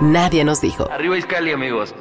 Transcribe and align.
Nadie 0.00 0.44
nos 0.44 0.62
dijo. 0.62 0.90
Arriba 0.90 1.18
Iscali, 1.18 1.52
amigos. 1.52 1.94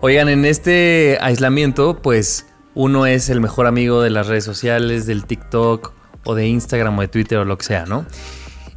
Oigan, 0.00 0.30
en 0.30 0.46
este 0.46 1.18
aislamiento, 1.20 2.00
pues 2.00 2.46
uno 2.74 3.04
es 3.04 3.28
el 3.28 3.42
mejor 3.42 3.66
amigo 3.66 4.00
de 4.00 4.08
las 4.08 4.26
redes 4.26 4.44
sociales, 4.44 5.06
del 5.06 5.26
TikTok 5.26 5.92
o 6.24 6.34
de 6.34 6.46
Instagram 6.46 6.98
o 6.98 7.02
de 7.02 7.08
Twitter 7.08 7.38
o 7.38 7.44
lo 7.44 7.58
que 7.58 7.64
sea, 7.64 7.84
¿no? 7.84 8.06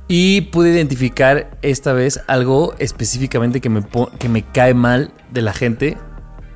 Y 0.10 0.42
pude 0.42 0.72
identificar 0.72 1.58
esta 1.62 1.94
vez 1.94 2.20
algo 2.28 2.74
específicamente 2.80 3.62
que 3.62 3.70
me, 3.70 3.82
que 4.18 4.28
me 4.28 4.44
cae 4.44 4.74
mal 4.74 5.14
de 5.32 5.42
la 5.42 5.54
gente. 5.54 5.98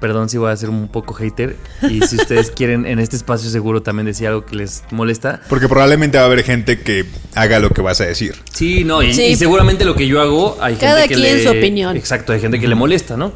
Perdón 0.03 0.27
si 0.27 0.37
voy 0.37 0.51
a 0.51 0.57
ser 0.57 0.69
un 0.69 0.89
poco 0.89 1.13
hater. 1.13 1.55
Y 1.89 2.01
si 2.01 2.17
ustedes 2.17 2.51
quieren 2.55 2.85
en 2.85 2.99
este 2.99 3.15
espacio 3.15 3.49
seguro 3.49 3.83
también 3.83 4.05
decir 4.05 4.27
algo 4.27 4.45
que 4.45 4.57
les 4.57 4.83
molesta. 4.91 5.39
Porque 5.47 5.69
probablemente 5.69 6.17
va 6.17 6.25
a 6.25 6.27
haber 6.27 6.43
gente 6.43 6.81
que 6.81 7.05
haga 7.35 7.59
lo 7.59 7.69
que 7.69 7.81
vas 7.81 8.01
a 8.01 8.05
decir. 8.05 8.35
Sí, 8.51 8.83
no, 8.83 9.01
y, 9.01 9.13
Sí. 9.13 9.23
y 9.23 9.35
seguramente 9.37 9.85
lo 9.85 9.95
que 9.95 10.05
yo 10.05 10.19
hago 10.19 10.57
hay 10.59 10.75
Cada 10.75 11.03
gente 11.03 11.15
que 11.15 11.21
quien 11.21 11.37
le... 11.37 11.43
su 11.45 11.49
opinión. 11.51 11.95
Exacto, 11.95 12.33
hay 12.33 12.41
gente 12.41 12.59
que 12.59 12.67
le 12.67 12.75
molesta, 12.75 13.15
¿no? 13.15 13.31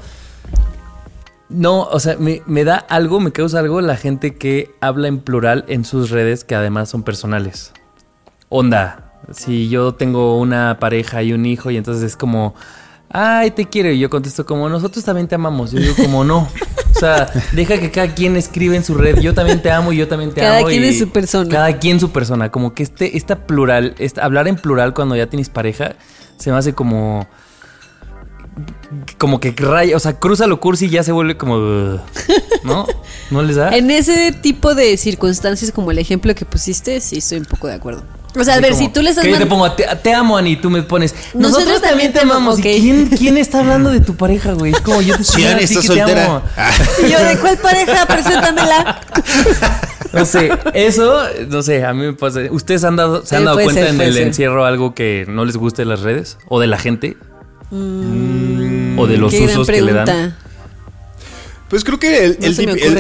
No, 1.48 1.84
o 1.84 2.02
sea, 2.02 2.18
me, 2.20 2.42
me 2.48 2.66
da 2.66 2.76
algo, 2.76 3.22
me 3.22 3.32
causa 3.32 3.60
algo 3.60 3.80
la 3.80 3.96
gente 3.96 4.36
que 4.36 4.72
habla 4.82 5.08
en 5.08 5.20
plural 5.20 5.64
en 5.70 5.86
sus 5.86 6.10
redes 6.10 6.44
que 6.44 6.54
además 6.54 6.90
son 6.90 7.04
personales. 7.04 7.72
Onda, 8.50 9.14
si 9.34 9.70
yo 9.70 9.94
tengo 9.94 10.38
una 10.38 10.80
pareja 10.82 11.24
y 11.24 11.32
un 11.32 11.46
hijo 11.46 11.72
y 11.72 11.78
entonces 11.78 12.04
es 12.04 12.18
como, 12.18 12.56
ay, 13.10 13.52
te 13.52 13.66
quiero. 13.66 13.90
Y 13.92 14.00
yo 14.00 14.10
contesto 14.10 14.46
como, 14.46 14.70
nosotros 14.70 15.04
también 15.04 15.28
te 15.28 15.36
amamos. 15.36 15.72
Yo 15.72 15.80
digo 15.80 15.96
como, 15.96 16.24
no. 16.24 16.48
O 16.96 17.00
sea, 17.00 17.32
deja 17.52 17.80
que 17.80 17.92
cada 17.92 18.14
quien 18.16 18.36
escribe 18.38 18.76
en 18.76 18.84
su 18.84 18.96
red, 18.96 19.20
yo 19.20 19.34
también 19.34 19.62
te 19.62 19.70
amo 19.70 19.94
y 19.94 19.98
yo 19.98 20.08
también 20.08 20.34
te 20.34 20.42
Cada 20.42 20.60
amo. 20.60 20.68
quien 20.68 20.84
y 20.84 20.88
es 20.88 21.00
su 21.00 21.10
persona. 21.10 21.50
Cada 21.50 21.78
quien 21.78 22.00
su 22.00 22.12
persona. 22.12 22.50
Como 22.50 22.74
que 22.74 22.84
este, 22.84 23.18
esta 23.18 23.46
plural, 23.46 23.94
esta, 24.00 24.26
hablar 24.26 24.48
en 24.48 24.56
plural 24.56 24.94
cuando 24.94 25.16
ya 25.16 25.28
tienes 25.28 25.50
pareja, 25.50 25.96
se 26.38 26.52
me 26.52 26.58
hace 26.58 26.74
como... 26.74 27.28
Como 29.20 29.40
que 29.40 29.54
raya, 29.56 29.96
o 29.96 30.00
sea, 30.00 30.18
cruza 30.18 30.48
lo 30.48 30.60
cursi 30.60 30.86
y 30.86 30.90
ya 30.90 31.04
se 31.04 31.12
vuelve 31.12 31.38
como... 31.38 31.58
¿No? 32.64 32.88
¿No 33.30 33.44
les 33.44 33.58
da? 33.58 33.70
En 33.78 33.92
ese 33.92 34.32
tipo 34.32 34.74
de 34.74 34.98
circunstancias, 34.98 35.72
como 35.72 35.92
el 35.92 36.00
ejemplo 36.00 36.34
que 36.34 36.46
pusiste, 36.46 37.00
sí 37.00 37.18
estoy 37.18 37.38
un 37.38 37.46
poco 37.46 37.68
de 37.68 37.76
acuerdo. 37.76 38.04
O 38.40 38.44
sea, 38.44 38.56
a 38.56 38.60
ver, 38.60 38.72
como 38.72 38.82
si 38.84 38.90
tú 38.90 39.02
le 39.02 39.10
estás 39.10 39.24
que 39.24 39.32
yo 39.32 39.38
te 39.38 39.46
pongo, 39.46 39.72
te, 39.72 39.86
te 40.04 40.14
amo, 40.14 40.38
Ani, 40.38 40.52
y 40.52 40.56
tú 40.58 40.70
me 40.70 40.84
pones. 40.84 41.14
Nosotros, 41.34 41.52
Nosotros 41.68 41.82
también 41.82 42.14
te 42.14 42.20
amamos. 42.22 42.58
¿Y 42.60 42.62
ok. 42.62 42.68
¿Quién, 42.82 43.08
quién 43.10 43.38
está 43.38 43.60
hablando 43.60 43.90
de 43.90 44.00
tu 44.00 44.16
pareja, 44.16 44.54
güey? 44.54 44.72
Es 44.74 44.82
como 44.82 45.02
yo 45.02 45.16
te 45.16 45.22
estoy 45.24 45.44
a 45.46 45.58
ti 45.58 45.64
está 45.64 45.82
que 45.82 45.88
te 45.88 45.96
soltera. 45.96 46.26
amo. 46.26 46.42
Ah, 46.58 46.72
Y 47.06 47.10
yo, 47.12 47.20
¿de 47.24 47.38
cuál 47.40 47.58
pareja? 47.58 48.06
Preséntamela. 48.06 49.02
No 50.14 50.26
sé, 50.26 50.50
eso, 50.74 51.22
no 51.50 51.62
sé, 51.62 51.84
a 51.86 51.94
mí 51.94 52.06
me 52.06 52.14
pasa. 52.14 52.40
¿Ustedes 52.50 52.84
han 52.86 52.96
dado, 52.96 53.26
se 53.26 53.36
han 53.36 53.44
dado 53.44 53.58
puede 53.58 53.66
cuenta 53.66 53.82
ser, 53.82 53.90
en 53.92 53.96
puede 53.98 54.08
el 54.10 54.14
ser. 54.16 54.28
encierro 54.28 54.66
algo 54.66 54.96
que 54.96 55.26
no 55.28 55.44
les 55.44 55.58
guste 55.58 55.82
de 55.82 55.86
las 55.88 56.00
redes? 56.00 56.38
¿O 56.48 56.62
de 56.62 56.68
la 56.68 56.78
gente? 56.80 57.18
¿O 57.70 59.06
de 59.06 59.18
los 59.18 59.32
Qué 59.32 59.40
gran 59.42 59.50
usos 59.52 59.68
que 59.68 59.82
le 59.82 59.94
dan? 59.94 60.06
pregunta. 60.06 60.38
Pues 61.70 61.84
creo 61.84 62.00
que 62.00 62.24
el, 62.24 62.38
No 62.40 62.46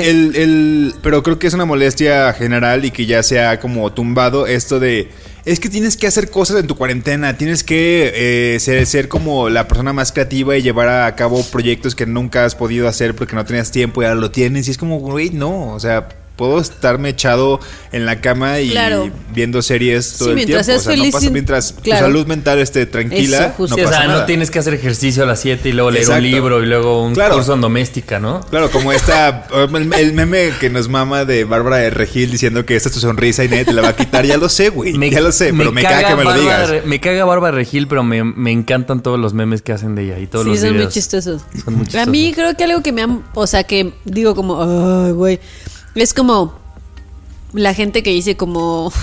el- 0.01 0.35
el- 0.35 0.93
Pero 1.01 1.23
creo 1.23 1.39
que 1.39 1.47
es 1.47 1.53
una 1.53 1.65
molestia 1.65 2.33
general 2.33 2.83
y 2.83 2.91
que 2.91 3.05
ya 3.05 3.23
se 3.23 3.39
ha 3.41 3.59
como 3.59 3.91
tumbado 3.93 4.45
esto 4.47 4.79
de... 4.79 5.09
Es 5.45 5.61
que 5.61 5.69
tienes 5.69 5.95
que 5.95 6.07
hacer 6.07 6.29
cosas 6.29 6.59
en 6.59 6.67
tu 6.67 6.75
cuarentena, 6.75 7.37
tienes 7.37 7.63
que 7.63 8.11
eh, 8.55 8.59
ser, 8.59 8.85
ser 8.85 9.07
como 9.07 9.47
la 9.47 9.65
persona 9.69 9.93
más 9.93 10.11
creativa 10.11 10.57
y 10.57 10.61
llevar 10.61 10.89
a 10.89 11.15
cabo 11.15 11.41
proyectos 11.45 11.95
que 11.95 12.05
nunca 12.05 12.43
has 12.43 12.55
podido 12.55 12.89
hacer 12.89 13.15
porque 13.15 13.33
no 13.35 13.45
tenías 13.45 13.71
tiempo 13.71 14.01
y 14.01 14.05
ahora 14.05 14.19
lo 14.19 14.29
tienes. 14.31 14.67
Y 14.67 14.71
es 14.71 14.77
como, 14.77 14.99
güey, 14.99 15.29
no, 15.29 15.69
o 15.73 15.79
sea, 15.79 16.09
puedo 16.37 16.59
estarme 16.61 17.09
echado 17.09 17.59
en 17.91 18.05
la 18.05 18.21
cama 18.21 18.59
y 18.61 18.69
Claro. 18.69 19.09
viendo 19.33 19.61
series 19.61 20.13
todo 20.17 20.25
Sí, 20.25 20.29
el 20.29 20.35
mientras 20.35 20.65
tiempo. 20.67 20.79
o 20.79 20.83
sea, 20.83 20.91
no 20.91 20.97
feliz 20.99 21.11
pasa 21.13 21.23
sin- 21.25 21.33
mientras 21.33 21.73
claro. 21.81 21.99
tu 21.99 22.05
salud 22.05 22.27
mental 22.27 22.59
esté 22.59 22.85
tranquila, 22.85 23.37
Eso, 23.47 23.49
justo. 23.57 23.75
no 23.75 23.75
Sí, 23.75 23.81
o 23.81 23.85
pasa 23.85 23.97
sea, 23.97 24.07
nada. 24.07 24.19
no 24.21 24.25
tienes 24.25 24.51
que 24.51 24.59
hacer 24.59 24.73
ejercicio 24.75 25.23
a 25.23 25.25
las 25.25 25.39
7 25.41 25.69
y 25.69 25.71
luego 25.73 25.91
leer 25.91 26.03
Exacto. 26.03 26.23
un 26.23 26.31
libro 26.31 26.63
y 26.63 26.67
luego 26.67 27.03
un 27.03 27.13
Claro. 27.15 27.35
curso 27.35 27.53
en 27.55 27.61
doméstica, 27.61 28.19
¿no? 28.19 28.41
Claro, 28.49 28.69
como 28.71 28.91
esta, 28.93 29.47
el, 29.51 29.93
el 29.93 30.13
meme 30.13 30.51
que 30.59 30.69
nos 30.69 30.87
mama 30.89 31.25
de 31.25 31.43
Bárbara 31.43 31.77
de 31.77 31.89
Regil 31.89 32.31
diciendo 32.31 32.65
que 32.65 32.75
esta 32.75 32.89
es 32.89 32.93
tu 32.95 33.01
sonrisa 33.01 33.43
y 33.43 33.49
nadie 33.49 33.65
te 33.65 33.73
la 33.73 33.81
va 33.81 33.89
a 33.89 33.95
quitar, 33.95 34.25
ya 34.25 34.37
lo 34.37 34.47
sé, 34.49 34.69
güey, 34.69 34.93
ya 35.09 35.21
lo 35.21 35.31
sé, 35.31 35.51
pero 35.57 35.71
me 35.71 35.81
caga 35.81 36.07
que 36.09 36.15
me 36.15 36.23
lo 36.23 36.33
digas. 36.33 36.71
Me 36.85 36.99
caga 36.99 37.25
Bárbara 37.25 37.55
Regil, 37.55 37.87
pero 37.87 38.03
me, 38.03 38.23
me 38.23 38.51
encantan 38.51 39.01
todos 39.01 39.19
los 39.19 39.33
memes 39.33 39.61
que 39.63 39.71
hacen 39.71 39.95
de 39.95 40.03
ella 40.03 40.19
y 40.19 40.27
todos 40.27 40.45
Sí, 40.45 40.51
los 40.51 40.59
son 40.59 40.69
muy 40.69 40.77
videos. 40.77 40.93
chistosos. 40.93 41.41
Son 41.65 41.73
muy 41.73 41.87
A 41.97 42.05
mí 42.05 42.27
chistosos. 42.27 42.35
creo 42.35 42.57
que 42.57 42.63
algo 42.63 42.83
que 42.83 42.91
me 42.91 43.01
han... 43.01 43.23
O 43.33 43.47
sea, 43.47 43.63
que 43.63 43.93
digo 44.05 44.35
como... 44.35 44.61
Ay, 44.61 45.11
güey. 45.13 45.39
Es 45.97 46.13
como... 46.13 46.53
La 47.53 47.73
gente 47.73 48.03
que 48.03 48.11
dice 48.11 48.37
como... 48.37 48.91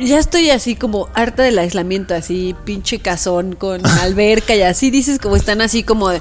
Ya 0.00 0.18
estoy 0.18 0.50
así 0.50 0.74
como 0.74 1.08
harta 1.14 1.44
del 1.44 1.56
aislamiento, 1.56 2.12
así 2.12 2.56
pinche 2.64 2.98
casón 2.98 3.54
con 3.54 3.86
alberca 4.00 4.56
y 4.56 4.62
así 4.62 4.90
dices 4.90 5.20
como 5.20 5.36
están 5.36 5.60
así 5.60 5.84
como 5.84 6.08
de- 6.08 6.20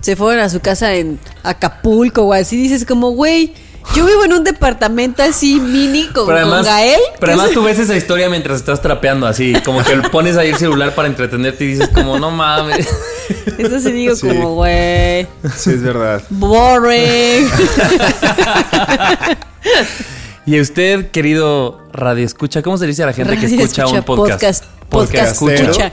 se 0.00 0.16
fueron 0.16 0.42
a 0.42 0.48
su 0.48 0.58
casa 0.58 0.92
en 0.96 1.20
Acapulco 1.44 2.22
o 2.22 2.32
así 2.32 2.56
dices 2.56 2.84
como 2.84 3.10
güey, 3.10 3.54
yo 3.94 4.04
vivo 4.06 4.24
en 4.24 4.32
un 4.34 4.44
departamento 4.44 5.22
así 5.22 5.58
mini 5.60 6.06
con, 6.08 6.26
Pero 6.26 6.48
con 6.48 6.62
Gael. 6.64 7.00
pero 7.20 7.32
además 7.32 7.50
tú 7.52 7.62
ves 7.62 7.78
esa 7.78 7.96
historia 7.96 8.28
mientras 8.28 8.58
estás 8.58 8.82
trapeando 8.82 9.26
así, 9.26 9.54
como 9.64 9.82
que 9.82 9.96
pones 10.10 10.36
ahí 10.36 10.50
el 10.50 10.56
celular 10.56 10.94
para 10.94 11.08
entretenerte 11.08 11.64
y 11.64 11.68
dices 11.68 11.88
como, 11.88 12.18
no 12.18 12.30
mames. 12.30 12.88
Eso 13.58 13.80
sí 13.80 13.92
digo 13.92 14.14
Sí. 14.16 14.28
como 14.28 14.54
güey, 14.54 15.26
Sí, 15.56 15.70
es 15.70 15.82
verdad. 15.82 16.22
boring. 16.30 17.48
Y 20.48 20.60
usted, 20.60 21.10
querido 21.10 21.80
radio 21.92 22.24
escucha, 22.24 22.62
¿cómo 22.62 22.78
se 22.78 22.84
le 22.84 22.90
dice 22.90 23.02
a 23.02 23.06
la 23.06 23.12
gente 23.12 23.36
que 23.36 23.46
escucha, 23.46 23.84
un 23.88 24.04
podcast? 24.04 24.40
podcast, 24.44 24.64
podcast 24.88 25.42
escucha. 25.42 25.92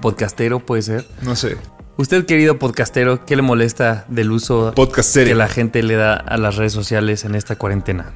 Podcastero 0.00 0.60
puede 0.60 0.82
ser. 0.82 1.04
No 1.22 1.34
sé. 1.34 1.56
Usted, 2.00 2.26
querido 2.26 2.58
podcastero, 2.60 3.24
¿qué 3.26 3.34
le 3.34 3.42
molesta 3.42 4.04
del 4.08 4.30
uso 4.30 4.72
Podcastero. 4.74 5.26
que 5.26 5.34
la 5.34 5.48
gente 5.48 5.82
le 5.82 5.96
da 5.96 6.14
a 6.14 6.36
las 6.36 6.54
redes 6.54 6.72
sociales 6.72 7.24
en 7.24 7.34
esta 7.34 7.56
cuarentena? 7.56 8.12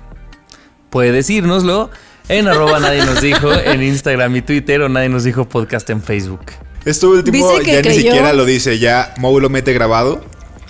Puede 0.88 1.10
decírnoslo 1.10 1.90
en 2.28 2.46
arroba 2.46 2.78
nadie 2.78 3.04
nos 3.04 3.20
dijo 3.20 3.52
en 3.64 3.82
Instagram 3.82 4.36
y 4.36 4.42
Twitter 4.42 4.82
o 4.82 4.88
nadie 4.88 5.08
nos 5.08 5.24
dijo 5.24 5.48
podcast 5.48 5.90
en 5.90 6.00
Facebook. 6.00 6.42
Esto 6.84 7.10
último 7.10 7.50
Dice 7.58 7.62
que 7.64 7.72
ya 7.72 7.76
ni 7.78 7.82
creyó- 7.88 8.02
siquiera 8.12 8.32
lo 8.32 8.44
dice, 8.44 8.78
ya 8.78 9.14
Mou 9.18 9.40
lo 9.40 9.48
mete 9.50 9.72
grabado. 9.72 10.24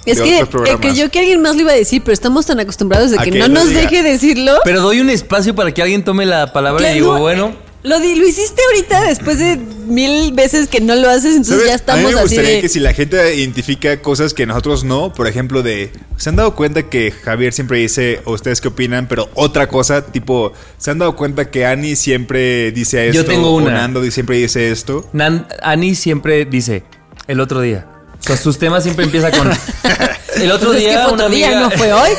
Es 0.06 0.16
de 0.18 0.24
que 0.24 0.34
otros 0.36 0.48
programas. 0.48 0.78
eh, 0.84 0.88
creyó 0.88 1.10
que 1.10 1.18
alguien 1.20 1.42
más 1.42 1.54
lo 1.54 1.60
iba 1.60 1.72
a 1.72 1.76
decir, 1.76 2.02
pero 2.02 2.12
estamos 2.14 2.46
tan 2.46 2.58
acostumbrados 2.60 3.10
de 3.12 3.18
A 3.18 3.22
que 3.24 3.30
que 3.30 3.38
no 3.38 3.46
lo 3.46 3.54
nos 3.54 3.68
diga. 3.68 3.82
deje 3.82 4.02
decirlo. 4.02 4.54
Pero 4.64 4.80
doy 4.80 5.00
un 5.00 5.10
espacio 5.10 5.54
para 5.54 5.70
que 5.72 5.80
alguien 5.82 6.02
tome 6.02 6.24
la 6.26 6.52
palabra 6.52 6.78
Claro, 6.80 6.92
y 6.94 6.98
digo, 6.98 7.14
no, 7.14 7.20
bueno, 7.20 7.52
Lo, 7.84 7.98
di- 7.98 8.14
lo 8.14 8.26
hiciste 8.28 8.62
ahorita 8.70 9.02
después 9.08 9.38
de 9.40 9.56
mil 9.56 10.32
veces 10.32 10.68
que 10.68 10.80
no 10.80 10.94
lo 10.94 11.10
haces, 11.10 11.34
entonces 11.34 11.54
¿Sabes? 11.56 11.66
ya 11.66 11.72
a 11.72 11.76
estamos 11.76 12.04
mí 12.04 12.14
me 12.14 12.20
así 12.20 12.28
gustaría 12.36 12.50
de... 12.56 12.60
que 12.60 12.68
si 12.68 12.78
la 12.78 12.94
gente 12.94 13.34
identifica 13.34 14.00
cosas 14.00 14.34
que 14.34 14.46
nosotros 14.46 14.84
no, 14.84 15.12
por 15.12 15.26
ejemplo, 15.26 15.62
de. 15.64 15.90
¿Se 16.16 16.28
han 16.28 16.36
dado 16.36 16.54
cuenta 16.54 16.84
que 16.88 17.10
Javier 17.10 17.52
siempre 17.52 17.78
dice, 17.78 18.20
o 18.24 18.34
ustedes 18.34 18.60
qué 18.60 18.68
opinan? 18.68 19.08
Pero 19.08 19.28
otra 19.34 19.68
cosa, 19.68 20.06
tipo, 20.06 20.52
¿se 20.78 20.92
han 20.92 20.98
dado 20.98 21.16
cuenta 21.16 21.50
que 21.50 21.66
Ani 21.66 21.96
siempre 21.96 22.70
dice 22.70 23.08
esto? 23.08 23.22
Yo 23.22 23.28
tengo 23.28 23.48
o 23.50 23.56
una. 23.56 23.72
Nando 23.72 24.08
siempre 24.12 24.36
dice 24.36 24.70
esto. 24.70 25.08
Nan- 25.12 25.48
Ani 25.62 25.96
siempre 25.96 26.44
dice, 26.44 26.84
el 27.26 27.40
otro 27.40 27.60
día. 27.60 27.88
O 28.20 28.22
sea, 28.24 28.36
sus 28.36 28.56
temas 28.58 28.84
siempre 28.84 29.04
empieza 29.04 29.32
con... 29.32 29.50
El 30.36 30.50
otro 30.52 30.68
Pues 30.70 30.78
es 30.82 30.84
día... 30.84 30.96
que 30.98 31.04
fue 31.04 31.12
otro 31.12 31.28
día, 31.28 31.46
amiga- 31.48 31.60
no 31.60 31.70
fue 31.70 31.92
hoy, 31.92 32.10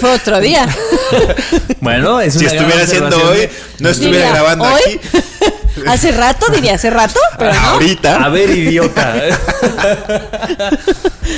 fue 0.00 0.10
otro 0.14 0.40
día. 0.40 0.68
Bueno, 1.80 2.20
es 2.20 2.34
Si 2.34 2.40
una 2.40 2.48
estuviera 2.52 2.82
haciendo 2.84 3.16
hoy, 3.28 3.38
de- 3.38 3.50
no 3.80 3.88
estuviera 3.90 4.18
Diría, 4.26 4.32
grabando 4.32 4.64
¿hoy? 4.64 4.80
aquí. 4.86 5.00
Hace 5.86 6.12
rato, 6.12 6.46
diría 6.52 6.74
hace 6.74 6.90
rato, 6.90 7.18
pero 7.38 7.52
no. 7.54 7.60
Ahorita. 7.60 8.22
A 8.22 8.28
ver, 8.28 8.50
idiota. 8.50 9.14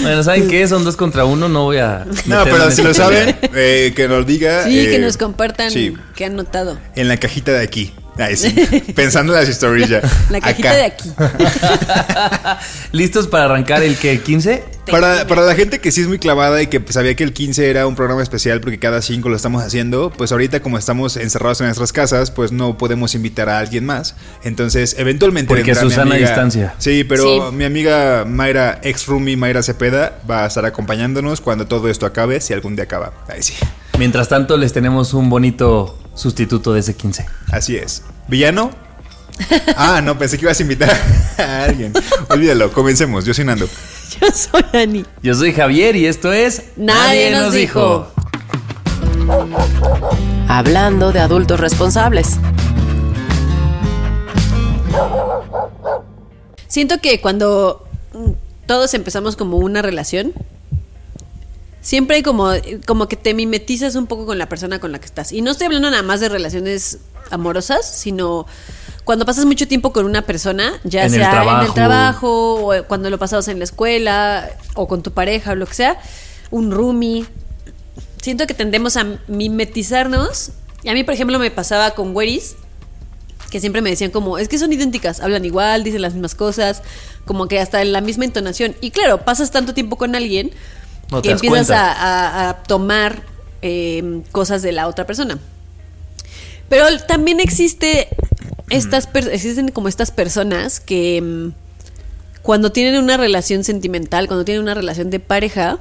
bueno, 0.02 0.22
¿saben 0.24 0.48
qué? 0.48 0.66
Son 0.66 0.84
dos 0.84 0.96
contra 0.96 1.24
uno, 1.24 1.48
no 1.48 1.64
voy 1.64 1.78
a. 1.78 2.04
No, 2.26 2.44
pero 2.44 2.70
si 2.72 2.82
lo 2.82 2.92
saben, 2.94 3.38
eh, 3.54 3.92
que 3.94 4.08
nos 4.08 4.26
diga. 4.26 4.64
Sí, 4.64 4.70
que 4.86 4.96
eh, 4.96 4.98
nos 4.98 5.16
compartan 5.16 5.70
sí. 5.70 5.94
qué 6.16 6.24
han 6.24 6.34
notado. 6.36 6.78
En 6.96 7.08
la 7.08 7.16
cajita 7.16 7.52
de 7.52 7.62
aquí. 7.62 7.94
Ahí 8.18 8.36
sí. 8.36 8.50
Pensando 8.94 9.32
en 9.34 9.40
las 9.40 9.48
stories 9.48 9.88
ya. 9.88 10.00
La 10.30 10.40
cajita 10.40 10.70
Acá. 10.70 10.76
de 10.78 10.84
aquí. 10.84 11.12
¿Listos 12.92 13.26
para 13.26 13.44
arrancar 13.46 13.82
el 13.82 13.96
que 13.96 14.20
15? 14.20 14.64
Para, 14.90 15.26
para 15.26 15.42
la 15.42 15.54
gente 15.54 15.80
que 15.80 15.90
sí 15.90 16.02
es 16.02 16.08
muy 16.08 16.18
clavada 16.18 16.60
y 16.62 16.66
que 16.66 16.80
sabía 16.90 17.16
que 17.16 17.24
el 17.24 17.32
15 17.32 17.70
era 17.70 17.86
un 17.86 17.94
programa 17.96 18.22
especial 18.22 18.60
porque 18.60 18.78
cada 18.78 19.00
5 19.00 19.28
lo 19.28 19.34
estamos 19.34 19.62
haciendo, 19.62 20.10
pues 20.10 20.30
ahorita 20.30 20.60
como 20.60 20.76
estamos 20.78 21.16
encerrados 21.16 21.60
en 21.60 21.66
nuestras 21.66 21.92
casas, 21.92 22.30
pues 22.30 22.52
no 22.52 22.76
podemos 22.76 23.14
invitar 23.14 23.48
a 23.48 23.58
alguien 23.58 23.86
más. 23.86 24.14
Entonces, 24.44 24.94
eventualmente... 24.98 25.48
Porque 25.48 25.62
vendrá 25.62 25.84
mi 25.84 25.90
Susana 25.90 26.14
a 26.14 26.18
distancia. 26.18 26.74
Sí, 26.78 27.02
pero 27.04 27.24
Sí. 27.50 27.56
mi 27.56 27.64
amiga 27.64 28.24
Mayra, 28.26 28.78
ex 28.82 29.06
roomie 29.06 29.36
Mayra 29.36 29.62
Cepeda, 29.62 30.18
va 30.30 30.44
a 30.44 30.46
estar 30.46 30.64
acompañándonos 30.66 31.40
cuando 31.40 31.66
todo 31.66 31.88
esto 31.88 32.04
acabe, 32.06 32.40
si 32.42 32.52
algún 32.52 32.76
día 32.76 32.84
acaba. 32.84 33.12
Ahí 33.28 33.42
sí. 33.42 33.54
Mientras 33.98 34.28
tanto, 34.28 34.56
les 34.56 34.72
tenemos 34.72 35.14
un 35.14 35.30
bonito 35.30 35.96
sustituto 36.14 36.72
de 36.72 36.80
ese 36.80 36.96
15. 36.96 37.26
Así 37.52 37.76
es. 37.76 38.02
¿Villano? 38.28 38.70
Ah, 39.76 40.00
no, 40.00 40.16
pensé 40.16 40.38
que 40.38 40.44
ibas 40.44 40.60
a 40.60 40.62
invitar 40.62 40.96
a 41.38 41.64
alguien. 41.64 41.92
Olvídalo, 42.28 42.70
comencemos. 42.72 43.24
Yo 43.24 43.34
soy 43.34 43.44
Nando. 43.44 43.66
Yo 44.20 44.28
soy 44.30 44.64
Ani. 44.72 45.04
Yo 45.22 45.34
soy 45.34 45.52
Javier 45.52 45.96
y 45.96 46.06
esto 46.06 46.32
es. 46.32 46.62
Nadie 46.76 47.32
nos 47.32 47.52
dijo. 47.52 48.06
Hablando 50.46 51.10
de 51.10 51.18
adultos 51.18 51.58
responsables. 51.58 52.38
Siento 56.68 57.00
que 57.00 57.20
cuando 57.20 57.84
mm, 58.12 58.30
todos 58.66 58.94
empezamos 58.94 59.34
como 59.36 59.56
una 59.56 59.82
relación, 59.82 60.32
siempre 61.84 62.16
hay 62.16 62.22
como, 62.22 62.50
como 62.86 63.06
que 63.08 63.16
te 63.16 63.34
mimetizas 63.34 63.94
un 63.94 64.06
poco 64.06 64.26
con 64.26 64.38
la 64.38 64.48
persona 64.48 64.80
con 64.80 64.90
la 64.90 64.98
que 64.98 65.04
estás. 65.04 65.32
Y 65.32 65.42
no 65.42 65.52
estoy 65.52 65.66
hablando 65.66 65.90
nada 65.90 66.02
más 66.02 66.18
de 66.18 66.30
relaciones 66.30 66.98
amorosas, 67.30 67.86
sino 67.86 68.46
cuando 69.04 69.26
pasas 69.26 69.44
mucho 69.44 69.68
tiempo 69.68 69.92
con 69.92 70.06
una 70.06 70.22
persona, 70.22 70.72
ya 70.82 71.04
En 71.04 71.12
el 71.12 71.20
sea 71.20 71.28
en 71.28 71.36
el 71.36 71.44
trabajo. 71.44 71.74
trabajo, 71.74 72.54
o 72.70 72.84
cuando 72.88 73.10
lo 73.10 73.18
pasabas 73.18 73.48
en 73.48 73.58
la 73.58 73.64
escuela, 73.64 74.50
o 74.74 74.88
con 74.88 75.02
tu 75.02 75.12
pareja, 75.12 75.52
o 75.52 75.54
lo 75.54 75.66
que 75.66 75.74
sea, 75.74 76.00
un 76.50 76.70
roomie. 76.70 77.26
Siento 78.22 78.46
que 78.46 78.54
tendemos 78.54 78.96
a 78.96 79.18
mimetizarnos. 79.28 80.52
Y 80.82 80.88
a 80.88 80.94
mí, 80.94 81.04
por 81.04 81.12
ejemplo, 81.12 81.38
me 81.38 81.50
pasaba 81.50 81.90
con 81.90 82.16
Weris, 82.16 82.56
que 83.50 83.60
siempre 83.60 83.82
me 83.82 83.90
decían 83.90 84.10
como, 84.10 84.38
es 84.38 84.48
que 84.48 84.58
son 84.58 84.72
idénticas, 84.72 85.20
hablan 85.20 85.44
igual, 85.44 85.84
dicen 85.84 86.00
las 86.00 86.14
mismas 86.14 86.34
cosas, 86.34 86.82
como 87.26 87.46
que 87.46 87.60
hasta 87.60 87.82
en 87.82 87.92
la 87.92 88.00
misma 88.00 88.24
entonación. 88.24 88.74
Y 88.80 88.90
claro, 88.90 89.18
pasas 89.26 89.50
tanto 89.50 89.74
tiempo 89.74 89.96
con 89.96 90.14
alguien 90.14 90.50
No 91.10 91.22
te 91.22 91.28
que 91.28 91.34
das 91.34 91.42
empiezas 91.42 91.70
a, 91.70 91.92
a- 91.92 92.48
a 92.50 92.62
tomar 92.64 93.22
eh, 93.62 94.22
cosas 94.32 94.62
de 94.62 94.72
la 94.72 94.86
otra 94.88 95.06
persona. 95.06 95.38
Pero 96.68 96.84
también 97.06 97.40
existe 97.40 98.08
estas 98.70 99.08
existen 99.30 99.68
como 99.70 99.88
estas 99.88 100.10
personas 100.10 100.80
que 100.80 101.20
mm, 101.22 101.52
cuando 102.42 102.72
tienen 102.72 103.02
una 103.02 103.16
relación 103.16 103.64
sentimental, 103.64 104.26
cuando 104.26 104.44
tienen 104.44 104.62
una 104.62 104.74
relación 104.74 105.10
de 105.10 105.20
pareja, 105.20 105.78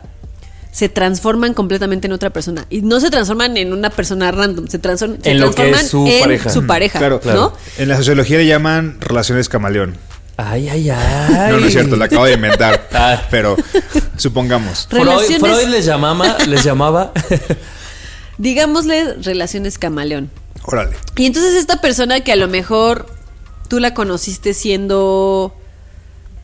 se 0.72 0.90
transforman 0.90 1.54
completamente 1.54 2.08
en 2.08 2.14
otra 2.14 2.32
persona. 2.32 2.66
Y 2.70 2.82
no 2.82 3.00
se 3.00 3.10
transforman 3.10 3.58
en 3.58 3.74
una 3.74 3.90
persona 3.90 4.32
random, 4.32 4.68
se, 4.68 4.82
transform- 4.82 5.22
se 5.22 5.32
En 5.32 5.40
lo 5.40 5.50
que 5.50 5.56
transforman 5.72 5.82
es 5.86 5.90
su 5.90 6.08
en 6.08 6.22
pareja. 6.22 6.50
su 6.50 6.68
pareja, 6.68 7.00
Claro, 7.00 7.22
¿no? 7.26 7.54
En 7.78 7.90
la 7.90 7.98
sociología 7.98 8.38
le 8.38 8.46
llaman 8.48 8.98
relaciones 9.02 9.50
camaleón. 9.50 9.96
Ay, 10.38 10.68
ay, 10.70 10.90
ay. 10.90 11.52
No, 11.52 11.60
no 11.60 11.68
es 11.68 11.74
cierto, 11.74 11.96
la 11.96 12.06
acabo 12.06 12.26
de 12.26 12.34
inventar. 12.34 12.90
Ah. 12.94 13.22
Pero 13.30 13.58
supongamos. 14.18 14.88
Freud, 14.90 15.40
Freud 15.40 15.68
les 15.68 15.86
llamaba, 15.86 16.38
les 16.48 16.64
llamaba. 16.64 17.12
Digámosle 18.38 19.16
relaciones 19.16 19.78
camaleón. 19.78 20.30
Órale. 20.64 20.96
Y 21.18 21.26
entonces 21.26 21.56
esta 21.56 21.82
persona 21.82 22.22
que 22.22 22.32
a 22.32 22.36
lo 22.36 22.48
mejor 22.48 23.08
tú 23.68 23.80
la 23.80 23.94
conociste 23.94 24.54
siendo, 24.54 25.56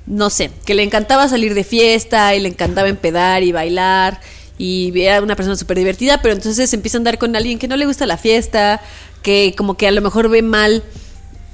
no 0.06 0.30
sé, 0.30 0.52
que 0.66 0.74
le 0.74 0.84
encantaba 0.84 1.28
salir 1.30 1.54
de 1.54 1.64
fiesta 1.64 2.36
y 2.36 2.40
le 2.40 2.50
encantaba 2.50 2.90
empedar 2.90 3.44
y 3.44 3.52
bailar 3.52 4.20
y 4.58 4.92
era 5.00 5.22
una 5.22 5.36
persona 5.36 5.56
súper 5.56 5.78
divertida, 5.78 6.22
pero 6.22 6.34
entonces 6.34 6.74
empieza 6.74 6.98
a 6.98 7.00
andar 7.00 7.18
con 7.18 7.36
alguien 7.36 7.58
que 7.58 7.68
no 7.68 7.78
le 7.78 7.86
gusta 7.86 8.06
la 8.06 8.18
fiesta, 8.18 8.82
que 9.24 9.54
como 9.58 9.78
que 9.78 9.88
a 9.88 9.92
lo 9.92 10.02
mejor 10.02 10.30
ve 10.30 10.42
mal 10.42 10.84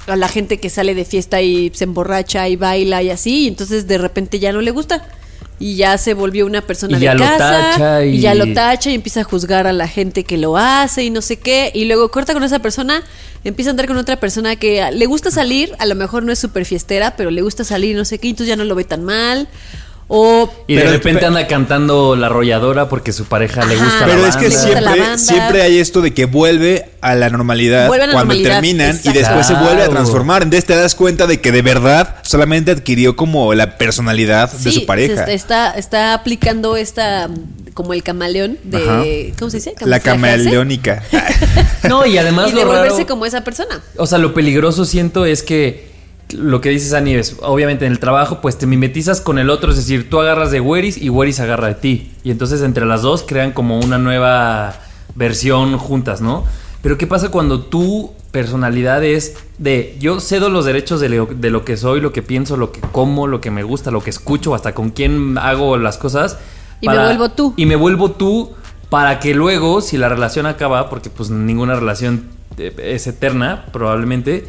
a 0.07 0.15
la 0.15 0.27
gente 0.27 0.59
que 0.59 0.69
sale 0.69 0.93
de 0.95 1.05
fiesta 1.05 1.41
y 1.41 1.71
se 1.73 1.83
emborracha 1.85 2.47
y 2.47 2.55
baila 2.55 3.01
y 3.03 3.09
así, 3.09 3.43
y 3.43 3.47
entonces 3.47 3.87
de 3.87 3.97
repente 3.97 4.39
ya 4.39 4.51
no 4.53 4.61
le 4.61 4.71
gusta. 4.71 5.07
Y 5.57 5.77
ya 5.77 5.97
se 5.97 6.13
volvió 6.13 6.45
una 6.45 6.61
persona 6.61 6.97
Y 6.97 6.99
de 6.99 7.05
ya 7.05 7.15
casa 7.15 8.03
y... 8.05 8.17
y- 8.17 8.19
ya 8.19 8.35
lo 8.35 8.53
tacha 8.53 8.91
y 8.91 8.93
empieza 8.95 9.21
a 9.21 9.23
juzgar 9.23 9.67
a 9.67 9.71
la 9.73 9.87
gente 9.87 10.25
que 10.25 10.37
lo 10.37 10.57
hace 10.57 11.05
y 11.05 11.09
no 11.09 11.21
sé 11.21 11.39
qué. 11.39 11.71
Y 11.73 11.85
luego 11.85 12.11
corta 12.11 12.33
con 12.33 12.43
esa 12.43 12.59
persona, 12.59 13.01
empieza 13.45 13.69
a 13.69 13.71
andar 13.71 13.87
con 13.87 13.95
otra 13.95 14.19
persona 14.19 14.57
que 14.57 14.83
le 14.91 15.05
gusta 15.05 15.31
salir, 15.31 15.71
a 15.79 15.85
lo 15.85 15.95
mejor 15.95 16.23
no 16.23 16.33
es 16.33 16.39
súper 16.39 16.65
fiestera, 16.65 17.15
pero 17.15 17.31
le 17.31 17.41
gusta 17.41 17.63
salir, 17.63 17.95
no 17.95 18.03
sé 18.03 18.19
qué, 18.19 18.27
y 18.27 18.31
entonces 18.31 18.49
ya 18.49 18.57
no 18.57 18.65
lo 18.65 18.75
ve 18.75 18.83
tan 18.83 19.05
mal. 19.05 19.47
O 20.07 20.53
Y 20.67 20.75
de 20.75 20.81
Pero- 20.81 20.91
repente 20.93 21.19
pero- 21.21 21.27
anda 21.29 21.47
cantando 21.47 22.15
la 22.15 22.27
arrolladora 22.27 22.87
porque 22.89 23.11
su 23.11 23.25
pareja 23.25 23.65
le 23.65 23.75
gusta 23.75 24.05
Pero 24.05 24.21
la 24.21 24.27
es 24.27 24.35
que 24.37 24.51
siempre, 24.51 25.17
siempre 25.17 25.61
hay 25.63 25.79
esto 25.79 26.01
de 26.01 26.13
que 26.13 26.25
vuelve 26.25 26.89
a 27.01 27.15
la 27.15 27.29
normalidad 27.31 27.87
Vuelve 27.87 28.03
a 28.03 28.07
la 28.07 28.13
cuando 28.13 28.33
normalidad, 28.35 28.61
terminan 28.61 28.99
y 29.03 29.09
después 29.13 29.47
se 29.47 29.55
vuelve 29.55 29.81
a 29.81 29.89
transformar. 29.89 30.43
Entonces 30.43 30.65
te 30.65 30.75
das 30.75 30.93
cuenta 30.93 31.25
de 31.25 31.41
que 31.41 31.51
de 31.51 31.63
verdad 31.63 32.17
solamente 32.21 32.69
adquirió 32.71 33.15
como 33.15 33.53
la 33.55 33.77
personalidad 33.79 34.51
de 34.51 34.71
su 34.71 34.85
pareja. 34.85 35.25
se 35.25 35.33
está, 35.33 35.71
está, 35.71 36.13
aplicando 36.13 36.77
esta, 36.77 37.27
como 37.73 37.93
el 37.93 38.03
camaleón 38.03 38.59
de, 38.63 38.77
Ajá. 38.77 39.03
¿cómo 39.39 39.49
se 39.49 39.57
dice? 39.57 39.73
La 39.81 39.99
camaleónica. 40.01 41.01
No, 41.89 42.03
y 42.05 42.17
además 42.17 42.49
Y 42.49 42.53
lo 42.53 42.59
devolverse 42.59 42.93
raro- 42.97 43.07
como 43.07 43.25
esa 43.27 43.43
persona. 43.43 43.79
O 43.97 44.07
sea, 44.07 44.17
lo 44.17 44.33
peligroso 44.33 44.85
siento 44.85 45.25
es 45.25 45.43
que 45.43 45.94
lo 46.33 46.62
que 46.62 46.69
dices, 46.69 46.94
Ani, 46.94 47.13
es 47.13 47.38
obviamente 47.42 47.86
en 47.86 47.92
el 47.92 48.00
trabajo, 48.00 48.42
pues 48.42 48.57
te 48.57 48.66
mimetizas 48.68 49.22
con 49.22 49.38
el 49.38 49.50
otro, 49.50 49.72
es 49.72 49.77
decir, 49.77 50.10
tú 50.10 50.19
agarras 50.19 50.51
de 50.51 50.60
Weris 50.60 50.98
y 50.98 51.10
Weris 51.10 51.39
agarra 51.39 51.68
de 51.68 51.75
ti. 51.75 52.12
Y 52.24 52.31
entonces 52.31 52.62
entre 52.62 52.86
las 52.86 53.01
dos 53.01 53.24
crean 53.24 53.51
como 53.51 53.80
una 53.80 53.98
nueva 53.98 54.75
versión 55.16 55.77
juntas, 55.77 56.22
¿no? 56.22 56.44
Pero 56.81 56.98
¿qué 56.98 57.07
pasa 57.07 57.30
cuando 57.30 57.62
tu 57.62 58.13
personalidad 58.31 59.04
es 59.04 59.38
de 59.57 59.95
yo 60.00 60.19
cedo 60.19 60.50
los 60.50 60.66
derechos 60.66 61.00
de 61.00 61.10
lo, 61.10 61.25
de 61.25 61.50
lo 61.50 61.66
que 61.66 61.77
soy, 61.77 62.01
lo 62.01 62.12
que 62.12 62.22
pienso, 62.22 62.57
lo 62.57 62.72
que 62.72 62.82
como, 62.82 63.27
lo 63.27 63.41
que 63.41 63.50
me 63.50 63.63
gusta, 63.63 63.91
lo 63.91 64.01
que 64.01 64.10
escucho, 64.10 64.53
hasta 64.53 64.74
con 64.74 64.89
quién 64.89 65.38
hago 65.38 65.77
las 65.77 65.98
cosas? 65.98 66.38
Y 66.82 66.89
me 66.89 66.98
vuelvo 66.98 67.29
tú. 67.29 67.53
Y 67.58 67.65
me 67.65 67.75
vuelvo 67.75 68.12
tú 68.12 68.51
para 68.89 69.20
que 69.20 69.34
luego, 69.34 69.82
si 69.82 69.98
la 69.98 70.10
relación 70.10 70.46
acaba, 70.46 70.89
porque 70.89 71.10
pues 71.10 71.29
ninguna 71.29 71.75
relación 71.75 72.25
eh, 72.58 72.74
es 72.77 73.08
eterna, 73.08 73.65
probablemente, 73.72 74.48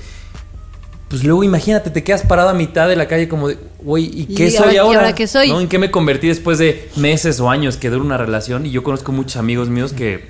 pues 1.08 1.22
luego 1.22 1.44
imagínate, 1.44 1.90
te 1.90 2.02
quedas 2.02 2.22
parado 2.22 2.48
a 2.48 2.54
mitad 2.54 2.88
de 2.88 2.96
la 2.96 3.06
calle 3.06 3.28
como 3.28 3.48
de, 3.48 3.58
güey, 3.80 4.04
¿y 4.12 4.26
qué 4.26 4.46
¿Y 4.46 4.50
soy 4.50 4.58
ahora- 4.58 4.72
y 4.72 4.76
ahora? 4.78 4.98
ahora 5.00 5.14
qué 5.14 5.26
soy? 5.26 5.48
¿No? 5.50 5.60
¿En 5.60 5.68
qué 5.68 5.78
me 5.78 5.90
convertí 5.90 6.28
después 6.28 6.58
de 6.58 6.88
meses 6.96 7.38
o 7.40 7.48
años 7.50 7.76
que 7.76 7.90
dura 7.90 8.02
una 8.04 8.16
relación? 8.18 8.66
Y 8.66 8.70
yo 8.72 8.82
conozco 8.82 9.12
muchos 9.12 9.36
amigos 9.36 9.68
míos 9.68 9.92
que 9.92 10.28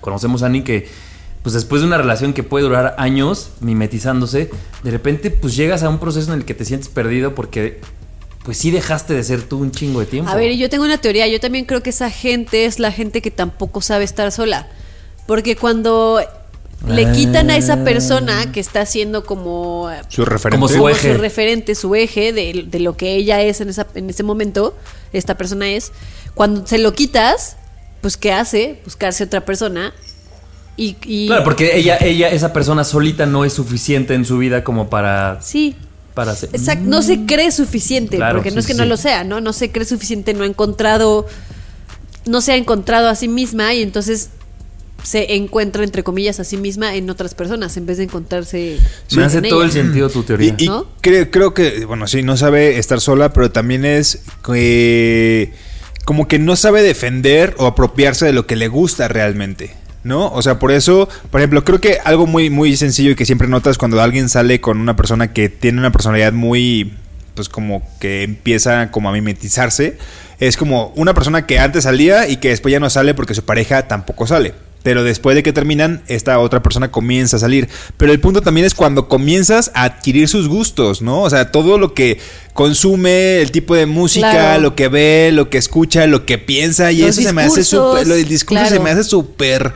conocemos 0.00 0.42
a 0.42 0.46
Ani 0.46 0.62
que 0.62 0.88
pues 1.42 1.54
después 1.54 1.80
de 1.80 1.86
una 1.86 1.96
relación 1.96 2.32
que 2.32 2.42
puede 2.42 2.64
durar 2.64 2.96
años 2.98 3.50
mimetizándose, 3.60 4.50
de 4.82 4.90
repente 4.90 5.30
pues 5.30 5.54
llegas 5.54 5.82
a 5.84 5.88
un 5.88 5.98
proceso 6.00 6.32
en 6.32 6.40
el 6.40 6.44
que 6.44 6.54
te 6.54 6.64
sientes 6.64 6.88
perdido 6.88 7.36
porque 7.36 7.80
pues 8.44 8.58
sí 8.58 8.70
dejaste 8.72 9.14
de 9.14 9.22
ser 9.22 9.42
tú 9.44 9.58
un 9.58 9.70
chingo 9.70 10.00
de 10.00 10.06
tiempo. 10.06 10.30
A 10.30 10.34
ver, 10.36 10.52
yo 10.56 10.68
tengo 10.68 10.84
una 10.84 10.98
teoría. 10.98 11.26
Yo 11.28 11.40
también 11.40 11.64
creo 11.64 11.82
que 11.82 11.90
esa 11.90 12.10
gente 12.10 12.64
es 12.64 12.78
la 12.78 12.92
gente 12.92 13.20
que 13.22 13.30
tampoco 13.32 13.80
sabe 13.80 14.04
estar 14.04 14.30
sola. 14.32 14.68
Porque 15.26 15.56
cuando 15.56 16.20
le 16.88 17.10
quitan 17.12 17.50
a 17.50 17.56
esa 17.56 17.82
persona 17.84 18.52
que 18.52 18.60
está 18.60 18.82
haciendo 18.82 19.24
como, 19.24 19.88
Su 20.08 20.24
referente. 20.24 20.56
Como 20.56 20.68
su 20.68 20.74
como 20.76 20.88
eje. 20.90 21.12
su 21.14 21.18
referente, 21.18 21.74
su 21.74 21.94
eje 21.94 22.32
de, 22.32 22.64
de 22.68 22.80
lo 22.80 22.96
que 22.96 23.14
ella 23.14 23.40
es 23.42 23.60
en, 23.60 23.70
esa, 23.70 23.86
en 23.94 24.08
ese 24.10 24.22
momento, 24.22 24.76
esta 25.12 25.36
persona 25.36 25.68
es, 25.68 25.92
cuando 26.34 26.66
se 26.66 26.78
lo 26.78 26.92
quitas, 26.92 27.56
pues 28.02 28.16
¿qué 28.16 28.32
hace? 28.32 28.80
Buscarse 28.84 29.24
otra 29.24 29.44
persona. 29.44 29.94
Y, 30.76 30.96
y- 31.04 31.26
Claro, 31.28 31.44
porque 31.44 31.76
ella, 31.76 31.96
ella, 32.00 32.28
esa 32.28 32.52
persona 32.52 32.84
solita 32.84 33.24
no 33.26 33.44
es 33.44 33.54
suficiente 33.54 34.14
en 34.14 34.24
su 34.24 34.38
vida 34.38 34.62
como 34.62 34.88
para, 34.90 35.40
Sí, 35.42 35.74
para 36.14 36.36
ser. 36.36 36.50
Exacto, 36.52 36.84
no 36.86 37.02
se 37.02 37.24
cree 37.24 37.50
suficiente, 37.50 38.18
Claro, 38.18 38.36
porque 38.38 38.50
no 38.50 38.60
es 38.60 38.66
que 38.66 38.74
sí, 38.74 38.78
no 38.78 38.84
lo 38.84 38.96
sea, 38.98 39.24
¿no? 39.24 39.40
No 39.40 39.52
se 39.54 39.72
cree 39.72 39.86
suficiente, 39.86 40.34
no 40.34 40.44
ha 40.44 40.46
encontrado, 40.46 41.26
no 42.26 42.40
se 42.42 42.52
ha 42.52 42.56
encontrado 42.56 43.08
a 43.08 43.14
sí 43.14 43.26
misma 43.28 43.72
y 43.74 43.82
entonces 43.82 44.28
se 45.06 45.36
encuentra, 45.36 45.84
entre 45.84 46.02
comillas, 46.02 46.40
a 46.40 46.44
sí 46.44 46.56
misma 46.56 46.96
en 46.96 47.08
otras 47.08 47.32
personas 47.34 47.76
en 47.76 47.86
vez 47.86 47.98
de 47.98 48.04
encontrarse. 48.04 48.76
Me 49.14 49.22
hace 49.22 49.38
en 49.38 49.48
todo 49.48 49.62
el 49.62 49.70
sentido 49.70 50.10
tu 50.10 50.20
Y, 50.20 50.24
teoría. 50.24 50.54
y 50.58 50.66
¿No? 50.66 50.88
creo, 51.00 51.30
creo 51.30 51.54
que, 51.54 51.84
bueno, 51.84 52.08
sí, 52.08 52.24
no 52.24 52.36
sabe 52.36 52.76
estar 52.78 53.00
sola, 53.00 53.32
pero 53.32 53.52
también 53.52 53.84
es 53.84 54.24
que 54.44 55.52
como 56.04 56.26
que 56.26 56.40
no 56.40 56.56
sabe 56.56 56.82
defender 56.82 57.54
o 57.58 57.66
apropiarse 57.66 58.26
de 58.26 58.32
lo 58.32 58.48
que 58.48 58.56
le 58.56 58.66
gusta 58.66 59.06
realmente. 59.06 59.74
¿No? 60.02 60.26
O 60.32 60.42
sea, 60.42 60.58
por 60.58 60.72
eso, 60.72 61.08
por 61.30 61.40
ejemplo, 61.40 61.64
creo 61.64 61.80
que 61.80 61.98
algo 62.04 62.26
muy, 62.26 62.50
muy 62.50 62.76
sencillo 62.76 63.10
y 63.12 63.14
que 63.14 63.26
siempre 63.26 63.46
notas 63.46 63.78
cuando 63.78 64.00
alguien 64.00 64.28
sale 64.28 64.60
con 64.60 64.80
una 64.80 64.96
persona 64.96 65.32
que 65.32 65.48
tiene 65.48 65.78
una 65.78 65.90
personalidad 65.92 66.32
muy, 66.32 66.94
pues 67.34 67.48
como 67.48 67.82
que 68.00 68.22
empieza 68.24 68.90
como 68.90 69.08
a 69.08 69.12
mimetizarse, 69.12 69.98
es 70.40 70.56
como 70.56 70.92
una 70.96 71.14
persona 71.14 71.46
que 71.46 71.58
antes 71.60 71.84
salía 71.84 72.28
y 72.28 72.36
que 72.38 72.48
después 72.50 72.70
ya 72.72 72.80
no 72.80 72.90
sale 72.90 73.14
porque 73.14 73.34
su 73.34 73.44
pareja 73.44 73.86
tampoco 73.88 74.26
sale. 74.26 74.54
Pero 74.86 75.02
después 75.02 75.34
de 75.34 75.42
que 75.42 75.52
terminan, 75.52 76.04
esta 76.06 76.38
otra 76.38 76.62
persona 76.62 76.92
comienza 76.92 77.38
a 77.38 77.40
salir. 77.40 77.68
Pero 77.96 78.12
el 78.12 78.20
punto 78.20 78.40
también 78.40 78.68
es 78.68 78.72
cuando 78.72 79.08
comienzas 79.08 79.72
a 79.74 79.82
adquirir 79.82 80.28
sus 80.28 80.46
gustos, 80.46 81.02
¿no? 81.02 81.22
O 81.22 81.28
sea, 81.28 81.50
todo 81.50 81.76
lo 81.76 81.92
que 81.92 82.20
consume, 82.52 83.40
el 83.42 83.50
tipo 83.50 83.74
de 83.74 83.86
música, 83.86 84.30
Claro. 84.30 84.62
lo 84.62 84.76
que 84.76 84.86
ve, 84.86 85.30
lo 85.32 85.50
que 85.50 85.58
escucha, 85.58 86.06
lo 86.06 86.24
que 86.24 86.38
piensa, 86.38 86.92
y 86.92 86.98
Los 86.98 87.18
eso 87.18 87.22
se 87.22 87.32
me 87.32 87.42
hace 87.42 87.64
súper. 87.64 88.06
Lo 88.06 88.14
del 88.14 88.28
discurso 88.28 88.64
se 88.66 88.78
me 88.78 88.90
hace 88.90 89.02
súper 89.02 89.72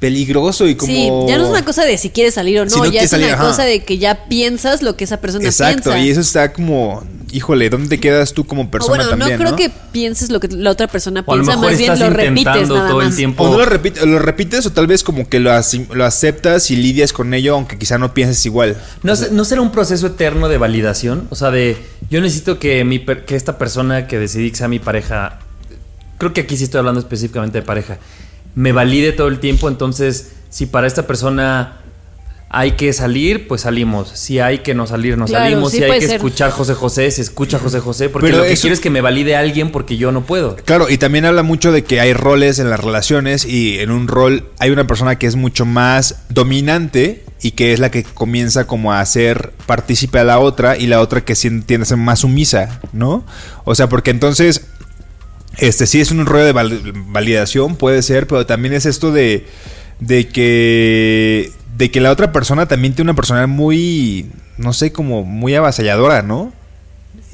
peligroso 0.00 0.66
y 0.66 0.74
como. 0.74 0.92
Sí, 0.92 1.04
ya 1.28 1.38
no 1.38 1.44
es 1.44 1.50
una 1.50 1.64
cosa 1.64 1.84
de 1.84 1.96
si 1.98 2.10
quieres 2.10 2.34
salir 2.34 2.58
o 2.58 2.64
no, 2.64 2.70
Si 2.70 2.78
no 2.80 2.86
ya 2.86 3.02
es 3.02 3.10
salir, 3.10 3.26
una 3.26 3.34
ajá. 3.36 3.44
cosa 3.48 3.62
de 3.64 3.84
que 3.84 3.98
ya 3.98 4.24
piensas 4.26 4.82
lo 4.82 4.96
que 4.96 5.04
esa 5.04 5.20
persona 5.20 5.44
Exacto, 5.44 5.90
piensa. 5.90 5.98
y 6.00 6.10
eso 6.10 6.20
está 6.20 6.52
como. 6.52 7.04
Híjole, 7.32 7.70
¿dónde 7.70 7.88
te 7.90 8.00
quedas 8.00 8.32
tú 8.32 8.44
como 8.44 8.62
O 8.62 8.70
persona 8.72 8.96
bueno, 9.04 9.10
también? 9.10 9.30
no 9.30 9.36
creo 9.38 9.50
¿no? 9.52 9.56
que 9.56 9.70
pienses 9.92 10.30
lo 10.30 10.40
que 10.40 10.48
la 10.48 10.70
otra 10.70 10.88
persona 10.88 11.22
O 11.24 11.32
piensa, 11.32 11.56
más 11.56 11.78
bien 11.78 11.96
lo 11.96 12.10
repites 12.10 12.68
nada 12.68 12.88
todo 12.88 13.02
el 13.02 13.14
tiempo. 13.14 13.44
O 13.44 13.52
no 13.52 13.58
lo, 13.58 13.66
repite- 13.66 14.04
lo 14.04 14.18
repites 14.18 14.66
o 14.66 14.72
tal 14.72 14.88
vez 14.88 15.04
como 15.04 15.28
que 15.28 15.38
lo, 15.38 15.52
aceptas 15.52 16.72
y 16.72 16.76
lidias 16.76 17.12
con 17.12 17.32
ello, 17.32 17.54
aunque 17.54 17.78
quizá 17.78 17.98
no 17.98 18.14
pienses 18.14 18.44
igual. 18.46 18.76
¿No, 19.04 19.12
¿No 19.30 19.44
será 19.44 19.60
un 19.60 19.70
proceso 19.70 20.08
eterno 20.08 20.48
de 20.48 20.58
validación? 20.58 21.28
O 21.30 21.36
sea, 21.36 21.52
de 21.52 21.76
yo 22.10 22.20
necesito 22.20 22.58
que, 22.58 22.82
mi 22.84 22.98
per- 22.98 23.24
que 23.24 23.36
esta 23.36 23.58
persona 23.58 24.08
que 24.08 24.18
decidí 24.18 24.50
que 24.50 24.56
sea 24.56 24.66
mi 24.66 24.80
pareja, 24.80 25.38
creo 26.18 26.32
que 26.32 26.40
aquí 26.40 26.56
sí 26.56 26.64
estoy 26.64 26.80
hablando 26.80 26.98
específicamente 26.98 27.58
de 27.58 27.62
pareja, 27.62 27.98
me 28.54 28.72
valide 28.72 29.12
todo 29.12 29.28
el 29.28 29.38
tiempo, 29.40 29.68
entonces 29.68 30.32
si 30.50 30.66
para 30.66 30.86
esta 30.86 31.06
persona 31.06 31.76
hay 32.52 32.72
que 32.72 32.92
salir, 32.92 33.46
pues 33.46 33.60
salimos. 33.60 34.08
Si 34.14 34.40
hay 34.40 34.58
que 34.58 34.74
no 34.74 34.84
salir, 34.88 35.16
no 35.16 35.26
Claro, 35.26 35.44
salimos. 35.44 35.70
sí 35.70 35.78
si 35.78 35.84
hay 35.84 36.00
que 36.00 36.06
ser. 36.06 36.16
escuchar 36.16 36.50
José 36.50 36.74
José, 36.74 37.08
se 37.12 37.22
escucha 37.22 37.60
José 37.60 37.78
José, 37.78 38.08
porque 38.08 38.26
Pero 38.26 38.38
lo 38.38 38.42
que 38.44 38.54
eso- 38.54 38.62
quiero 38.62 38.74
es 38.74 38.80
que 38.80 38.90
me 38.90 39.00
valide 39.00 39.36
alguien 39.36 39.70
porque 39.70 39.96
yo 39.96 40.10
no 40.10 40.22
puedo. 40.22 40.56
Claro, 40.56 40.90
y 40.90 40.98
también 40.98 41.26
habla 41.26 41.44
mucho 41.44 41.70
de 41.70 41.84
que 41.84 42.00
hay 42.00 42.12
roles 42.12 42.58
en 42.58 42.68
las 42.68 42.80
relaciones 42.80 43.44
y 43.44 43.78
en 43.78 43.92
un 43.92 44.08
rol 44.08 44.48
hay 44.58 44.70
una 44.70 44.84
persona 44.88 45.16
que 45.16 45.28
es 45.28 45.36
mucho 45.36 45.64
más 45.64 46.22
dominante 46.28 47.24
y 47.40 47.52
que 47.52 47.72
es 47.72 47.78
la 47.78 47.92
que 47.92 48.02
comienza 48.02 48.66
como 48.66 48.92
a 48.92 49.00
hacer 49.00 49.52
partícipe 49.66 50.18
a 50.18 50.24
la 50.24 50.40
otra 50.40 50.76
y 50.76 50.88
la 50.88 51.00
otra 51.00 51.20
que 51.24 51.34
tiende 51.36 51.76
a 51.82 51.84
ser 51.84 51.98
más 51.98 52.18
sumisa, 52.18 52.80
¿no? 52.92 53.24
O 53.64 53.76
sea, 53.76 53.88
porque 53.88 54.10
entonces, 54.10 54.66
este 55.58 55.86
sí 55.86 56.00
es 56.00 56.10
un 56.10 56.24
rollo 56.26 56.44
de 56.44 56.52
val- 56.52 56.92
validación, 57.08 57.76
puede 57.76 58.02
ser, 58.02 58.26
pero 58.26 58.46
también 58.46 58.74
es 58.74 58.86
esto 58.86 59.12
de, 59.12 59.46
de 59.98 60.28
que 60.28 61.52
de 61.76 61.90
que 61.90 62.00
la 62.00 62.10
otra 62.10 62.30
persona 62.32 62.66
también 62.66 62.94
tiene 62.94 63.10
una 63.10 63.16
personalidad 63.16 63.48
muy, 63.48 64.30
no 64.58 64.72
sé, 64.72 64.92
como 64.92 65.24
muy 65.24 65.54
avasalladora, 65.54 66.22
¿no? 66.22 66.52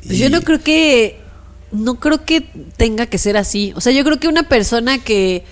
Pues 0.07 0.19
yo 0.19 0.31
no 0.31 0.41
creo 0.43 0.63
que 0.63 1.19
no 1.73 1.97
creo 1.97 2.25
que 2.25 2.45
tenga 2.77 3.07
que 3.07 3.19
ser 3.19 3.37
así. 3.37 3.73
O 3.75 3.81
sea, 3.81 3.93
yo 3.93 4.05
creo 4.05 4.21
que 4.21 4.29
una 4.29 4.45
persona 4.45 4.99
que 4.99 5.43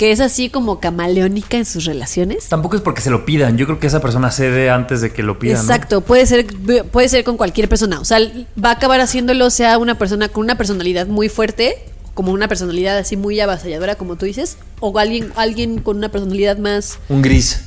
que 0.00 0.12
es 0.12 0.20
así 0.20 0.48
como 0.48 0.80
camaleónica 0.80 1.58
en 1.58 1.66
sus 1.66 1.84
relaciones. 1.84 2.48
Tampoco 2.48 2.74
es 2.74 2.80
porque 2.80 3.02
se 3.02 3.10
lo 3.10 3.26
pidan. 3.26 3.58
Yo 3.58 3.66
creo 3.66 3.78
que 3.78 3.86
esa 3.86 4.00
persona 4.00 4.30
cede 4.30 4.70
antes 4.70 5.02
de 5.02 5.12
que 5.12 5.22
lo 5.22 5.38
pidan. 5.38 5.56
¿no? 5.56 5.60
Exacto, 5.60 6.00
puede 6.00 6.24
ser 6.24 6.46
puede 6.90 7.06
ser 7.10 7.22
con 7.22 7.36
cualquier 7.36 7.68
persona, 7.68 8.00
o 8.00 8.04
sea, 8.06 8.18
va 8.18 8.70
a 8.70 8.72
acabar 8.72 8.98
haciéndolo 9.02 9.50
sea 9.50 9.76
una 9.76 9.98
persona 9.98 10.30
con 10.30 10.44
una 10.44 10.56
personalidad 10.56 11.06
muy 11.06 11.28
fuerte, 11.28 11.74
como 12.14 12.32
una 12.32 12.48
personalidad 12.48 12.96
así 12.96 13.18
muy 13.18 13.40
avasalladora 13.40 13.96
como 13.96 14.16
tú 14.16 14.24
dices, 14.24 14.56
o 14.80 14.98
alguien 14.98 15.34
alguien 15.36 15.82
con 15.82 15.98
una 15.98 16.08
personalidad 16.08 16.56
más 16.56 16.98
Un 17.10 17.20
gris. 17.20 17.64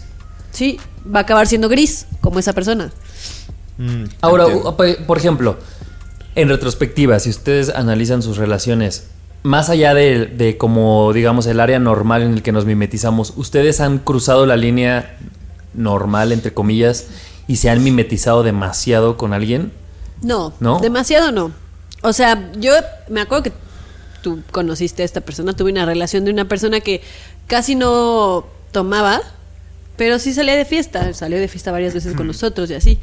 sí, 0.50 0.80
va 1.06 1.20
a 1.20 1.22
acabar 1.22 1.46
siendo 1.46 1.70
gris 1.70 2.08
como 2.20 2.40
esa 2.40 2.54
persona. 2.54 2.92
Mm, 3.78 4.06
Ahora, 4.22 4.46
entiendo. 4.46 4.76
por 5.06 5.18
ejemplo, 5.20 5.60
en 6.34 6.50
retrospectiva, 6.50 7.20
si 7.20 7.30
ustedes 7.30 7.70
analizan 7.70 8.24
sus 8.24 8.38
relaciones, 8.38 9.04
más 9.44 9.70
allá 9.70 9.94
de, 9.94 10.26
de 10.26 10.58
como, 10.58 11.12
digamos, 11.14 11.46
el 11.48 11.60
área 11.60 11.80
normal 11.80 12.22
en 12.24 12.34
el 12.34 12.42
que 12.42 12.52
nos 12.52 12.66
mimetizamos, 12.66 13.34
¿ustedes 13.36 13.82
han 13.82 14.00
cruzado 14.00 14.46
la 14.46 14.56
línea 14.56 15.18
normal, 15.74 16.32
entre 16.32 16.54
comillas, 16.54 17.08
y 17.48 17.58
se 17.58 17.70
han 17.70 17.84
mimetizado 17.84 18.44
demasiado 18.44 19.18
con 19.18 19.34
alguien? 19.34 19.72
No, 20.22 20.54
¿No? 20.60 20.80
demasiado 20.80 21.32
no. 21.32 21.52
O 22.02 22.14
sea, 22.14 22.52
yo 22.58 22.74
me 23.10 23.22
acuerdo 23.22 23.44
que 23.44 23.54
tú 24.22 24.42
conociste 24.52 25.04
a 25.04 25.06
esta 25.06 25.22
persona, 25.22 25.56
tuve 25.56 25.72
una 25.72 25.86
relación 25.86 26.26
de 26.26 26.32
una 26.32 26.46
persona 26.46 26.80
que 26.80 27.02
casi 27.48 27.76
no 27.76 28.46
tomaba, 28.72 29.22
pero 29.98 30.20
sí 30.20 30.34
salía 30.34 30.56
de 30.56 30.66
fiesta, 30.66 31.14
salió 31.14 31.40
de 31.40 31.48
fiesta 31.48 31.72
varias 31.72 31.94
veces 31.94 32.16
con 32.16 32.28
nosotros 32.28 32.70
y 32.72 32.74
así. 32.74 33.00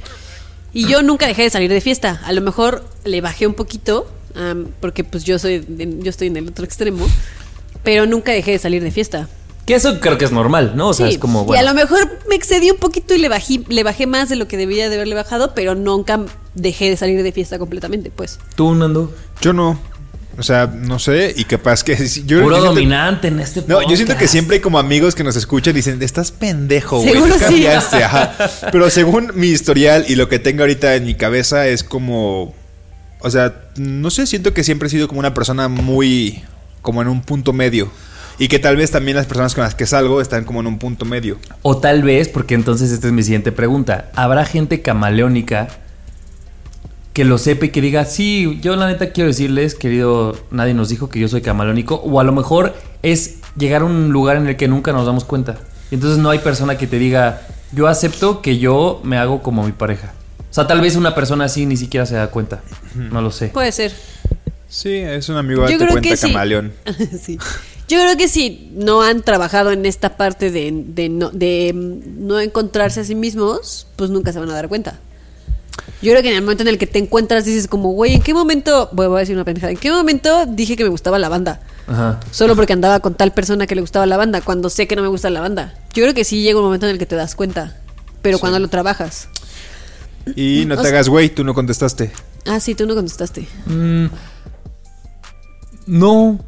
Y 0.72 0.86
yo 0.86 1.02
nunca 1.02 1.26
dejé 1.26 1.42
de 1.42 1.50
salir 1.50 1.70
de 1.70 1.80
fiesta. 1.80 2.20
A 2.24 2.32
lo 2.32 2.40
mejor 2.40 2.84
le 3.04 3.20
bajé 3.20 3.46
un 3.46 3.54
poquito, 3.54 4.06
porque 4.80 5.04
pues 5.04 5.24
yo 5.24 5.38
soy, 5.38 5.64
yo 5.68 6.10
estoy 6.10 6.28
en 6.28 6.36
el 6.36 6.48
otro 6.48 6.64
extremo, 6.64 7.06
pero 7.82 8.06
nunca 8.06 8.32
dejé 8.32 8.52
de 8.52 8.58
salir 8.58 8.82
de 8.82 8.90
fiesta. 8.90 9.28
Que 9.66 9.74
eso 9.74 10.00
creo 10.00 10.18
que 10.18 10.24
es 10.24 10.32
normal, 10.32 10.72
¿no? 10.74 10.88
O 10.88 10.94
sea, 10.94 11.06
Sí, 11.06 11.12
es 11.12 11.18
como, 11.18 11.42
Y 11.42 11.46
bueno, 11.46 11.68
a 11.68 11.72
lo 11.72 11.78
mejor 11.78 12.00
me 12.28 12.34
excedí 12.34 12.70
un 12.70 12.78
poquito 12.78 13.14
y 13.14 13.18
le 13.18 13.28
bajé, 13.28 13.60
le 13.68 13.82
bajé 13.84 14.06
más 14.06 14.28
de 14.28 14.36
lo 14.36 14.48
que 14.48 14.56
debía 14.56 14.88
de 14.88 14.96
haberle 14.96 15.14
bajado, 15.14 15.54
pero 15.54 15.74
nunca 15.74 16.20
dejé 16.54 16.90
de 16.90 16.96
salir 16.96 17.22
de 17.22 17.30
fiesta 17.32 17.58
completamente, 17.58 18.10
pues. 18.10 18.38
tú, 18.56 18.74
Nando, 18.74 19.14
Yo 19.40 19.52
no. 19.52 19.78
O 20.38 20.42
sea, 20.42 20.66
no 20.66 20.98
sé, 20.98 21.34
y 21.36 21.44
capaz 21.44 21.84
que 21.84 21.94
yo, 22.26 22.40
puro 22.42 22.56
yo 22.56 22.62
siento- 22.62 22.74
dominante 22.74 23.28
en 23.28 23.40
este 23.40 23.62
No, 23.66 23.82
yo 23.82 23.88
siento 23.88 24.12
que 24.14 24.20
podcast. 24.20 24.32
siempre 24.32 24.56
hay 24.56 24.60
como 24.62 24.78
amigos 24.78 25.14
que 25.14 25.22
nos 25.22 25.36
escuchan 25.36 25.74
y 25.74 25.76
dicen, 25.76 26.02
estás 26.02 26.32
pendejo, 26.32 26.98
güey. 27.00 27.12
Seguro 27.12 27.32
tú 27.34 27.38
sí. 27.40 27.44
cambiaste", 27.44 28.02
ajá. 28.02 28.36
Pero 28.72 28.88
según 28.90 29.32
mi 29.34 29.48
historial 29.48 30.06
y 30.08 30.14
lo 30.14 30.28
que 30.30 30.38
tengo 30.38 30.62
ahorita 30.62 30.94
en 30.96 31.04
mi 31.04 31.14
cabeza 31.14 31.66
es 31.68 31.84
como. 31.84 32.54
O 33.20 33.28
sea, 33.30 33.54
no 33.80 34.10
sé, 34.10 34.26
siento 34.26 34.52
que 34.52 34.62
siempre 34.62 34.88
he 34.88 34.90
sido 34.90 35.08
como 35.08 35.20
una 35.20 35.32
persona 35.32 35.68
muy. 35.68 36.42
como 36.82 37.00
en 37.02 37.08
un 37.08 37.22
punto 37.22 37.52
medio. 37.52 37.90
Y 38.38 38.48
que 38.48 38.58
tal 38.58 38.76
vez 38.76 38.90
también 38.90 39.16
las 39.16 39.26
personas 39.26 39.54
con 39.54 39.64
las 39.64 39.74
que 39.74 39.86
salgo 39.86 40.20
están 40.20 40.44
como 40.44 40.60
en 40.60 40.66
un 40.66 40.78
punto 40.78 41.04
medio. 41.04 41.36
O 41.62 41.76
tal 41.76 42.02
vez, 42.02 42.28
porque 42.28 42.54
entonces 42.54 42.90
esta 42.90 43.06
es 43.06 43.12
mi 43.12 43.22
siguiente 43.22 43.52
pregunta. 43.52 44.10
¿Habrá 44.14 44.46
gente 44.46 44.80
camaleónica 44.80 45.68
que 47.12 47.24
lo 47.24 47.36
sepa 47.36 47.66
y 47.66 47.68
que 47.68 47.82
diga, 47.82 48.06
sí, 48.06 48.58
yo 48.62 48.76
la 48.76 48.86
neta 48.86 49.12
quiero 49.12 49.28
decirles, 49.28 49.74
querido, 49.74 50.36
nadie 50.50 50.72
nos 50.72 50.88
dijo 50.88 51.10
que 51.10 51.20
yo 51.20 51.28
soy 51.28 51.42
camaleónico? 51.42 51.96
O 51.96 52.18
a 52.18 52.24
lo 52.24 52.32
mejor 52.32 52.74
es 53.02 53.40
llegar 53.56 53.82
a 53.82 53.84
un 53.84 54.10
lugar 54.10 54.36
en 54.36 54.46
el 54.46 54.56
que 54.56 54.68
nunca 54.68 54.92
nos 54.92 55.04
damos 55.04 55.24
cuenta. 55.24 55.58
Y 55.90 55.96
entonces 55.96 56.18
no 56.18 56.30
hay 56.30 56.38
persona 56.38 56.78
que 56.78 56.86
te 56.86 56.98
diga, 56.98 57.42
yo 57.72 57.88
acepto 57.88 58.40
que 58.40 58.58
yo 58.58 59.00
me 59.04 59.18
hago 59.18 59.42
como 59.42 59.64
mi 59.64 59.72
pareja. 59.72 60.14
O 60.50 60.52
sea, 60.52 60.66
tal 60.66 60.80
vez 60.80 60.96
una 60.96 61.14
persona 61.14 61.44
así 61.44 61.64
ni 61.64 61.76
siquiera 61.76 62.06
se 62.06 62.16
da 62.16 62.28
cuenta. 62.28 62.60
No 62.94 63.22
lo 63.22 63.30
sé. 63.30 63.48
Puede 63.48 63.70
ser. 63.70 63.92
Sí, 64.68 64.96
es 64.96 65.28
un 65.28 65.36
amigo 65.36 65.66
de 65.66 65.76
cuenta 65.78 66.00
que 66.00 66.16
camaleón. 66.16 66.72
sí. 67.22 67.38
Yo 67.88 67.98
creo 68.00 68.16
que 68.16 68.28
si 68.28 68.70
no 68.74 69.02
han 69.02 69.22
trabajado 69.22 69.72
en 69.72 69.84
esta 69.84 70.16
parte 70.16 70.50
de, 70.50 70.70
de 70.72 71.08
no, 71.08 71.30
de 71.30 71.72
mm, 71.74 72.26
no 72.26 72.38
encontrarse 72.38 73.00
a 73.00 73.04
sí 73.04 73.16
mismos, 73.16 73.88
pues 73.96 74.10
nunca 74.10 74.32
se 74.32 74.38
van 74.38 74.50
a 74.50 74.54
dar 74.54 74.68
cuenta. 74.68 75.00
Yo 76.02 76.12
creo 76.12 76.22
que 76.22 76.30
en 76.30 76.36
el 76.36 76.42
momento 76.42 76.62
en 76.62 76.68
el 76.68 76.78
que 76.78 76.86
te 76.86 76.98
encuentras 76.98 77.44
dices 77.44 77.66
como, 77.66 77.90
güey, 77.90 78.14
¿en 78.14 78.22
qué 78.22 78.32
momento, 78.32 78.88
voy 78.92 79.06
voy 79.08 79.16
a 79.16 79.20
decir 79.20 79.34
una 79.34 79.44
pendejada, 79.44 79.72
¿en 79.72 79.78
qué 79.78 79.90
momento 79.90 80.46
dije 80.46 80.76
que 80.76 80.84
me 80.84 80.88
gustaba 80.88 81.18
la 81.18 81.28
banda? 81.28 81.60
Ajá. 81.88 82.20
Solo 82.30 82.56
porque 82.56 82.72
andaba 82.72 83.00
con 83.00 83.14
tal 83.14 83.32
persona 83.32 83.66
que 83.66 83.74
le 83.74 83.80
gustaba 83.80 84.06
la 84.06 84.16
banda, 84.16 84.40
cuando 84.40 84.70
sé 84.70 84.86
que 84.86 84.96
no 84.96 85.02
me 85.02 85.08
gusta 85.08 85.28
la 85.28 85.40
banda. 85.40 85.74
Yo 85.92 86.04
creo 86.04 86.14
que 86.14 86.24
sí 86.24 86.42
llega 86.42 86.58
un 86.58 86.64
momento 86.64 86.86
en 86.86 86.92
el 86.92 86.98
que 86.98 87.06
te 87.06 87.16
das 87.16 87.34
cuenta, 87.34 87.76
pero 88.22 88.38
cuando 88.38 88.58
lo 88.60 88.68
trabajas. 88.68 89.28
Y 90.36 90.64
no 90.66 90.74
O 90.76 90.82
te 90.82 90.88
hagas 90.88 91.08
güey, 91.08 91.30
tú 91.30 91.44
no 91.44 91.54
contestaste. 91.54 92.12
Ah, 92.46 92.60
sí, 92.60 92.74
tú 92.74 92.86
no 92.86 92.94
contestaste. 92.94 93.46
Mm, 93.66 94.06
no. 95.86 96.38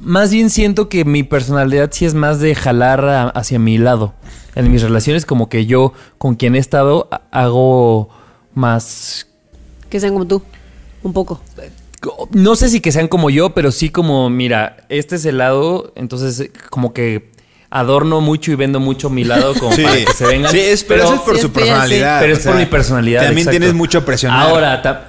Más 0.00 0.30
bien 0.30 0.48
siento 0.48 0.88
que 0.88 1.04
mi 1.04 1.22
personalidad 1.22 1.90
sí 1.92 2.06
es 2.06 2.14
más 2.14 2.40
de 2.40 2.54
jalar 2.54 3.04
a- 3.04 3.28
hacia 3.28 3.58
mi 3.58 3.76
lado. 3.76 4.14
En 4.54 4.70
mis 4.72 4.82
relaciones, 4.82 5.26
como 5.26 5.48
que 5.48 5.66
yo 5.66 5.92
con 6.18 6.34
quien 6.34 6.54
he 6.56 6.58
estado 6.58 7.08
ha- 7.10 7.22
hago 7.30 8.08
más. 8.54 9.26
Que 9.90 10.00
sean 10.00 10.14
como 10.14 10.26
tú, 10.26 10.42
un 11.02 11.12
poco. 11.12 11.40
No 12.30 12.56
sé 12.56 12.70
si 12.70 12.80
que 12.80 12.92
sean 12.92 13.08
como 13.08 13.28
yo, 13.28 13.52
pero 13.54 13.70
sí 13.72 13.90
como, 13.90 14.30
mira, 14.30 14.78
este 14.88 15.16
es 15.16 15.24
el 15.26 15.36
lado, 15.38 15.92
entonces 15.96 16.50
como 16.70 16.94
que 16.94 17.30
adorno 17.70 18.20
mucho 18.20 18.50
y 18.52 18.56
vendo 18.56 18.80
mucho 18.80 19.10
mi 19.10 19.24
lado 19.24 19.54
como 19.58 19.72
Sí, 19.74 19.82
para 19.82 19.96
que 19.96 20.12
se 20.12 20.26
vengan. 20.26 20.50
sí 20.52 20.58
es, 20.60 20.84
pero, 20.84 21.04
eso 21.04 21.14
es 21.14 21.20
por 21.20 21.36
Sí, 21.36 21.42
su 21.42 21.52
personalidad. 21.52 22.20
Pero 22.20 22.34
o 22.34 22.36
es 22.36 22.44
por 22.44 22.52
sea, 22.54 22.60
mi 22.60 22.66
personalidad. 22.66 23.22
También 23.22 23.38
exacto. 23.48 23.58
tienes 23.58 23.74
mucho 23.74 24.04
presión. 24.04 24.32
Ahora, 24.32 24.82
ta- 24.82 25.06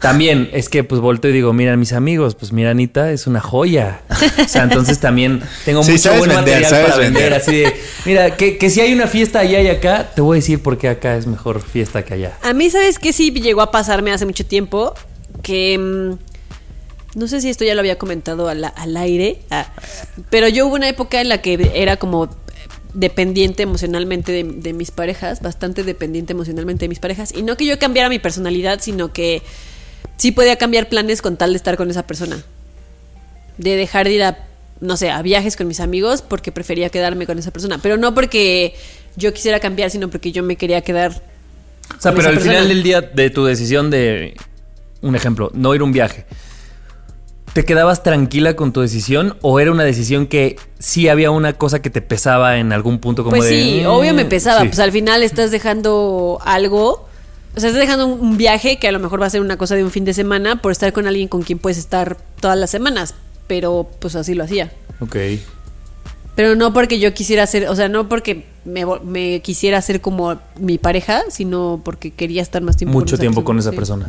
también 0.00 0.48
es 0.54 0.70
que 0.70 0.82
pues 0.82 0.98
volteo 1.00 1.30
y 1.30 1.34
digo, 1.34 1.52
mira, 1.52 1.76
mis 1.76 1.92
amigos, 1.92 2.34
pues 2.34 2.52
mira, 2.54 2.70
Anita 2.70 3.12
es 3.12 3.26
una 3.26 3.40
joya. 3.40 4.00
O 4.42 4.48
sea, 4.48 4.62
entonces 4.62 4.98
también 4.98 5.42
tengo 5.66 5.82
Sí, 5.84 5.92
mucho 5.92 6.08
buen 6.16 6.30
vender, 6.30 6.62
material 6.62 6.70
para 6.84 6.96
vender. 6.96 7.22
vender. 7.22 7.34
Así 7.34 7.56
de, 7.58 7.76
mira, 8.06 8.34
que, 8.36 8.56
que 8.56 8.70
si 8.70 8.80
hay 8.80 8.94
una 8.94 9.06
fiesta 9.06 9.40
allá 9.40 9.60
y 9.60 9.68
acá, 9.68 10.08
te 10.14 10.22
voy 10.22 10.36
a 10.36 10.40
decir 10.40 10.62
por 10.62 10.78
qué 10.78 10.88
acá 10.88 11.16
es 11.16 11.26
mejor 11.26 11.60
fiesta 11.60 12.02
que 12.02 12.14
allá. 12.14 12.32
A 12.42 12.54
mí, 12.54 12.70
¿sabes 12.70 12.98
qué? 12.98 13.12
Sí 13.12 13.30
llegó 13.30 13.60
a 13.60 13.70
pasarme 13.70 14.10
hace 14.10 14.24
mucho 14.24 14.46
tiempo 14.46 14.94
que 15.42 15.76
mm, 15.78 16.12
no 17.14 17.28
sé 17.28 17.40
si 17.40 17.50
esto 17.50 17.64
ya 17.64 17.74
lo 17.74 17.80
había 17.80 17.98
comentado 17.98 18.48
al, 18.48 18.64
al 18.64 18.96
aire, 18.96 19.40
ah, 19.50 19.72
pero 20.30 20.48
yo 20.48 20.66
hubo 20.66 20.74
una 20.76 20.88
época 20.88 21.20
en 21.20 21.28
la 21.28 21.42
que 21.42 21.70
era 21.74 21.96
como 21.96 22.28
dependiente 22.94 23.62
emocionalmente 23.62 24.32
de, 24.32 24.44
de 24.44 24.72
mis 24.72 24.90
parejas, 24.90 25.40
bastante 25.42 25.84
dependiente 25.84 26.32
emocionalmente 26.32 26.84
de 26.84 26.88
mis 26.88 26.98
parejas, 26.98 27.32
y 27.34 27.42
no 27.42 27.56
que 27.56 27.66
yo 27.66 27.78
cambiara 27.78 28.08
mi 28.08 28.18
personalidad, 28.18 28.80
sino 28.80 29.12
que 29.12 29.42
sí 30.16 30.32
podía 30.32 30.56
cambiar 30.56 30.88
planes 30.88 31.22
con 31.22 31.36
tal 31.36 31.52
de 31.52 31.56
estar 31.56 31.76
con 31.76 31.90
esa 31.90 32.06
persona. 32.06 32.42
De 33.58 33.76
dejar 33.76 34.06
de 34.06 34.14
ir 34.14 34.22
a, 34.22 34.46
no 34.80 34.96
sé, 34.96 35.10
a 35.10 35.22
viajes 35.22 35.56
con 35.56 35.66
mis 35.66 35.80
amigos 35.80 36.22
porque 36.22 36.52
prefería 36.52 36.90
quedarme 36.90 37.26
con 37.26 37.38
esa 37.38 37.50
persona, 37.50 37.78
pero 37.82 37.96
no 37.96 38.14
porque 38.14 38.74
yo 39.16 39.32
quisiera 39.32 39.60
cambiar, 39.60 39.90
sino 39.90 40.08
porque 40.08 40.32
yo 40.32 40.42
me 40.42 40.56
quería 40.56 40.80
quedar 40.82 41.22
O 41.96 42.00
sea, 42.00 42.12
con 42.12 42.16
pero 42.16 42.20
esa 42.20 42.28
al 42.28 42.34
persona. 42.34 42.52
final 42.52 42.68
del 42.68 42.82
día 42.82 43.00
de 43.00 43.30
tu 43.30 43.44
decisión 43.44 43.90
de, 43.90 44.34
un 45.00 45.14
ejemplo, 45.16 45.50
no 45.54 45.74
ir 45.74 45.80
a 45.80 45.84
un 45.84 45.92
viaje, 45.92 46.24
¿te 47.52 47.64
quedabas 47.64 48.02
tranquila 48.02 48.54
con 48.54 48.72
tu 48.72 48.80
decisión 48.80 49.36
o 49.42 49.58
era 49.60 49.70
una 49.72 49.84
decisión 49.84 50.26
que 50.26 50.56
sí 50.78 51.08
había 51.08 51.30
una 51.30 51.52
cosa 51.54 51.82
que 51.82 51.90
te 51.90 52.00
pesaba 52.02 52.58
en 52.58 52.72
algún 52.72 52.98
punto 52.98 53.24
como 53.24 53.36
Pues 53.36 53.48
de... 53.50 53.60
sí, 53.62 53.80
"Mm", 53.84 53.86
obvio 53.86 54.14
me 54.14 54.24
pesaba. 54.24 54.60
sí. 54.62 54.68
Pues 54.68 54.78
al 54.78 54.92
final 54.92 55.22
estás 55.22 55.50
dejando 55.50 56.38
algo. 56.44 57.06
O 57.56 57.58
sea, 57.60 57.70
estás 57.70 57.80
dejando 57.80 58.06
un 58.06 58.36
viaje 58.36 58.78
que 58.78 58.86
a 58.86 58.92
lo 58.92 59.00
mejor 59.00 59.20
va 59.20 59.26
a 59.26 59.30
ser 59.30 59.40
una 59.40 59.56
cosa 59.56 59.74
de 59.74 59.82
un 59.82 59.90
fin 59.90 60.04
de 60.04 60.14
semana 60.14 60.62
por 60.62 60.70
estar 60.70 60.92
con 60.92 61.06
alguien 61.08 61.26
con 61.26 61.42
quien 61.42 61.58
puedes 61.58 61.78
estar 61.78 62.16
todas 62.40 62.56
las 62.56 62.70
semanas. 62.70 63.14
Pero 63.48 63.88
pues 63.98 64.14
así 64.14 64.34
lo 64.34 64.44
hacía. 64.44 64.70
Ok. 65.00 65.16
Pero 66.36 66.54
no 66.54 66.72
porque 66.72 67.00
yo 67.00 67.12
quisiera 67.12 67.44
ser, 67.46 67.68
o 67.68 67.74
sea, 67.74 67.88
no 67.88 68.08
porque 68.08 68.44
me, 68.64 69.40
quisiera 69.42 69.78
hacer 69.78 70.00
como 70.00 70.38
mi 70.58 70.78
pareja, 70.78 71.22
sino 71.28 71.80
porque 71.84 72.12
quería 72.12 72.40
estar 72.40 72.62
más 72.62 72.76
tiempo 72.76 72.96
Mucho 72.96 73.16
esa 73.16 73.20
tiempo 73.20 73.42
con 73.42 73.58
esa 73.58 73.70
sí. 73.70 73.76
persona. 73.76 74.08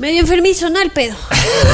Medio 0.00 0.20
enfermizo, 0.20 0.70
¿no? 0.70 0.80
El 0.80 0.90
pedo. 0.90 1.14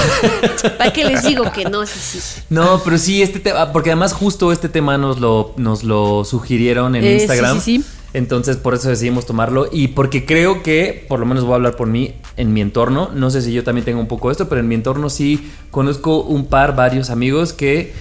¿Para 0.79 0.93
qué 0.93 1.05
les 1.05 1.23
digo 1.25 1.45
que 1.53 1.65
no 1.65 1.85
es 1.85 1.95
así? 1.95 2.43
No, 2.51 2.81
pero 2.85 2.99
sí, 2.99 3.23
este 3.23 3.39
tema, 3.39 3.73
porque 3.73 3.91
además 3.91 4.13
justo 4.13 4.51
este 4.51 4.69
tema 4.69 4.99
nos 4.99 5.21
lo, 5.21 5.55
nos 5.57 5.85
lo 5.85 6.25
sugirieron 6.25 6.97
en 6.97 7.05
Eh, 7.05 7.07
sí, 7.07 7.23
Instagram. 7.23 7.61
sí, 7.61 7.79
sí. 7.79 7.85
Entonces 8.15 8.57
por 8.57 8.75
eso 8.75 8.89
decidimos 8.89 9.27
tomarlo 9.27 9.69
y 9.71 9.89
porque 9.89 10.25
creo 10.27 10.65
que, 10.65 11.05
por 11.09 11.21
lo 11.21 11.27
menos 11.27 11.45
voy 11.45 11.53
a 11.53 11.57
hablar 11.57 11.77
por 11.77 11.87
mí, 11.87 12.15
en 12.37 12.53
mi 12.53 12.63
entorno, 12.63 13.11
no 13.15 13.31
sé 13.31 13.43
si 13.43 13.53
yo 13.53 13.63
también 13.63 13.85
tengo 13.85 14.01
un 14.01 14.09
poco 14.09 14.31
esto, 14.33 14.49
pero 14.49 14.61
en 14.61 14.67
mi 14.67 14.75
entorno 14.75 15.09
sí 15.09 15.53
conozco 15.71 16.23
un 16.23 16.47
par, 16.47 16.75
varios 16.75 17.11
amigos 17.11 17.53
que 17.53 17.95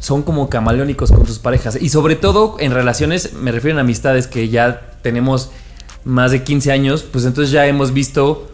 son 0.00 0.22
como 0.22 0.48
camaleónicos 0.48 1.12
con 1.12 1.26
sus 1.26 1.38
parejas. 1.38 1.76
Y 1.78 1.90
sobre 1.90 2.16
todo 2.16 2.56
en 2.58 2.72
relaciones, 2.72 3.34
me 3.34 3.52
refiero 3.52 3.76
a 3.76 3.80
amistades 3.82 4.28
que 4.28 4.48
ya 4.48 4.92
tenemos 5.02 5.50
más 6.04 6.30
de 6.30 6.42
15 6.42 6.72
años, 6.72 7.02
pues 7.02 7.24
entonces 7.26 7.50
ya 7.52 7.66
hemos 7.66 7.92
visto 7.92 8.48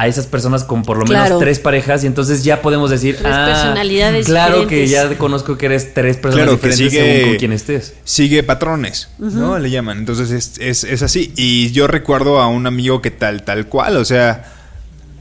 a 0.00 0.06
esas 0.06 0.26
personas 0.26 0.62
con 0.62 0.82
por 0.82 0.96
lo 0.96 1.04
menos 1.06 1.24
Claro. 1.24 1.38
tres 1.40 1.58
parejas 1.58 2.04
y 2.04 2.06
entonces 2.06 2.44
ya 2.44 2.62
podemos 2.62 2.88
decir, 2.90 3.16
Tres 3.16 3.32
ah, 3.34 3.46
personalidades 3.46 4.26
claro 4.26 4.66
que 4.68 4.82
diferentes". 4.82 5.10
ya 5.10 5.18
conozco 5.18 5.58
que 5.58 5.66
eres 5.66 5.92
tres 5.92 6.16
personas 6.16 6.46
Claro, 6.46 6.60
que 6.60 6.68
diferentes 6.68 6.92
sigue- 6.92 7.12
según 7.14 7.28
con 7.30 7.38
quien 7.38 7.52
estés. 7.52 7.94
sigue 8.04 8.42
patrones, 8.44 9.08
¿no? 9.18 9.58
Le 9.58 9.70
llaman. 9.70 9.98
Entonces 9.98 10.30
es, 10.30 10.52
es- 10.60 10.84
es 10.84 11.02
así. 11.02 11.32
Y 11.36 11.72
yo 11.72 11.88
recuerdo 11.88 12.40
a 12.40 12.46
un 12.46 12.66
amigo 12.68 13.02
que 13.02 13.10
tal, 13.10 13.42
tal 13.42 13.66
cual, 13.66 13.96
o 13.96 14.04
sea, 14.04 14.44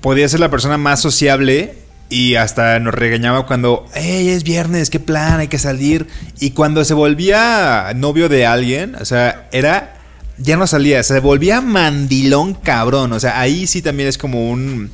podía 0.01 0.29
ser 0.29 0.39
la 0.41 0.51
persona 0.51 0.77
más 0.77 1.01
sociable 1.01 1.74
y 2.10 2.36
hasta 2.36 2.79
nos 2.79 2.93
regañaba 2.93 3.48
cuando, 3.48 3.86
hey, 3.96 4.29
es 4.29 4.43
viernes, 4.43 4.89
qué 4.91 5.00
plan, 5.00 5.39
hay 5.39 5.48
que 5.48 5.57
salir. 5.60 6.07
Y 6.39 6.51
cuando 6.51 6.86
se 6.86 6.93
volvía 6.93 7.91
novio 7.96 8.29
de 8.29 8.46
alguien, 8.46 8.96
o 8.96 9.05
sea, 9.05 9.48
era, 9.51 9.97
ya 10.38 10.58
no 10.58 10.67
salía, 10.67 11.01
se 11.03 11.20
volvía 11.20 11.62
mandilón 11.62 12.53
cabrón. 12.53 13.13
O 13.13 13.20
sea, 13.20 13.39
ahí 13.39 13.67
sí 13.67 13.82
también 13.82 14.10
es 14.10 14.17
como 14.17 14.50
un, 14.50 14.91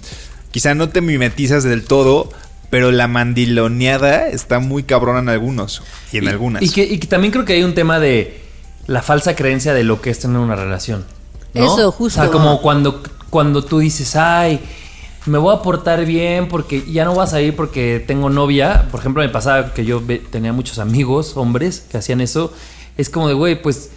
quizá 0.51 0.73
no 0.75 0.89
te 0.89 1.01
mimetizas 1.01 1.63
del 1.63 1.83
todo. 1.85 2.29
Pero 2.69 2.91
la 2.91 3.07
mandiloneada 3.07 4.29
está 4.29 4.57
muy 4.57 4.81
cabrona 4.81 5.19
en 5.19 5.29
algunos 5.29 5.83
y 6.12 6.17
en 6.17 6.23
Y- 6.23 6.27
algunas. 6.27 6.63
Y 6.63 6.69
que, 6.69 6.83
y 6.83 6.97
que 6.97 7.05
también 7.05 7.31
creo 7.31 7.45
que 7.45 7.53
hay 7.53 7.62
un 7.63 7.75
tema 7.75 8.00
de 8.00 8.41
la 8.88 9.03
falsa 9.03 9.35
creencia 9.35 9.75
de 9.75 9.83
lo 9.83 10.01
que 10.01 10.09
es 10.09 10.17
tener 10.17 10.38
una 10.38 10.55
relación. 10.55 11.05
¿no? 11.53 11.63
Eso, 11.71 11.91
justo. 11.91 12.19
O 12.19 12.23
sea, 12.23 12.31
como 12.31 12.62
cuando, 12.63 13.03
cuando 13.29 13.63
tú 13.63 13.77
dices, 13.77 14.15
ay, 14.15 14.59
me 15.27 15.38
voy 15.38 15.55
a 15.55 15.62
portar 15.62 16.03
bien 16.06 16.47
porque 16.47 16.84
ya 16.91 17.06
no 17.06 17.13
voy 17.13 17.23
a 17.23 17.27
salir 17.27 17.56
porque 17.56 18.03
tengo 18.08 18.32
novia. 18.32 18.88
Por 18.89 19.01
ejemplo, 19.01 19.21
me 19.21 19.29
pasaba 19.29 19.71
que 19.75 19.86
yo 19.86 20.01
tenía 20.32 20.51
muchos 20.51 20.79
amigos, 20.79 21.34
hombres, 21.38 21.86
que 21.91 21.97
hacían 21.99 22.21
eso. 22.21 22.51
Es 22.97 23.08
como 23.12 23.27
de, 23.27 23.36
güey, 23.36 23.62
pues 23.62 23.91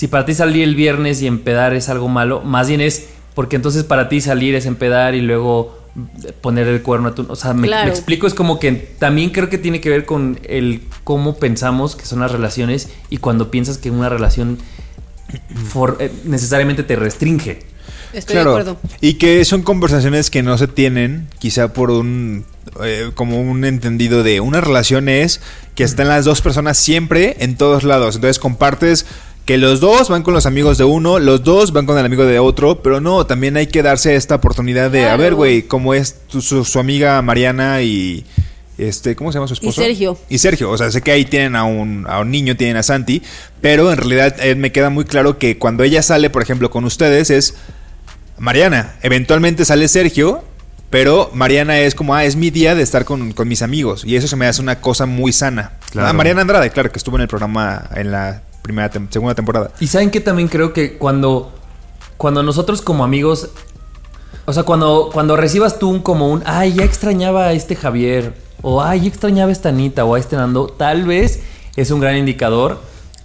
si 0.00 0.08
para 0.08 0.24
ti 0.24 0.32
salir 0.32 0.62
el 0.64 0.74
viernes 0.76 1.20
y 1.20 1.26
empedar 1.26 1.74
es 1.74 1.90
algo 1.90 2.08
malo, 2.08 2.40
más 2.40 2.68
bien 2.68 2.80
es 2.80 3.08
porque 3.34 3.56
entonces 3.56 3.84
para 3.84 4.08
ti 4.08 4.22
salir 4.22 4.54
es 4.54 4.64
empedar 4.64 5.14
y 5.14 5.20
luego 5.20 5.78
poner 6.40 6.68
el 6.68 6.80
cuerno 6.80 7.08
a 7.10 7.14
tu... 7.14 7.26
O 7.28 7.36
sea, 7.36 7.52
me, 7.52 7.66
Claro. 7.66 7.84
me 7.84 7.90
explico, 7.90 8.26
es 8.26 8.32
como 8.32 8.58
que 8.58 8.72
también 8.98 9.28
creo 9.28 9.50
que 9.50 9.58
tiene 9.58 9.82
que 9.82 9.90
ver 9.90 10.06
con 10.06 10.40
el 10.44 10.80
cómo 11.04 11.36
pensamos 11.36 11.96
que 11.96 12.06
son 12.06 12.20
las 12.20 12.32
relaciones 12.32 12.88
y 13.10 13.18
cuando 13.18 13.50
piensas 13.50 13.76
que 13.76 13.90
una 13.90 14.08
relación 14.08 14.56
for- 15.68 15.98
eh, 16.00 16.10
necesariamente 16.24 16.82
te 16.82 16.96
restringe. 16.96 17.58
Estoy 18.14 18.36
Claro, 18.36 18.54
de 18.54 18.60
acuerdo. 18.62 18.80
Y 19.02 19.14
que 19.14 19.44
son 19.44 19.60
conversaciones 19.62 20.30
que 20.30 20.42
no 20.42 20.56
se 20.56 20.66
tienen, 20.66 21.28
quizá 21.38 21.74
por 21.74 21.90
un 21.90 22.44
eh, 22.82 23.10
como 23.14 23.38
un 23.40 23.64
entendido 23.66 24.22
de 24.22 24.40
una 24.40 24.60
relación 24.62 25.08
es 25.10 25.40
que 25.74 25.84
están 25.84 26.08
las 26.08 26.24
dos 26.24 26.40
personas 26.40 26.78
siempre 26.78 27.36
en 27.40 27.56
todos 27.56 27.84
lados. 27.84 28.14
Entonces 28.16 28.38
compartes 28.38 29.06
que 29.50 29.58
los 29.58 29.80
dos 29.80 30.08
van 30.08 30.22
con 30.22 30.32
los 30.32 30.46
amigos 30.46 30.78
de 30.78 30.84
uno, 30.84 31.18
los 31.18 31.42
dos 31.42 31.72
van 31.72 31.84
con 31.84 31.98
el 31.98 32.04
amigo 32.04 32.24
de 32.24 32.38
otro, 32.38 32.84
pero 32.84 33.00
no, 33.00 33.26
también 33.26 33.56
hay 33.56 33.66
que 33.66 33.82
darse 33.82 34.14
esta 34.14 34.36
oportunidad 34.36 34.92
de, 34.92 35.08
a 35.08 35.16
ver, 35.16 35.34
güey, 35.34 35.62
cómo 35.62 35.92
es 35.92 36.20
tu- 36.28 36.40
su, 36.40 36.64
su 36.64 36.78
amiga 36.78 37.20
Mariana 37.20 37.82
y 37.82 38.24
este, 38.78 39.16
¿cómo 39.16 39.32
se 39.32 39.38
llama 39.38 39.48
su 39.48 39.54
esposo? 39.54 39.82
Sergio. 39.82 40.16
Y 40.28 40.38
Sergio, 40.38 40.70
o 40.70 40.78
sea, 40.78 40.92
sé 40.92 41.02
que 41.02 41.10
ahí 41.10 41.24
tienen 41.24 41.56
a 41.56 41.64
un, 41.64 42.06
a 42.08 42.20
un 42.20 42.30
niño, 42.30 42.56
tienen 42.56 42.76
a 42.76 42.84
Santi, 42.84 43.22
pero 43.60 43.90
en 43.90 43.96
realidad 43.98 44.36
eh, 44.38 44.54
me 44.54 44.70
queda 44.70 44.88
muy 44.88 45.04
claro 45.04 45.36
que 45.36 45.58
cuando 45.58 45.82
ella 45.82 46.04
sale, 46.04 46.30
por 46.30 46.42
ejemplo, 46.42 46.70
con 46.70 46.84
ustedes 46.84 47.30
es 47.30 47.54
Mariana. 48.38 48.94
Eventualmente 49.02 49.64
sale 49.64 49.88
Sergio, 49.88 50.44
pero 50.90 51.28
Mariana 51.34 51.80
es 51.80 51.96
como, 51.96 52.14
ah, 52.14 52.24
es 52.24 52.36
mi 52.36 52.50
día 52.50 52.76
de 52.76 52.84
estar 52.84 53.04
con, 53.04 53.32
con 53.32 53.48
mis 53.48 53.62
amigos. 53.62 54.04
Y 54.04 54.14
eso 54.14 54.28
se 54.28 54.36
me 54.36 54.46
hace 54.46 54.62
una 54.62 54.80
cosa 54.80 55.06
muy 55.06 55.32
sana. 55.32 55.72
Claro. 55.90 56.06
Ah, 56.06 56.12
Mariana 56.12 56.42
Andrade, 56.42 56.70
claro, 56.70 56.92
que 56.92 56.98
estuvo 56.98 57.16
en 57.16 57.22
el 57.22 57.28
programa 57.28 57.90
en 57.96 58.12
la 58.12 58.42
primera 58.62 58.90
tem- 58.90 59.08
segunda 59.10 59.34
temporada. 59.34 59.70
Y 59.80 59.86
saben 59.86 60.10
que 60.10 60.20
también 60.20 60.48
creo 60.48 60.72
que 60.72 60.96
cuando, 60.98 61.52
cuando 62.16 62.42
nosotros 62.42 62.82
como 62.82 63.04
amigos, 63.04 63.48
o 64.46 64.52
sea, 64.52 64.62
cuando, 64.64 65.10
cuando 65.12 65.36
recibas 65.36 65.78
tú 65.78 65.90
un 65.90 66.00
como 66.00 66.28
un, 66.28 66.42
ay, 66.46 66.74
ya 66.74 66.84
extrañaba 66.84 67.46
a 67.46 67.52
este 67.52 67.76
Javier, 67.76 68.34
o 68.62 68.82
ay, 68.82 69.00
ya 69.02 69.08
extrañaba 69.08 69.48
a 69.48 69.52
esta 69.52 69.68
Anita, 69.70 70.04
o 70.04 70.14
a 70.14 70.18
este 70.18 70.36
Nando, 70.36 70.66
tal 70.66 71.04
vez 71.04 71.40
es 71.76 71.90
un 71.90 72.00
gran 72.00 72.16
indicador. 72.16 72.80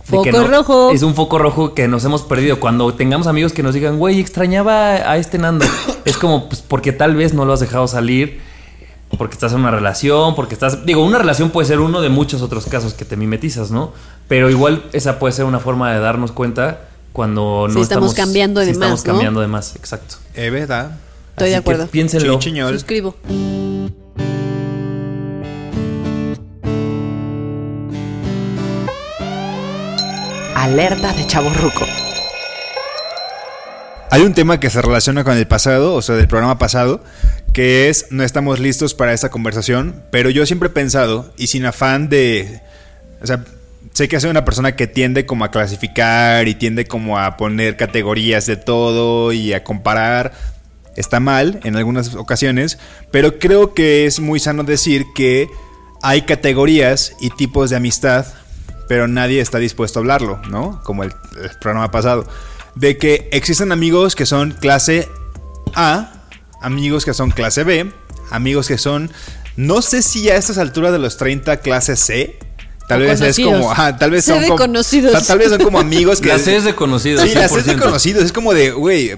de 0.09 0.21
que 0.21 0.31
Foco 0.31 0.47
rojo. 0.47 0.91
Es 0.91 1.01
un 1.03 1.15
foco 1.15 1.39
rojo 1.39 1.73
que 1.73 1.87
nos 1.87 2.05
hemos 2.05 2.21
perdido. 2.21 2.59
Cuando 2.59 2.93
tengamos 2.93 3.25
amigos 3.27 3.53
que 3.53 3.63
nos 3.63 3.73
digan, 3.73 3.97
güey, 3.97 4.19
extrañaba 4.19 4.93
a 5.11 5.17
este 5.17 5.37
Nando, 5.39 5.65
es 6.05 6.15
como, 6.17 6.47
pues, 6.47 6.61
porque 6.61 6.91
tal 6.91 7.15
vez 7.15 7.33
no 7.33 7.43
lo 7.45 7.53
has 7.53 7.59
dejado 7.59 7.87
salir. 7.87 8.39
Porque 9.17 9.34
estás 9.34 9.54
en 9.54 9.60
una 9.60 9.71
relación, 9.71 10.36
porque 10.36 10.54
estás. 10.54 10.86
Digo, 10.86 11.04
una 11.04 11.17
relación 11.17 11.49
puede 11.49 11.67
ser 11.67 11.80
uno 11.80 12.01
de 12.01 12.10
muchos 12.10 12.41
otros 12.41 12.65
casos 12.65 12.93
que 12.93 13.06
te 13.06 13.15
mimetizas, 13.15 13.71
¿no? 13.71 13.93
Pero 14.28 14.49
igual 14.49 14.84
esa 14.93 15.19
puede 15.19 15.34
ser 15.34 15.45
una 15.45 15.60
forma 15.60 15.93
de 15.93 15.99
darnos 15.99 16.32
cuenta 16.32 16.82
cuando 17.13 17.67
no 17.67 17.73
Si 17.73 17.82
estamos 17.82 18.13
cambiando 18.13 18.60
de 18.60 18.67
si 18.67 18.71
estamos 18.73 18.99
más, 18.99 19.06
¿no? 19.06 19.13
cambiando 19.13 19.41
de 19.41 19.47
más, 19.47 19.75
exacto. 19.75 20.15
Eh, 20.34 20.49
¿verdad? 20.49 20.91
Estoy 21.32 21.49
de 21.49 21.56
Así 21.56 21.63
que 21.63 21.71
acuerdo. 21.71 21.88
piénsenlo. 21.88 22.39
Suscribo. 22.41 23.15
Alerta 30.56 31.13
de 31.13 31.28
chaborruco. 31.28 31.86
Hay 34.10 34.21
un 34.21 34.34
tema 34.34 34.60
que 34.60 34.69
se 34.69 34.82
relaciona 34.82 35.23
con 35.23 35.36
el 35.38 35.47
pasado, 35.47 35.93
o 35.93 36.01
sea, 36.01 36.15
del 36.15 36.28
programa 36.28 36.58
pasado, 36.58 37.01
que 37.55 37.87
es 37.87 38.07
no 38.09 38.21
estamos 38.23 38.59
listos 38.59 38.93
para 38.93 39.13
esta 39.13 39.29
conversación, 39.29 40.03
pero 40.11 40.29
yo 40.29 40.45
siempre 40.45 40.67
he 40.67 40.71
pensado, 40.71 41.33
y 41.37 41.47
sin 41.47 41.65
afán 41.65 42.09
de, 42.09 42.59
o 43.21 43.25
sea, 43.25 43.45
sé 43.93 44.09
que 44.09 44.19
soy 44.19 44.29
una 44.29 44.43
persona 44.43 44.75
que 44.75 44.87
tiende 44.87 45.25
como 45.25 45.45
a 45.45 45.51
clasificar 45.51 46.49
y 46.49 46.55
tiende 46.55 46.85
como 46.85 47.17
a 47.17 47.37
poner 47.37 47.77
categorías 47.77 48.45
de 48.45 48.57
todo 48.57 49.31
y 49.31 49.53
a 49.53 49.63
comparar, 49.63 50.33
está 50.97 51.21
mal 51.21 51.61
en 51.63 51.77
algunas 51.77 52.15
ocasiones, 52.15 52.77
pero 53.09 53.39
creo 53.39 53.73
que 53.73 54.05
es 54.05 54.19
muy 54.19 54.41
sano 54.41 54.65
decir 54.65 55.05
que 55.15 55.47
hay 56.01 56.23
categorías 56.23 57.15
y 57.21 57.29
tipos 57.29 57.69
de 57.69 57.77
amistad, 57.77 58.25
pero 58.89 59.07
nadie 59.07 59.39
está 59.39 59.59
dispuesto 59.59 59.99
a 59.99 60.01
hablarlo, 60.01 60.41
¿no? 60.49 60.81
Como 60.83 61.05
el, 61.05 61.13
el 61.41 61.51
programa 61.61 61.89
pasado. 61.89 62.27
De 62.75 62.97
que 62.97 63.29
existen 63.31 63.71
amigos 63.71 64.13
que 64.13 64.25
son 64.25 64.51
clase 64.51 65.07
A, 65.73 66.14
amigos 66.65 67.06
que 67.06 67.13
son 67.13 67.32
clase 67.32 67.63
B, 67.63 67.91
amigos 68.32 68.67
que 68.67 68.78
son, 68.78 69.12
no 69.56 69.82
sé 69.82 70.01
si 70.01 70.30
a 70.30 70.36
estas 70.36 70.58
alturas 70.58 70.91
de 70.91 70.99
los 70.99 71.17
30, 71.17 71.58
clase 71.58 71.95
C. 71.95 72.38
Tal 72.88 73.01
O 73.01 73.06
vez 73.06 73.13
es 73.13 73.19
conocidos. 73.36 73.54
como, 73.54 73.71
ajá, 73.71 73.97
tal 73.97 74.12
vez 74.12 74.25
C 74.25 74.32
son 74.32 74.41
de 74.41 74.47
como, 74.47 74.58
conocidos. 74.60 75.13
o 75.13 75.17
sea, 75.17 75.28
tal 75.28 75.39
vez 75.39 75.49
son 75.49 75.63
como 75.63 75.80
amigos 75.80 76.21
que 76.21 76.28
La 76.28 76.38
C 76.39 76.56
es 76.56 76.63
de 76.65 76.75
conocidos. 76.75 77.21
Sí, 77.23 77.34
la 77.36 77.47
C 77.47 77.60
es 77.60 77.65
de 77.65 77.75
100%. 77.75 77.80
conocidos. 77.80 78.23
Es 78.25 78.32
como 78.32 78.54
de, 78.54 78.71
güey. 78.71 79.15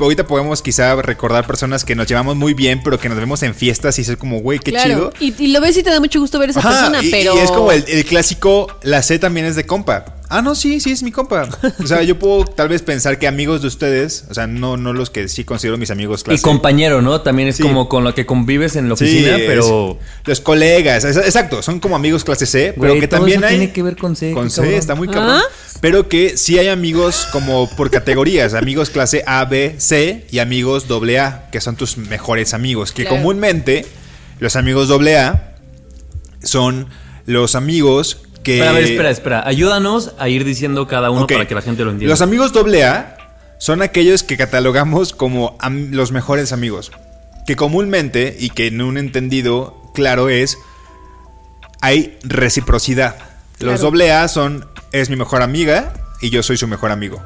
Ahorita 0.00 0.26
podemos 0.26 0.62
quizá 0.62 0.94
recordar 0.96 1.46
personas 1.46 1.84
que 1.84 1.94
nos 1.94 2.06
llevamos 2.06 2.36
muy 2.36 2.54
bien, 2.54 2.80
pero 2.84 2.98
que 2.98 3.08
nos 3.08 3.18
vemos 3.18 3.42
en 3.42 3.54
fiestas 3.54 3.98
y 3.98 4.02
es 4.02 4.16
como, 4.16 4.40
güey, 4.40 4.58
qué 4.58 4.70
Claro. 4.72 5.12
chido. 5.18 5.34
Y, 5.38 5.44
y 5.44 5.48
lo 5.48 5.60
ves 5.60 5.76
y 5.76 5.82
te 5.82 5.90
da 5.90 6.00
mucho 6.00 6.20
gusto 6.20 6.38
ver 6.38 6.48
a 6.48 6.52
esa 6.52 6.60
Ajá, 6.60 6.70
persona, 6.70 7.02
y, 7.02 7.10
pero. 7.10 7.34
y 7.36 7.38
es 7.38 7.50
como 7.50 7.72
el, 7.72 7.84
el 7.88 8.04
clásico, 8.04 8.68
la 8.82 9.02
C 9.02 9.18
también 9.18 9.46
es 9.46 9.56
de 9.56 9.66
compa. 9.66 10.12
Ah, 10.28 10.42
no, 10.42 10.56
sí, 10.56 10.80
sí, 10.80 10.90
es 10.90 11.04
mi 11.04 11.12
compa. 11.12 11.48
O 11.82 11.86
sea, 11.86 12.02
yo 12.02 12.18
puedo 12.18 12.44
tal 12.44 12.68
vez 12.68 12.82
pensar 12.82 13.16
que 13.20 13.28
amigos 13.28 13.62
de 13.62 13.68
ustedes, 13.68 14.24
o 14.28 14.34
sea, 14.34 14.48
no, 14.48 14.76
no 14.76 14.92
los 14.92 15.08
que 15.08 15.28
sí 15.28 15.44
considero 15.44 15.78
mis 15.78 15.90
amigos 15.92 16.22
Y 16.22 16.24
clase. 16.24 16.42
compañero, 16.42 17.00
¿no? 17.00 17.20
También 17.20 17.46
es 17.48 17.56
Sí. 17.56 17.62
como 17.62 17.88
con 17.88 18.02
lo 18.02 18.12
que 18.12 18.26
convives 18.26 18.74
en 18.74 18.88
la 18.88 18.96
Sí, 18.96 19.04
oficina, 19.04 19.36
es- 19.36 19.44
pero. 19.46 19.98
los 20.24 20.40
colegas, 20.40 21.04
es- 21.04 21.16
exacto, 21.16 21.62
son 21.62 21.78
como 21.78 21.94
amigos 21.94 22.24
clase 22.24 22.44
C, 22.46 22.74
pero 22.78 22.94
que 22.98 23.06
todo 23.06 23.20
también 23.20 23.38
eso 23.38 23.46
hay 23.46 23.56
tiene 23.58 23.72
que 23.72 23.82
ver 23.84 23.96
con 23.96 24.16
C, 24.16 24.32
Con 24.32 24.50
C, 24.50 24.56
cabrón. 24.62 24.74
está 24.74 24.94
muy 24.96 25.06
cabrón. 25.06 25.36
¿Ah? 25.36 25.42
Pero 25.80 26.08
que 26.08 26.36
sí 26.36 26.58
hay 26.58 26.68
amigos 26.68 27.28
como 27.32 27.68
por 27.76 27.90
categorías, 27.90 28.54
amigos 28.54 28.90
clase 28.90 29.22
A, 29.26 29.44
B, 29.44 29.74
C 29.78 30.26
y 30.30 30.38
amigos 30.38 30.88
doble 30.88 31.18
A, 31.20 31.48
que 31.52 31.60
son 31.60 31.76
tus 31.76 31.98
mejores 31.98 32.54
amigos, 32.54 32.92
que 32.92 33.02
Claro. 33.02 33.16
comúnmente 33.18 33.84
los 34.40 34.56
amigos 34.56 34.88
doble 34.88 35.18
A 35.18 35.54
son 36.42 36.88
los 37.26 37.54
amigos 37.54 38.22
que 38.42 38.58
Pero 38.58 38.70
a 38.70 38.72
ver, 38.72 38.84
espera, 38.84 39.10
espera. 39.10 39.42
Ayúdanos 39.46 40.12
a 40.18 40.28
ir 40.28 40.44
diciendo 40.44 40.86
cada 40.86 41.10
uno 41.10 41.26
para 41.26 41.46
que 41.48 41.54
la 41.54 41.62
gente 41.62 41.84
lo 41.84 41.90
entienda. 41.90 42.10
Los 42.12 42.20
amigos 42.22 42.52
doble 42.52 42.84
A 42.84 43.16
son 43.58 43.82
aquellos 43.82 44.22
que 44.22 44.36
catalogamos 44.36 45.12
como 45.12 45.58
los 45.90 46.12
mejores 46.12 46.52
amigos. 46.52 46.92
Que 47.46 47.54
comúnmente, 47.56 48.36
y 48.38 48.50
que 48.50 48.68
en 48.68 48.80
un 48.82 48.98
entendido 48.98 49.90
claro 49.94 50.28
es, 50.28 50.58
hay 51.80 52.18
reciprocidad. 52.22 53.16
Los 53.58 53.74
Claro. 53.74 53.78
doble 53.78 54.12
A 54.12 54.28
son, 54.28 54.66
es 54.92 55.10
mi 55.10 55.16
mejor 55.16 55.42
amiga 55.42 55.92
y 56.20 56.30
yo 56.30 56.42
soy 56.42 56.56
su 56.56 56.66
mejor 56.66 56.90
amigo. 56.90 57.22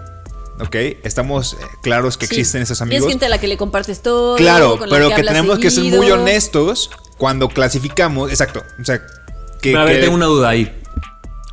¿Ok? 0.61 0.75
Estamos 1.05 1.55
eh, 1.55 1.57
claros 1.83 2.19
que 2.19 2.27
Sí. 2.27 2.35
existen 2.37 2.61
esos 2.63 2.81
Y 2.81 2.83
amigos. 2.83 3.07
es 3.07 3.11
gente 3.13 3.27
a 3.27 3.29
la 3.31 3.39
que 3.39 3.47
le 3.49 3.57
compartes 3.57 4.03
todo. 4.03 4.37
Claro, 4.37 4.79
con 4.79 4.91
la 4.91 4.97
pero 4.97 5.09
que, 5.15 5.23
tenemos 5.23 5.59
que 5.59 5.71
ser 5.71 5.85
muy 5.85 6.11
honestos 6.11 6.91
cuando 7.17 7.49
clasificamos. 7.49 8.31
Exacto. 8.31 8.63
O 8.81 8.85
sea, 8.85 8.99
que. 9.63 9.71
Pero 9.71 9.81
a 9.81 9.85
ver, 9.85 9.97
que- 9.97 10.03
tengo 10.03 10.15
una 10.15 10.27
duda 10.27 10.51
ahí. 10.51 10.77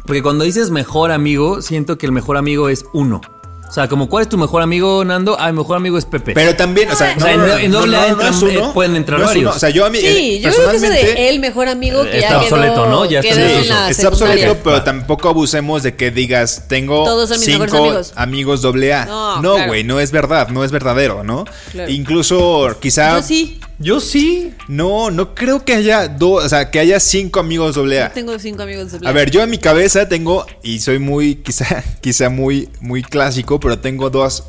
Porque 0.05 0.21
cuando 0.23 0.43
dices 0.45 0.71
mejor 0.71 1.11
amigo, 1.11 1.61
siento 1.61 1.97
que 1.97 2.05
el 2.05 2.11
mejor 2.11 2.37
amigo 2.37 2.69
es 2.69 2.85
uno. 2.93 3.21
O 3.67 3.71
sea, 3.77 3.87
como 3.87 4.07
¿cuál 4.07 4.21
es 4.23 4.29
tu 4.29 4.37
mejor 4.37 4.61
amigo, 4.61 5.03
Nando? 5.03 5.35
Ah, 5.39 5.51
mi 5.51 5.57
mejor 5.59 5.75
amigo 5.77 5.97
es 5.97 6.05
Pepe. 6.05 6.31
Pero 6.33 6.55
también, 6.55 6.89
o 6.89 6.95
sea, 6.95 7.13
O 7.17 7.19
sea, 7.19 7.33
en- 7.33 7.65
en 7.65 7.71
doble 7.71 7.97
A 7.97 8.07
entran- 8.09 8.49
eh, 8.49 8.61
pueden 8.73 8.95
entrar 8.95 9.19
no 9.19 9.25
es 9.25 9.29
varios. 9.31 9.43
uno. 9.49 9.55
O 9.55 9.59
sea, 9.59 9.69
yo 9.69 9.85
a 9.85 9.89
mí. 9.89 9.99
Sí, 9.99 10.05
eh, 10.07 10.39
yo 10.39 10.49
creo 10.51 10.69
que 10.71 10.77
eso 10.77 10.89
de 10.89 11.29
el 11.29 11.39
mejor 11.39 11.67
amigo 11.67 12.01
que 12.03 12.17
Eh, 12.17 12.21
ya 12.21 12.27
está 12.27 12.39
quedó, 12.39 12.55
obsoleto, 12.55 12.85
¿no? 12.87 13.05
Ya 13.05 13.19
está 13.19 13.35
la 13.35 13.89
Está 13.89 14.07
obsoleto, 14.07 14.57
pero 14.63 14.83
tampoco 14.83 15.29
abusemos 15.29 15.83
de 15.83 15.95
que 15.95 16.11
digas, 16.11 16.63
tengo 16.69 17.03
Todos 17.03 17.29
son 17.29 17.39
mis 17.39 17.45
cinco 17.45 17.77
amigos. 17.77 18.13
amigos 18.15 18.61
doble 18.61 18.93
A. 18.93 19.05
No, 19.05 19.41
No, 19.41 19.53
claro. 19.55 19.67
güey, 19.67 19.83
no 19.83 19.99
es 19.99 20.11
verdad, 20.11 20.47
no 20.49 20.63
es 20.63 20.71
verdadero, 20.71 21.23
¿no? 21.23 21.45
Claro. 21.71 21.91
Incluso 21.91 22.75
quizá... 22.79 23.17
Yo 23.19 23.23
sí, 23.23 23.59
Yo 23.79 23.99
sí. 23.99 24.53
No, 24.67 25.11
no 25.11 25.35
creo 25.35 25.63
que 25.63 25.73
haya 25.73 26.07
dos, 26.07 26.43
o 26.43 26.49
sea, 26.49 26.71
que 26.71 26.79
haya 26.79 26.99
cinco 26.99 27.39
amigos 27.39 27.75
doble 27.75 28.01
A. 28.01 28.07
yo 28.07 28.13
tengo 28.13 28.39
cinco 28.39 28.63
amigos 28.63 28.91
de 28.91 29.07
A 29.07 29.11
ver, 29.11 29.29
yo 29.29 29.43
en 29.43 29.49
mi 29.49 29.59
cabeza 29.59 30.09
tengo, 30.09 30.45
y 30.63 30.79
soy 30.79 30.97
muy, 30.97 31.35
quizá, 31.35 31.83
quizá 32.01 32.29
muy, 32.29 32.69
muy 32.81 33.03
clásico, 33.03 33.59
pero 33.59 33.77
tengo 33.79 34.09
dos 34.09 34.43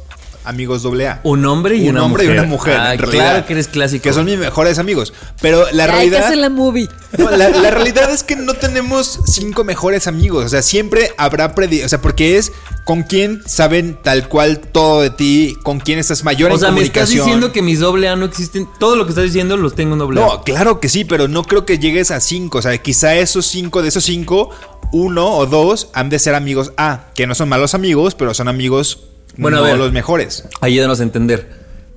amigos 0.45 0.83
doble 0.83 1.09
A. 1.09 1.21
Un 1.25 1.45
hombre 1.47 1.77
y 1.77 1.85
Un 1.89 1.91
una 1.97 2.05
hombre 2.05 2.25
mujer. 2.25 2.37
y 2.37 2.39
una 2.39 2.49
mujer, 2.49 2.77
Ah, 2.79 2.95
en 2.95 2.99
realidad. 3.01 3.25
claro 3.31 3.47
que 3.47 3.53
eres 3.55 3.69
clásico. 3.69 4.03
Que 4.03 4.13
son 4.13 4.25
mis 4.25 4.39
mejores 4.39 4.79
amigos. 4.79 5.13
Pero 5.41 5.65
la 5.73 5.85
Hay 5.85 5.91
que 5.91 5.97
realidad... 5.97 6.25
hacer 6.25 6.39
la 6.39 6.49
movie. 6.49 6.89
No, 7.17 7.31
la, 7.31 7.49
la 7.51 7.71
realidad 7.71 8.11
es 8.11 8.23
que 8.23 8.37
no 8.37 8.55
tenemos 8.55 9.21
cinco 9.27 9.65
mejores 9.65 10.07
amigos. 10.07 10.45
O 10.45 10.49
sea, 10.49 10.63
siempre 10.63 11.13
habrá 11.17 11.55
predi 11.55 11.83
O 11.83 11.89
sea, 11.89 12.01
porque 12.03 12.37
es 12.37 12.53
con 12.85 13.03
quién 13.03 13.43
saben 13.47 13.99
tal 14.03 14.29
cual 14.29 14.61
todo 14.61 15.03
de 15.03 15.11
ti, 15.11 15.57
con 15.63 15.79
quién 15.81 15.99
estás 15.99 16.25
mayor 16.25 16.51
O 16.51 16.55
en 16.55 16.61
sea, 16.61 16.71
me 16.71 16.81
estás 16.83 17.05
comunicación. 17.05 17.25
diciendo 17.27 17.53
que 17.53 17.63
mis 17.63 17.81
doble 17.81 18.09
A 18.09 18.17
no 18.17 18.25
existen. 18.27 18.69
Todo 18.79 18.97
lo 18.97 19.05
que 19.05 19.11
estás 19.11 19.25
diciendo 19.25 19.57
los 19.57 19.75
tengo 19.75 19.93
en 19.95 19.99
doble 19.99 20.23
A. 20.23 20.27
No, 20.27 20.43
claro 20.43 20.81
que 20.81 20.89
sí, 20.89 21.05
pero 21.05 21.29
no 21.29 21.43
creo 21.45 21.65
que 21.67 21.79
llegues 21.79 22.11
a 22.11 22.21
cinco. 22.21 22.59
O 22.59 22.63
sea, 22.63 22.77
quizá 22.79 23.15
esos 23.17 23.47
cinco, 23.47 23.83
de 23.83 23.89
esos 23.89 24.05
cinco, 24.05 24.51
uno 24.93 25.37
o 25.37 25.47
dos 25.47 25.89
han 25.93 26.09
de 26.09 26.19
ser 26.19 26.35
amigos 26.35 26.73
A, 26.79 27.07
que 27.15 27.27
no 27.27 27.35
son 27.35 27.49
malos 27.51 27.75
amigos, 27.75 28.15
pero 28.15 28.33
son 28.33 28.49
amigos 28.49 29.01
Bueno, 29.39 29.59
a 29.59 29.63
ver. 29.63 29.79
los 29.79 29.93
mejores. 29.93 30.45
Ayúdanos 30.61 31.01
a 31.01 31.05
entender. 31.05 31.49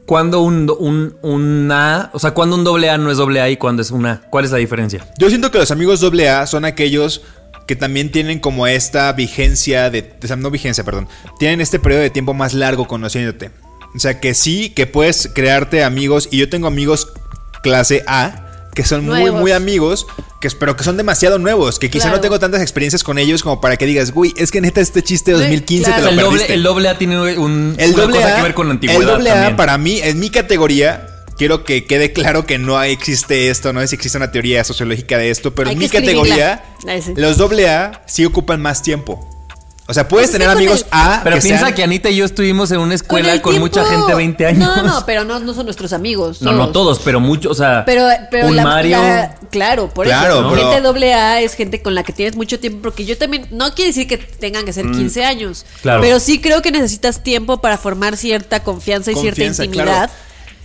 ¿Cuándo 0.05 0.41
un, 0.41 0.71
un, 0.79 1.17
un 1.21 1.71
A, 1.71 2.09
o 2.13 2.19
sea, 2.19 2.31
cuándo 2.31 2.55
un 2.55 2.63
doble 2.63 2.89
A 2.89 2.97
no 2.97 3.11
es 3.11 3.17
doble 3.17 3.41
A 3.41 3.49
y 3.49 3.57
cuándo 3.57 3.81
es 3.81 3.91
un 3.91 4.05
A? 4.05 4.21
¿Cuál 4.29 4.45
es 4.45 4.51
la 4.51 4.57
diferencia? 4.57 5.05
Yo 5.17 5.29
siento 5.29 5.51
que 5.51 5.57
los 5.57 5.71
amigos 5.71 5.99
doble 5.99 6.29
A 6.29 6.45
son 6.47 6.65
aquellos 6.65 7.21
que 7.67 7.75
también 7.75 8.11
tienen 8.11 8.39
como 8.39 8.67
esta 8.67 9.11
vigencia 9.13 9.89
de, 9.89 10.13
o 10.21 10.27
sea, 10.27 10.35
no 10.35 10.51
vigencia, 10.51 10.83
perdón, 10.83 11.07
tienen 11.39 11.61
este 11.61 11.79
periodo 11.79 12.01
de 12.01 12.09
tiempo 12.09 12.33
más 12.33 12.53
largo 12.53 12.87
conociéndote. 12.87 13.51
O 13.95 13.99
sea, 13.99 14.19
que 14.19 14.33
sí, 14.33 14.69
que 14.69 14.87
puedes 14.87 15.29
crearte 15.33 15.83
amigos 15.83 16.27
y 16.31 16.37
yo 16.37 16.49
tengo 16.49 16.67
amigos 16.67 17.11
clase 17.63 18.03
A 18.07 18.50
que 18.73 18.83
son 18.85 19.05
muy, 19.05 19.19
Nuevos. 19.21 19.41
muy 19.41 19.51
amigos, 19.51 20.07
que, 20.39 20.49
pero 20.51 20.75
que 20.77 20.83
son 20.83 20.95
demasiado 20.97 21.37
nuevos, 21.39 21.77
que 21.77 21.89
quizá 21.89 22.03
Claro. 22.05 22.17
no 22.17 22.21
tengo 22.21 22.39
tantas 22.39 22.61
experiencias 22.61 23.03
con 23.03 23.17
ellos 23.17 23.43
como 23.43 23.59
para 23.61 23.75
que 23.77 23.85
digas, 23.85 24.11
güey, 24.11 24.33
es 24.37 24.49
que 24.51 24.61
neta 24.61 24.79
este 24.81 25.03
chiste 25.03 25.31
de 25.31 25.37
Sí, 25.37 25.43
2015 25.43 25.83
claro. 25.85 25.99
te 26.09 26.15
lo 26.15 26.21
el, 26.21 26.25
doble, 26.25 26.53
el 26.53 26.63
doble 26.63 26.89
A 26.89 26.97
tiene 26.97 27.19
un, 27.37 27.75
El 27.77 27.93
una 27.93 28.03
doble 28.03 28.15
cosa 28.15 28.33
A, 28.33 28.35
que 28.37 28.41
ver 28.43 28.53
con 28.53 28.67
la 28.67 28.73
antigüedad 28.73 29.01
el 29.01 29.07
doble 29.07 29.31
A 29.31 29.55
para 29.55 29.77
mí, 29.77 29.99
en 30.01 30.19
mi 30.19 30.29
categoría, 30.29 31.07
quiero 31.37 31.63
que 31.65 31.85
quede 31.85 32.13
claro 32.13 32.45
que 32.45 32.57
no 32.57 32.81
existe 32.81 33.49
esto, 33.49 33.73
no 33.73 33.81
es 33.81 33.91
existe 33.93 34.17
una 34.17 34.31
teoría 34.31 34.63
sociológica 34.63 35.17
de 35.17 35.29
esto, 35.31 35.53
pero 35.53 35.69
Hay 35.69 35.73
en 35.75 35.79
mi 35.79 35.89
categoría, 35.89 36.63
escribirla. 36.87 37.27
Los 37.27 37.37
doble 37.37 37.69
A 37.69 38.03
sí 38.07 38.25
ocupan 38.25 38.61
más 38.61 38.81
tiempo. 38.81 39.27
O 39.91 39.93
sea, 39.93 40.07
puedes 40.07 40.29
Pues 40.29 40.39
tener 40.39 40.49
amigos 40.49 40.81
el- 40.81 40.87
A 40.91 41.19
Pero 41.23 41.37
piensa 41.39 41.65
sean- 41.65 41.73
que 41.75 41.83
Anita 41.83 42.09
y 42.09 42.15
yo 42.15 42.23
estuvimos 42.25 42.71
en 42.71 42.79
una 42.79 42.95
escuela 42.95 43.33
el 43.33 43.41
con 43.41 43.59
mucha 43.59 43.83
gente 43.85 44.07
de 44.07 44.15
20 44.15 44.45
años. 44.47 44.59
No, 44.77 44.83
no, 44.83 45.03
pero 45.05 45.25
no, 45.25 45.39
no 45.39 45.53
son 45.53 45.65
nuestros 45.65 45.91
amigos. 45.91 46.41
No, 46.41 46.53
no 46.53 46.69
todos, 46.71 46.99
pero 46.99 47.19
muchos, 47.19 47.51
o 47.51 47.55
sea, 47.55 47.83
Pero, 47.85 48.07
pero 48.31 48.47
un 48.47 48.55
la, 48.55 48.63
Mario. 48.63 48.97
la- 48.97 49.35
claro, 49.51 49.89
por 49.93 50.05
Claro, 50.05 50.39
eso. 50.39 50.49
pero- 50.55 50.69
Gente 50.71 50.81
doble 50.81 51.13
A 51.13 51.41
es 51.41 51.55
gente 51.55 51.81
con 51.81 51.93
la 51.93 52.03
que 52.03 52.13
tienes 52.13 52.35
mucho 52.37 52.57
tiempo, 52.59 52.79
porque 52.81 53.03
yo 53.05 53.17
también, 53.17 53.47
no 53.51 53.75
quiere 53.75 53.89
decir 53.89 54.07
que 54.07 54.17
tengan 54.17 54.63
que 54.63 54.71
ser 54.73 54.85
Mm. 54.85 54.93
15 54.95 55.25
años, 55.25 55.65
Claro. 55.81 56.01
pero 56.01 56.19
sí 56.21 56.39
creo 56.39 56.61
que 56.61 56.71
necesitas 56.71 57.21
tiempo 57.21 57.59
para 57.59 57.77
formar 57.77 58.15
cierta 58.15 58.63
confianza 58.63 59.11
y 59.11 59.15
Confianza, 59.15 59.35
cierta 59.35 59.65
intimidad. 59.65 59.85
claro. 60.07 60.11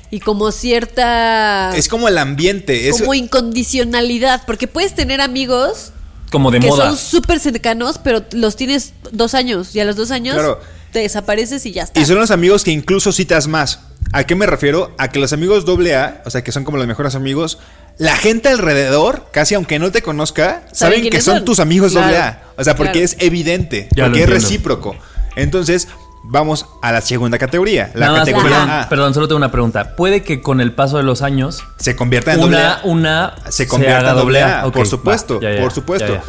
Y 0.08 0.20
como 0.20 0.52
cierta... 0.52 1.72
Es 1.74 1.88
como 1.88 2.06
el 2.06 2.16
ambiente. 2.18 2.88
Es, 2.88 3.00
como 3.00 3.12
incondicionalidad, 3.12 4.42
porque 4.46 4.68
puedes 4.68 4.94
tener 4.94 5.20
amigos 5.20 5.90
como 6.30 6.50
de 6.50 6.60
que 6.60 6.66
moda. 6.68 6.88
son 6.90 6.98
súper 6.98 7.38
cercanos, 7.40 7.98
pero 8.02 8.24
los 8.32 8.56
tienes 8.56 8.92
dos 9.12 9.34
años 9.34 9.74
y 9.74 9.80
a 9.80 9.84
los 9.84 9.96
dos 9.96 10.10
años 10.10 10.34
Claro. 10.34 10.60
te 10.92 11.00
desapareces 11.00 11.64
y 11.66 11.72
ya 11.72 11.84
está. 11.84 12.00
y 12.00 12.04
son 12.04 12.16
los 12.16 12.30
amigos 12.30 12.64
que 12.64 12.70
incluso 12.72 13.12
citas 13.12 13.46
más. 13.48 13.80
¿A 14.12 14.24
qué 14.24 14.34
me 14.36 14.46
refiero? 14.46 14.94
A 14.98 15.08
que 15.08 15.18
los 15.18 15.32
amigos 15.32 15.64
doble 15.64 15.96
A, 15.96 16.22
o 16.24 16.30
sea, 16.30 16.42
que 16.44 16.52
son 16.52 16.64
como 16.64 16.78
los 16.78 16.86
mejores 16.86 17.14
amigos, 17.16 17.58
la 17.98 18.14
gente 18.16 18.48
alrededor, 18.48 19.26
casi 19.32 19.54
aunque 19.54 19.78
no 19.78 19.90
te 19.90 20.02
conozca, 20.02 20.64
saben 20.72 21.08
que 21.10 21.20
son 21.20 21.36
son. 21.36 21.44
tus 21.44 21.58
amigos 21.60 21.92
Claro, 21.92 22.06
doble 22.06 22.18
A. 22.18 22.42
O 22.56 22.62
sea, 22.64 22.76
porque 22.76 22.92
claro. 22.92 23.04
es 23.06 23.16
evidente, 23.20 23.88
Ya 23.96 24.04
porque 24.04 24.22
es 24.24 24.28
recíproco. 24.30 24.96
Entonces, 25.34 25.88
vamos 26.28 26.66
a 26.82 26.92
la 26.92 27.00
segunda 27.00 27.38
categoría. 27.38 27.90
La 27.94 28.06
Nada 28.06 28.18
más, 28.18 28.20
categoría 28.28 28.50
perdón, 28.58 28.70
A 28.70 28.88
perdón, 28.88 29.14
solo 29.14 29.28
tengo 29.28 29.36
una 29.38 29.50
pregunta. 29.50 29.94
Puede 29.96 30.22
que 30.22 30.40
con 30.42 30.60
el 30.60 30.72
paso 30.72 30.96
de 30.96 31.02
los 31.02 31.22
años 31.22 31.62
se 31.76 31.94
convierta 31.96 32.32
en 32.34 32.40
doble 32.40 32.56
una, 32.56 32.72
A. 32.74 32.80
una 32.84 33.34
se 33.48 33.66
convierta 33.68 33.98
haga 34.00 34.10
en 34.10 34.16
doble 34.16 34.42
A, 34.42 34.66
Ok, 34.66 34.72
por 34.74 34.82
va, 34.86 34.90
supuesto, 34.90 35.40
ya, 35.40 35.54
ya, 35.54 35.60
por 35.62 35.72
supuesto. 35.72 36.08
ya, 36.14 36.20
ya. 36.20 36.24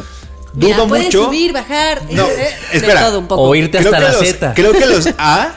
Mira, 0.54 0.76
Dudo 0.76 0.88
puedes 0.88 1.06
mucho. 1.06 1.24
subir, 1.26 1.52
bajar, 1.52 2.00
No, 2.10 2.26
eh, 2.28 2.50
espera. 2.72 3.00
todo 3.02 3.18
un 3.20 3.28
poco. 3.28 3.42
O 3.42 3.54
irte 3.54 3.78
Creo 3.78 3.92
hasta 3.92 3.98
que 3.98 4.12
la 4.12 4.18
los- 4.18 4.26
Z. 4.28 4.54
Creo 4.54 4.72
que 4.72 4.86
los 4.86 5.08
A, 5.18 5.48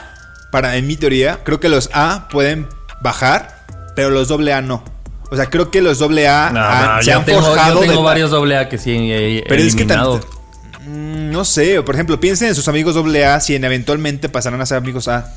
para 0.50 0.76
en 0.76 0.86
mi 0.86 0.96
teoría, 0.96 1.40
creo 1.44 1.60
que 1.60 1.68
los 1.68 1.88
A 1.94 2.28
pueden 2.30 2.68
bajar, 3.00 3.64
pero 3.96 4.10
los 4.10 4.28
doble 4.28 4.52
A 4.52 4.60
no. 4.60 4.84
O 5.30 5.36
sea, 5.36 5.46
creo 5.46 5.70
que 5.70 5.80
los 5.80 5.98
doble 5.98 6.28
A 6.28 6.50
No, 6.52 6.60
han- 6.60 6.96
no, 6.96 7.02
se 7.02 7.10
yo 7.10 7.18
han 7.18 7.24
tengo, 7.24 7.40
yo 7.40 7.46
forjado 7.46 7.80
tengo 7.80 7.92
de- 7.94 8.02
varios 8.02 8.30
doble 8.30 8.58
A 8.58 8.68
que 8.68 8.76
sí 8.76 8.90
he 9.10 9.44
Pero 9.48 9.62
es 9.62 9.74
que 9.74 9.82
eliminado. 9.84 10.18
tanto- 10.20 10.28
Mm, 10.28 10.41
No 10.86 11.44
sé, 11.44 11.82
por 11.82 11.94
ejemplo, 11.94 12.18
piensen 12.20 12.48
en 12.48 12.54
sus 12.54 12.68
amigos 12.68 12.94
doble 12.94 13.24
A 13.24 13.40
si 13.40 13.54
en 13.54 13.64
eventualmente 13.64 14.28
pasarán 14.28 14.60
a 14.60 14.66
ser 14.66 14.78
amigos 14.78 15.08
A. 15.08 15.32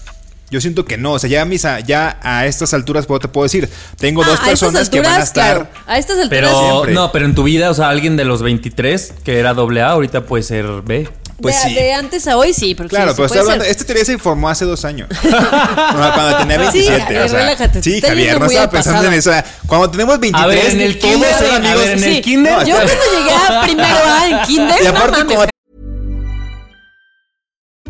Yo 0.52 0.62
siento 0.62 0.86
que 0.86 0.98
no, 0.98 1.14
o 1.14 1.20
sea, 1.20 1.28
ya 1.30 1.42
a, 1.42 1.46
mis 1.46 1.66
a, 1.66 1.80
ya 1.80 2.20
a 2.22 2.46
estas 2.46 2.74
alturas 2.76 3.08
puedo- 3.08 3.20
te 3.20 3.28
puedo 3.28 3.44
decir, 3.46 3.68
tengo 3.98 4.24
Ah, 4.24 4.28
dos 4.28 4.40
personas 4.42 4.90
que 4.90 5.02
van 5.02 5.20
a 5.20 5.24
estar... 5.24 5.56
claro, 5.56 5.68
a 5.88 5.98
estas 5.98 6.20
alturas 6.20 6.30
Pero 6.30 6.70
Siempre. 6.70 6.94
no, 6.94 7.12
pero 7.12 7.26
en 7.26 7.34
tu 7.34 7.44
vida, 7.44 7.70
o 7.72 7.74
sea, 7.74 7.90
alguien 7.90 8.16
de 8.16 8.26
los 8.26 8.44
23 8.44 9.14
que 9.24 9.40
era 9.40 9.56
doble 9.56 9.82
A, 9.82 9.90
ahorita 9.90 10.26
puede 10.26 10.44
ser 10.44 10.66
B. 10.84 11.10
Pues 11.42 11.62
de, 11.64 11.70
sí. 11.70 11.76
de 11.76 11.94
antes 11.94 12.28
a 12.28 12.38
hoy 12.38 12.54
sí, 12.54 12.76
porque 12.76 12.90
Claro, 12.90 13.12
sí, 13.12 13.16
pero 13.18 13.28
sí 13.28 13.34
estoy 13.34 13.40
hablando, 13.42 13.64
ser. 13.66 13.72
esta 13.72 13.84
teoría 13.86 14.06
se 14.06 14.18
formó 14.18 14.48
hace 14.50 14.64
dos 14.66 14.86
años. 14.86 15.10
No, 15.24 16.14
cuando 16.14 16.38
tenía 16.38 16.58
27. 16.58 17.02
Javier, 17.02 17.22
o 17.24 17.30
sea, 17.30 17.40
relájate, 17.40 17.82
te 17.82 17.84
sí, 17.84 18.02
Javier, 18.02 18.40
no 18.40 18.46
estaba 18.46 18.70
pensando 18.70 19.00
pasado. 19.00 19.08
en 19.14 19.20
eso. 19.20 19.30
o 19.30 19.34
sea, 19.34 19.46
Cuando 19.68 19.92
tenemos 19.92 20.20
23, 20.20 20.44
A 20.44 20.48
ver, 20.48 20.72
en 20.74 20.82
el 20.82 21.00
todos 21.00 21.14
kinder, 21.14 21.34
son 21.36 21.52
a 21.52 21.56
amigos. 21.58 21.80
ver, 21.80 21.88
en 21.98 22.04
el 22.04 22.16
Sí, 22.16 22.22
kinder. 22.22 22.54
No, 22.54 22.64
Yo 22.66 22.76
cuando 22.76 22.94
llegué 22.94 23.32
a 23.34 23.62
primero 23.64 23.98
A 24.06 24.30
en 24.30 24.48
kinder, 24.48 24.78
Y 24.82 24.84
no 24.86 24.90
aparte, 24.92 25.12
mames, 25.12 25.36
como 25.36 25.46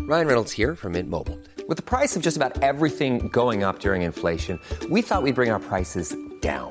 Ryan 0.08 0.26
Reynolds 0.26 0.52
here 0.52 0.74
from 0.76 0.92
Mint 0.92 1.08
Mobile. 1.08 1.38
With 1.68 1.76
the 1.76 1.82
price 1.82 2.14
of 2.16 2.22
just 2.22 2.36
about 2.36 2.62
everything 2.62 3.28
going 3.32 3.64
up 3.64 3.80
during 3.80 4.02
inflation, 4.02 4.60
we 4.88 5.02
thought 5.02 5.22
we'd 5.24 5.34
bring 5.34 5.50
our 5.50 5.58
prices 5.60 6.14
down. 6.40 6.70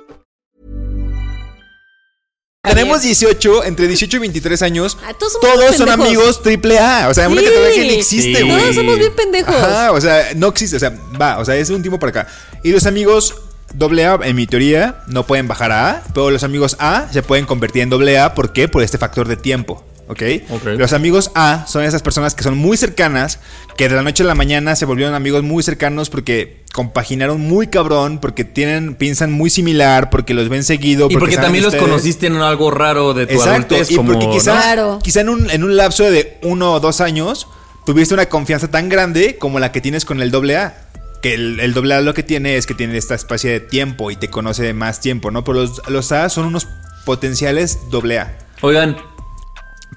Tenemos 2.63 3.01
18, 3.01 3.63
entre 3.63 3.87
18 3.87 4.17
y 4.17 4.19
23 4.19 4.61
años. 4.61 4.97
Ah, 5.03 5.13
todos 5.17 5.75
son 5.75 5.89
amigos 5.89 6.43
triple 6.43 6.77
A. 6.77 7.09
O 7.09 7.13
sea, 7.13 7.27
una 7.27 7.41
Sí. 7.41 7.47
categoría 7.47 7.73
que 7.75 7.81
ni 7.81 7.93
existe, 7.95 8.35
Sí. 8.39 8.43
güey. 8.43 8.59
Todos 8.61 8.75
somos 8.75 8.99
bien 8.99 9.15
pendejos. 9.15 9.55
Ajá, 9.55 9.91
o 9.91 9.99
sea, 9.99 10.29
no 10.35 10.47
existe. 10.49 10.75
O 10.75 10.79
sea, 10.79 10.93
va, 11.19 11.39
o 11.39 11.45
sea, 11.45 11.55
es 11.55 11.71
un 11.71 11.81
tiempo 11.81 11.97
para 11.99 12.21
acá. 12.21 12.27
Y 12.63 12.71
los 12.71 12.85
amigos 12.85 13.33
doble 13.73 14.05
A, 14.05 14.19
en 14.23 14.35
mi 14.35 14.45
teoría, 14.45 15.01
no 15.07 15.25
pueden 15.25 15.47
bajar 15.47 15.71
a 15.71 15.89
A, 15.89 16.03
pero 16.13 16.29
los 16.29 16.43
amigos 16.43 16.75
A 16.79 17.07
se 17.11 17.23
pueden 17.23 17.45
convertir 17.47 17.81
en 17.81 17.89
doble 17.89 18.19
A. 18.19 18.35
¿Por 18.35 18.53
qué? 18.53 18.67
Por 18.67 18.83
este 18.83 18.99
factor 18.99 19.27
de 19.27 19.37
tiempo. 19.37 19.83
¿Ok? 20.11 20.21
Ok. 20.49 20.65
Los 20.77 20.91
amigos 20.91 21.31
A 21.35 21.65
son 21.67 21.85
esas 21.85 22.01
personas 22.01 22.35
que 22.35 22.43
son 22.43 22.57
muy 22.57 22.75
cercanas, 22.75 23.39
que 23.77 23.87
de 23.87 23.95
la 23.95 24.01
noche 24.01 24.23
a 24.23 24.25
la 24.25 24.35
mañana 24.35 24.75
se 24.75 24.83
volvieron 24.85 25.15
amigos 25.15 25.41
muy 25.41 25.63
cercanos 25.63 26.09
porque 26.09 26.65
compaginaron 26.73 27.39
muy 27.39 27.67
cabrón, 27.67 28.19
porque 28.19 28.43
tienen, 28.43 28.95
piensan 28.95 29.31
muy 29.31 29.49
similar, 29.49 30.09
porque 30.09 30.33
los 30.33 30.49
ven 30.49 30.65
seguido. 30.65 31.07
Y 31.09 31.15
porque 31.15 31.37
también 31.37 31.63
los 31.63 31.73
ustedes. 31.73 31.89
conociste 31.89 32.27
en 32.27 32.35
algo 32.35 32.71
raro 32.71 33.13
de 33.13 33.25
tu 33.25 33.35
Exacto, 33.35 33.75
adultez. 33.75 33.91
y 33.91 33.95
como, 33.95 34.11
porque 34.11 34.29
quizá, 34.29 34.53
¿no? 34.55 34.61
Claro. 34.61 34.99
quizá 35.01 35.21
en, 35.21 35.29
un, 35.29 35.49
en 35.49 35.63
un 35.63 35.77
lapso 35.77 36.03
de 36.03 36.37
uno 36.43 36.73
o 36.73 36.79
dos 36.81 36.99
años 36.99 37.47
tuviste 37.85 38.13
una 38.13 38.25
confianza 38.25 38.69
tan 38.69 38.89
grande 38.89 39.37
como 39.37 39.59
la 39.61 39.71
que 39.71 39.79
tienes 39.79 40.03
con 40.03 40.21
el 40.21 40.29
doble 40.29 40.57
A. 40.57 40.89
Que 41.21 41.35
el, 41.35 41.61
el 41.61 41.73
doble 41.73 41.93
A 41.93 42.01
lo 42.01 42.13
que 42.13 42.23
tiene 42.23 42.57
es 42.57 42.65
que 42.65 42.73
tiene 42.73 42.97
esta 42.97 43.15
especie 43.15 43.49
de 43.49 43.59
tiempo 43.61 44.11
y 44.11 44.17
te 44.17 44.29
conoce 44.29 44.63
de 44.63 44.73
más 44.73 44.99
tiempo, 44.99 45.31
¿no? 45.31 45.45
Pero 45.45 45.61
los, 45.61 45.81
los 45.87 46.11
A 46.11 46.27
son 46.27 46.47
unos 46.47 46.67
potenciales 47.05 47.79
doble 47.89 48.19
A. 48.19 48.37
Oigan, 48.61 48.95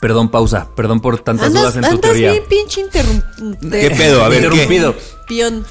perdón, 0.04 0.28
pausa. 0.28 0.68
Perdón 0.76 1.00
por 1.00 1.18
tantas 1.20 1.46
Andas, 1.46 1.62
dudas 1.62 1.76
en 1.76 1.90
tu 1.92 1.98
teoría. 1.98 2.32
bien 2.32 2.44
pinche 2.46 2.82
interrumpido. 2.82 3.70
¿Qué 3.70 3.90
pedo? 3.96 4.22
A 4.22 4.28
ver, 4.28 4.40
¿qué? 4.40 4.46
Interrumpido. 4.48 4.94
Pion. 5.26 5.64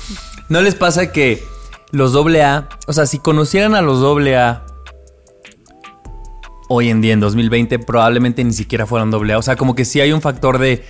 ¿No 0.49 0.59
les 0.61 0.73
pasa 0.73 1.11
que 1.11 1.43
los 1.91 2.13
doble 2.13 2.41
A, 2.41 2.67
o 2.87 2.93
sea, 2.93 3.05
si 3.05 3.19
conocieran 3.19 3.75
a 3.75 3.83
los 3.83 3.99
doble 3.99 4.35
A 4.35 4.65
hoy 6.67 6.89
en 6.89 7.01
día, 7.01 7.13
en 7.13 7.19
2020, 7.19 7.77
probablemente 7.77 8.43
ni 8.43 8.53
siquiera 8.53 8.87
fueran 8.87 9.11
doble 9.11 9.33
A? 9.33 9.37
O 9.37 9.43
sea, 9.43 9.55
como 9.55 9.75
que 9.75 9.85
sí 9.85 10.01
hay 10.01 10.11
un 10.11 10.21
factor 10.21 10.57
de... 10.57 10.83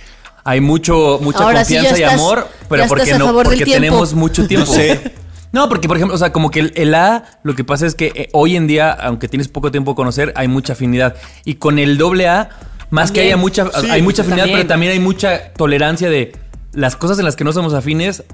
Hay 0.44 0.62
mucho, 0.62 1.18
mucha 1.20 1.44
Ahora 1.44 1.66
sí 1.66 1.74
ya 1.74 1.84
confianza 1.84 2.00
y 2.00 2.18
amor, 2.18 2.48
pero 2.70 2.86
porque 2.86 3.12
no, 3.18 3.30
porque 3.34 3.66
tenemos 3.66 4.14
mucho 4.14 4.46
tiempo. 4.46 4.70
No 4.70 4.74
sé. 4.74 5.12
No, 5.52 5.68
porque 5.68 5.86
por 5.86 5.98
ejemplo, 5.98 6.14
o 6.14 6.18
sea, 6.18 6.32
como 6.32 6.50
que 6.50 6.60
el, 6.60 6.72
el 6.76 6.94
A, 6.94 7.38
lo 7.42 7.54
que 7.54 7.62
pasa 7.62 7.86
es 7.86 7.94
que 7.94 8.10
eh, 8.14 8.28
hoy 8.32 8.56
en 8.56 8.66
día, 8.66 8.90
aunque 8.90 9.28
tienes 9.28 9.48
poco 9.48 9.70
tiempo 9.70 9.92
de 9.92 9.96
conocer, 9.96 10.32
hay 10.34 10.48
mucha 10.48 10.72
afinidad. 10.72 11.14
Y 11.44 11.54
con 11.54 11.78
el 11.78 11.96
doble 11.96 12.26
A, 12.26 12.48
más 12.90 13.10
que 13.12 13.20
haya 13.20 13.36
mucha, 13.36 13.70
Sí, 13.80 13.88
hay 13.90 14.02
mucha 14.02 14.22
afinidad, 14.22 14.44
también. 14.44 14.58
pero 14.60 14.68
también 14.68 14.92
hay 14.92 15.00
mucha 15.00 15.52
tolerancia 15.54 16.08
de 16.10 16.32
las 16.72 16.96
cosas 16.96 17.18
en 17.18 17.24
las 17.24 17.36
que 17.36 17.44
no 17.44 17.52
somos 17.52 17.72
afines, 17.74 18.24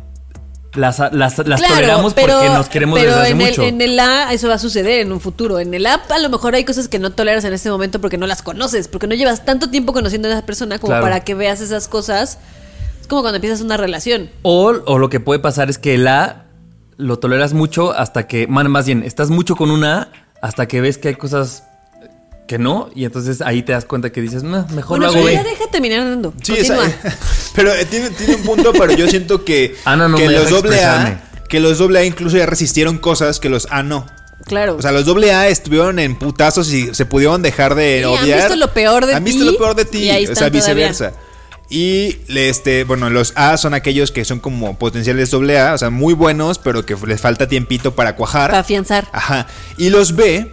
las, 0.74 0.98
las, 1.12 1.38
las 1.38 1.60
toleramos 1.62 2.14
porque 2.14 2.48
nos 2.48 2.68
queremos 2.68 2.98
pero 2.98 3.10
desde 3.10 3.22
hace 3.22 3.30
en 3.32 3.38
mucho. 3.38 3.62
El, 3.62 3.68
en 3.68 3.80
el 3.80 3.98
A 4.00 4.32
eso 4.32 4.48
va 4.48 4.54
a 4.54 4.58
suceder 4.58 5.00
en 5.00 5.10
un 5.12 5.20
futuro. 5.20 5.58
En 5.58 5.74
el 5.74 5.84
A 5.86 5.94
a 5.94 6.18
lo 6.20 6.28
mejor 6.30 6.54
hay 6.54 6.64
cosas 6.64 6.86
que 6.86 6.98
no 7.00 7.10
toleras 7.10 7.44
en 7.44 7.52
este 7.52 7.70
momento 7.70 8.00
porque 8.00 8.18
no 8.18 8.26
las 8.28 8.42
conoces, 8.42 8.86
porque 8.86 9.08
no 9.08 9.14
llevas 9.16 9.44
tanto 9.44 9.68
tiempo 9.70 9.92
conociendo 9.92 10.28
a 10.28 10.32
esa 10.32 10.46
persona 10.46 10.78
como 10.78 10.90
Claro. 10.92 11.02
para 11.04 11.20
que 11.24 11.34
veas 11.34 11.60
esas 11.60 11.88
cosas. 11.88 12.38
Es 13.00 13.08
como 13.08 13.22
cuando 13.22 13.36
empiezas 13.36 13.60
una 13.62 13.76
relación. 13.78 14.30
O, 14.42 14.72
o 14.86 14.98
lo 14.98 15.08
que 15.08 15.18
puede 15.18 15.40
pasar 15.40 15.70
es 15.70 15.78
que 15.78 15.96
el 15.96 16.06
A 16.06 16.44
lo 16.98 17.18
toleras 17.18 17.52
mucho 17.52 17.92
hasta 17.92 18.28
que, 18.28 18.46
man, 18.46 18.70
más 18.70 18.86
bien, 18.86 19.02
estás 19.02 19.30
mucho 19.30 19.56
con 19.56 19.70
una 19.72 20.02
A 20.02 20.08
hasta 20.46 20.68
que 20.68 20.80
ves 20.80 20.98
que 20.98 21.08
hay 21.08 21.14
cosas 21.16 21.64
que 22.50 22.58
no, 22.58 22.90
y 22.96 23.04
entonces 23.04 23.42
ahí 23.42 23.62
te 23.62 23.70
das 23.70 23.84
cuenta 23.84 24.10
que 24.10 24.20
dices, 24.20 24.42
"Nah, 24.42 24.64
mejor 24.74 24.98
Bueno, 24.98 25.04
lo 25.04 25.18
hago 25.18 25.24
pero 25.24 25.36
ya 25.36 25.42
B". 25.44 25.50
deja 25.50 25.70
terminar 25.70 26.00
dando. 26.04 26.34
Sí, 26.42 26.52
Continúa. 26.56 26.84
esa- 26.86 27.16
pero 27.54 27.72
eh, 27.72 27.84
tiene, 27.84 28.10
tiene 28.10 28.34
un 28.34 28.42
punto, 28.42 28.72
pero 28.72 28.92
yo 28.92 29.06
siento 29.08 29.44
que, 29.44 29.76
Ana 29.84 30.08
no 30.08 30.16
que 30.16 30.26
me 30.26 30.32
los 30.32 30.50
doble 30.50 30.82
A, 30.82 31.30
que 31.48 31.60
los 31.60 31.78
doble 31.78 32.00
A 32.00 32.04
incluso 32.04 32.36
ya 32.36 32.46
resistieron 32.46 32.98
cosas 32.98 33.38
que 33.38 33.48
los 33.48 33.68
A 33.70 33.84
no. 33.84 34.04
Claro. 34.46 34.74
O 34.76 34.82
sea, 34.82 34.90
los 34.90 35.04
doble 35.04 35.32
A 35.32 35.46
estuvieron 35.46 36.00
en 36.00 36.18
putazos 36.18 36.72
y 36.72 36.92
se 36.92 37.06
pudieron 37.06 37.40
dejar 37.40 37.76
de 37.76 37.98
Sí, 38.04 38.14
han 38.16 38.24
odiar. 38.24 38.38
visto 38.40 38.56
lo 38.56 38.74
peor 38.74 39.06
de 39.06 39.14
Han 39.14 39.22
visto 39.22 39.44
ti 39.44 39.52
lo 39.52 39.56
peor 39.56 39.76
de 39.76 39.84
ti. 39.84 40.10
o 40.10 40.12
sea, 40.12 40.34
todavía. 40.34 40.50
viceversa. 40.60 41.12
Y 41.68 42.16
este, 42.26 42.82
bueno, 42.82 43.10
los 43.10 43.32
A 43.36 43.56
son 43.58 43.74
aquellos 43.74 44.10
que 44.10 44.24
son 44.24 44.40
como 44.40 44.76
potenciales 44.76 45.30
doble 45.30 45.60
A, 45.60 45.74
o 45.74 45.78
sea, 45.78 45.90
muy 45.90 46.14
buenos, 46.14 46.58
pero 46.58 46.84
que 46.84 46.96
les 47.06 47.20
falta 47.20 47.46
tiempito 47.46 47.94
para 47.94 48.16
cuajar. 48.16 48.50
Para 48.50 48.58
afianzar. 48.62 49.06
Ajá. 49.12 49.46
Y 49.78 49.90
los 49.90 50.16
B, 50.16 50.52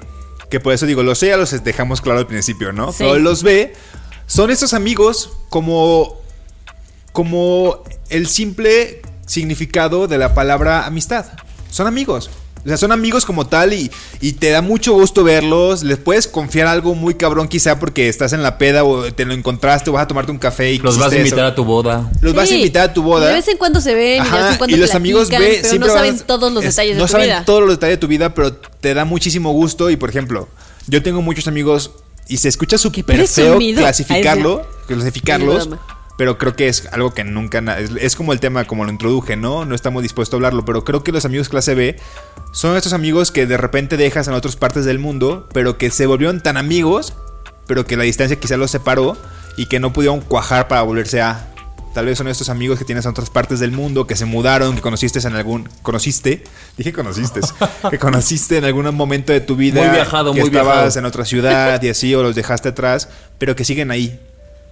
que 0.49 0.59
por 0.59 0.73
eso 0.73 0.85
digo, 0.85 1.03
los 1.03 1.19
C 1.19 1.27
ya 1.27 1.37
los 1.37 1.63
dejamos 1.63 2.01
claro 2.01 2.19
al 2.19 2.27
principio, 2.27 2.71
¿no? 2.73 2.91
Sí. 2.91 2.99
Pero 2.99 3.19
los 3.19 3.43
B 3.43 3.73
son 4.25 4.51
estos 4.51 4.73
amigos 4.73 5.31
como 5.49 6.21
como 7.11 7.83
el 8.09 8.27
simple 8.27 9.01
significado 9.25 10.07
de 10.07 10.17
la 10.17 10.33
palabra 10.33 10.85
amistad. 10.85 11.25
Son 11.71 11.87
amigos. 11.87 12.29
O 12.67 12.69
sea, 12.69 12.75
son 12.75 12.91
amigos 12.91 13.23
como 13.25 13.47
tal 13.47 13.71
y, 13.71 13.89
y 14.19 14.33
te 14.33 14.49
da 14.49 14.61
mucho 14.61 14.91
gusto 14.91 15.23
verlos. 15.23 15.83
Les 15.83 15.97
puedes 15.97 16.27
confiar 16.27 16.67
algo 16.67 16.95
muy 16.95 17.13
cabrón 17.15 17.47
quizá 17.47 17.79
porque 17.79 18.09
estás 18.09 18.33
en 18.33 18.43
la 18.43 18.57
peda 18.57 18.83
o 18.83 19.09
te 19.13 19.23
lo 19.23 19.33
encontraste 19.33 19.89
o 19.89 19.93
vas 19.93 20.03
a 20.03 20.07
tomarte 20.07 20.33
un 20.33 20.37
café 20.37 20.73
y 20.73 20.79
Los 20.79 20.97
vas 20.99 21.13
a 21.13 21.15
invitar 21.15 21.39
eso. 21.39 21.47
a 21.47 21.55
tu 21.55 21.63
boda. 21.63 22.11
Los 22.19 22.33
vas 22.33 22.51
a 22.51 22.55
invitar 22.55 22.89
a 22.89 22.93
tu 22.93 23.03
boda. 23.03 23.27
De 23.29 23.35
vez 23.35 23.47
en 23.47 23.57
cuando 23.57 23.79
se 23.79 23.95
ven, 23.95 24.21
y 24.21 24.29
de 24.29 24.37
vez 24.37 24.51
en 24.51 24.57
cuando 24.57 24.75
y 24.75 24.79
los 24.81 24.93
amigos 24.95 25.29
ve, 25.29 25.37
pero 25.39 25.67
siempre 25.69 25.87
no 25.87 25.93
saben 25.95 26.19
todos 26.19 26.51
los 26.51 26.61
es- 26.65 26.75
detalles 26.75 26.95
de 26.97 26.99
no 26.99 27.05
tu 27.07 27.11
saben 27.13 27.27
vida. 27.27 27.45
todos 27.45 27.61
los 27.61 27.69
detalles 27.71 27.93
de 27.95 28.01
tu 28.01 28.07
vida, 28.09 28.33
pero 28.33 28.51
te 28.53 28.93
da 28.93 29.05
muchísimo 29.05 29.53
gusto. 29.53 29.89
Y 29.89 29.95
por 29.95 30.09
ejemplo, 30.09 30.49
yo 30.87 31.01
tengo 31.01 31.21
muchos 31.21 31.47
amigos 31.47 31.91
y 32.27 32.35
se 32.35 32.49
escucha 32.49 32.77
súper 32.77 33.25
feo 33.29 33.57
clasificarlo, 33.77 34.67
clasificarlos. 34.87 35.69
Pero 36.17 36.37
creo 36.37 36.55
que 36.55 36.67
es 36.67 36.87
algo 36.91 37.13
que 37.13 37.23
nunca... 37.23 37.63
es 37.79 38.15
como 38.15 38.33
el 38.33 38.39
tema, 38.39 38.65
como 38.65 38.83
lo 38.85 38.91
introduje, 38.91 39.35
¿no? 39.35 39.65
No 39.65 39.75
estamos 39.75 40.01
dispuestos 40.01 40.33
a 40.33 40.37
hablarlo, 40.37 40.65
pero 40.65 40.83
creo 40.83 41.03
que 41.03 41.11
los 41.11 41.25
amigos 41.25 41.47
clase 41.47 41.75
B 41.75 41.97
son 42.51 42.75
estos 42.75 42.93
amigos 42.93 43.31
que 43.31 43.45
de 43.45 43.57
repente 43.57 43.97
dejas 43.97 44.27
en 44.27 44.33
otras 44.33 44.55
partes 44.55 44.83
del 44.83 44.97
mundo, 44.97 45.47
pero 45.53 45.77
que 45.77 45.91
se 45.91 46.07
volvieron 46.07 46.41
tan 46.41 46.57
amigos, 46.57 47.13
pero 47.67 47.85
que 47.85 47.97
la 47.97 48.03
distancia 48.03 48.39
quizá 48.39 48.57
los 48.57 48.71
separó 48.71 49.15
y 49.57 49.67
que 49.67 49.79
no 49.79 49.93
pudieron 49.93 50.21
cuajar 50.21 50.67
para 50.67 50.81
volverse 50.81 51.21
a... 51.21 51.53
Tal 51.93 52.05
vez 52.05 52.17
son 52.17 52.27
estos 52.27 52.49
amigos 52.49 52.77
que 52.77 52.85
tienes 52.85 53.05
en 53.05 53.11
otras 53.11 53.31
partes 53.31 53.59
del 53.59 53.71
mundo, 53.71 54.05
que 54.05 54.15
se 54.15 54.25
mudaron, 54.25 54.75
que 54.75 54.81
conociste 54.81 55.19
en 55.19 55.35
algún... 55.35 55.69
¿Conociste? 55.81 56.43
Dije 56.77 56.93
conociste. 56.93 57.41
que 57.89 57.97
conociste 57.97 58.57
en 58.57 58.65
algún 58.65 58.93
momento 58.95 59.33
de 59.33 59.41
tu 59.41 59.55
vida. 59.55 59.81
Muy 59.81 59.89
viajado, 59.89 60.33
que 60.33 60.39
muy 60.39 60.49
estabas 60.49 60.75
viajado. 60.75 60.99
en 60.99 61.05
otra 61.05 61.25
ciudad 61.25 61.81
y 61.81 61.89
así, 61.89 62.13
o 62.13 62.21
los 62.21 62.35
dejaste 62.35 62.69
atrás, 62.69 63.09
pero 63.39 63.55
que 63.55 63.65
siguen 63.65 63.89
ahí. 63.89 64.19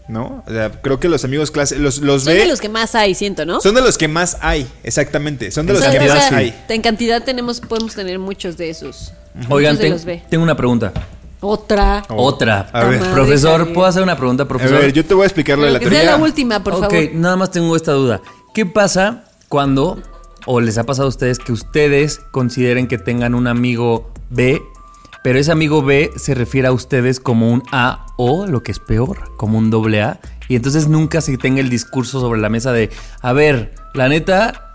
¿No? 0.08 0.44
O 0.46 0.52
sea, 0.52 0.70
creo 0.72 1.00
que 1.00 1.10
los 1.10 1.24
amigos 1.26 1.50
clase... 1.50 1.80
Los, 1.80 1.98
los 2.00 2.24
Son 2.26 2.34
de 2.34 2.46
los 2.46 2.62
que 2.62 2.70
más 2.70 2.94
hay, 2.94 3.16
siento, 3.16 3.46
¿no? 3.46 3.60
son 3.60 3.74
de 3.74 3.82
los 3.82 3.98
que 3.98 4.08
más 4.08 4.38
hay, 4.42 4.68
exactamente. 4.84 5.50
Son 5.52 5.66
de 5.66 5.74
los 5.74 5.82
que 5.84 5.98
o 5.98 6.02
más 6.02 6.28
sea, 6.28 6.38
hay. 6.38 6.56
En 6.70 6.82
cantidad 6.82 7.24
tenemos, 7.24 7.60
podemos 7.60 7.96
tener 7.96 8.20
muchos 8.20 8.56
de 8.58 8.70
esos. 8.70 9.14
Oigan, 9.50 9.78
de 9.78 9.92
ten- 9.98 10.24
tengo 10.30 10.44
una 10.44 10.56
pregunta. 10.56 10.94
Otra. 11.42 12.04
Otra. 12.10 12.70
A 12.72 12.86
ver. 12.86 13.00
Profesor, 13.12 13.74
¿puedo 13.74 13.88
hacer 13.88 14.02
una 14.04 14.16
pregunta, 14.18 14.44
A 14.44 14.48
profesor? 14.48 14.80
ver, 14.80 14.94
yo 14.94 15.04
te 15.06 15.14
voy 15.14 15.24
a 15.24 15.26
explicar 15.28 15.58
lo 15.58 15.66
de 15.66 15.72
la 15.72 15.80
que 15.80 15.86
sea 15.86 15.94
teoría. 16.02 16.18
la 16.18 16.24
última, 16.24 16.64
por 16.64 16.74
ok, 16.74 16.80
favor. 16.82 17.10
nada 17.14 17.36
más 17.36 17.52
tengo 17.52 17.76
esta 17.76 17.92
duda. 17.92 18.22
¿Qué 18.54 18.66
pasa 18.66 19.26
cuando, 19.50 20.02
o 20.46 20.62
les 20.62 20.78
ha 20.78 20.86
pasado 20.86 21.08
a 21.08 21.10
ustedes, 21.10 21.40
que 21.40 21.52
ustedes 21.52 22.20
consideren 22.32 22.88
que 22.88 22.98
tengan 22.98 23.36
un 23.36 23.48
amigo 23.48 24.12
B, 24.30 24.62
pero 25.26 25.40
ese 25.40 25.52
amigo 25.52 25.82
B 25.82 26.12
se 26.18 26.36
refiere 26.36 26.68
a 26.68 26.72
ustedes 26.72 27.20
como 27.20 27.50
un 27.50 27.64
A 27.72 28.06
o, 28.16 28.46
lo 28.46 28.62
que 28.62 28.72
es 28.72 28.78
peor, 28.78 29.36
como 29.38 29.58
un 29.58 29.72
doble 29.72 30.04
A? 30.04 30.20
Y 30.48 30.56
entonces 30.56 30.88
nunca 30.88 31.20
se 31.20 31.36
tenga 31.40 31.62
el 31.62 31.70
discurso 31.72 32.20
sobre 32.20 32.40
la 32.40 32.48
mesa 32.48 32.72
de, 32.72 32.92
a 33.22 33.34
ver, 33.34 33.74
la 33.96 34.08
neta, 34.08 34.70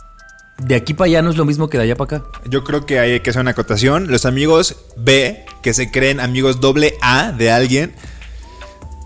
de 0.59 0.75
aquí 0.75 0.93
para 0.93 1.07
allá 1.07 1.23
no 1.23 1.31
es 1.31 1.37
lo 1.37 1.45
mismo 1.45 1.71
que 1.71 1.79
de 1.79 1.85
allá 1.85 1.95
para 1.95 2.17
acá. 2.17 2.29
Yo 2.47 2.65
creo 2.65 2.85
que 2.85 2.99
hay 2.99 3.21
que 3.21 3.31
hacer 3.31 3.43
una 3.43 3.53
acotación. 3.53 4.11
Los 4.11 4.27
amigos 4.27 4.75
B, 4.97 5.45
que 5.63 5.73
se 5.73 5.93
creen 5.93 6.19
amigos 6.19 6.59
doble 6.59 6.95
A 7.01 7.31
de 7.31 7.53
alguien, 7.53 7.95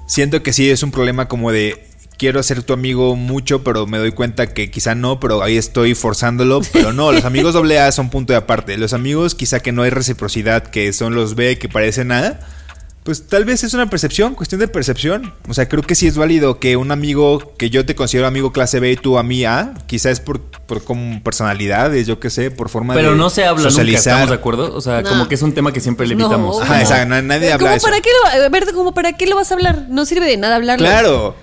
siento 0.06 0.42
que 0.42 0.54
sí 0.54 0.70
es 0.70 0.82
un 0.82 0.92
problema 0.92 1.28
como 1.28 1.52
de 1.52 1.90
quiero 2.16 2.42
ser 2.42 2.62
tu 2.62 2.72
amigo 2.72 3.16
mucho, 3.16 3.62
pero 3.64 3.86
me 3.86 3.98
doy 3.98 4.12
cuenta 4.12 4.46
que 4.52 4.70
quizá 4.70 4.94
no, 4.94 5.20
pero 5.20 5.42
ahí 5.42 5.56
estoy 5.56 5.94
forzándolo. 5.94 6.60
Pero 6.72 6.92
no, 6.92 7.12
los 7.12 7.24
amigos 7.24 7.54
doble 7.54 7.78
A 7.80 7.90
son 7.92 8.10
punto 8.10 8.32
de 8.32 8.38
aparte. 8.38 8.76
Los 8.78 8.92
amigos 8.92 9.34
quizá 9.34 9.60
que 9.60 9.72
no 9.72 9.82
hay 9.82 9.90
reciprocidad, 9.90 10.62
que 10.64 10.92
son 10.92 11.14
los 11.14 11.34
B, 11.34 11.58
que 11.58 11.68
parecen 11.68 12.12
A. 12.12 12.40
Pues 13.02 13.26
tal 13.26 13.44
vez 13.44 13.62
es 13.64 13.74
una 13.74 13.90
percepción, 13.90 14.34
cuestión 14.34 14.62
de 14.62 14.66
percepción. 14.68 15.34
O 15.46 15.52
sea, 15.52 15.68
creo 15.68 15.82
que 15.82 15.94
sí 15.94 16.06
es 16.06 16.16
válido 16.16 16.58
que 16.58 16.78
un 16.78 16.90
amigo 16.90 17.52
que 17.58 17.68
yo 17.68 17.84
te 17.84 17.94
considero 17.94 18.26
amigo 18.26 18.50
clase 18.50 18.80
B 18.80 18.92
y 18.92 18.96
tú 18.96 19.18
a 19.18 19.22
mí 19.22 19.44
A, 19.44 19.74
quizá 19.86 20.08
es 20.10 20.20
por, 20.20 20.40
por 20.40 20.82
como 20.84 21.22
personalidades, 21.22 22.06
yo 22.06 22.18
qué 22.18 22.30
sé, 22.30 22.50
por 22.50 22.70
forma 22.70 22.94
de 22.94 23.02
Pero 23.02 23.14
no 23.14 23.28
se 23.28 23.44
habla 23.44 23.58
nunca, 23.64 23.70
socializar. 23.72 23.98
¿estamos 24.14 24.28
de 24.30 24.34
acuerdo? 24.36 24.74
O 24.74 24.80
sea, 24.80 25.02
No. 25.02 25.10
como 25.10 25.28
que 25.28 25.34
es 25.34 25.42
un 25.42 25.52
tema 25.52 25.70
que 25.70 25.80
siempre 25.80 26.06
le 26.06 26.14
No. 26.14 26.24
evitamos. 26.24 26.56
Ajá, 26.62 26.66
Como- 26.68 26.80
exacto, 26.80 27.06
na- 27.10 27.20
nadie 27.20 27.48
¿Cómo 27.48 27.54
habla 27.56 27.70
de 27.72 27.76
eso. 27.76 27.86
para 27.88 28.00
qué 28.00 28.08
lo, 28.38 28.42
a 28.44 28.48
ver, 28.48 28.64
¿cómo 28.72 28.94
para 28.94 29.12
qué 29.12 29.26
lo 29.26 29.36
vas 29.36 29.50
a 29.50 29.54
hablar? 29.54 29.84
No 29.90 30.06
sirve 30.06 30.24
de 30.24 30.38
nada 30.38 30.56
hablarlo. 30.56 30.86
Claro. 30.86 31.36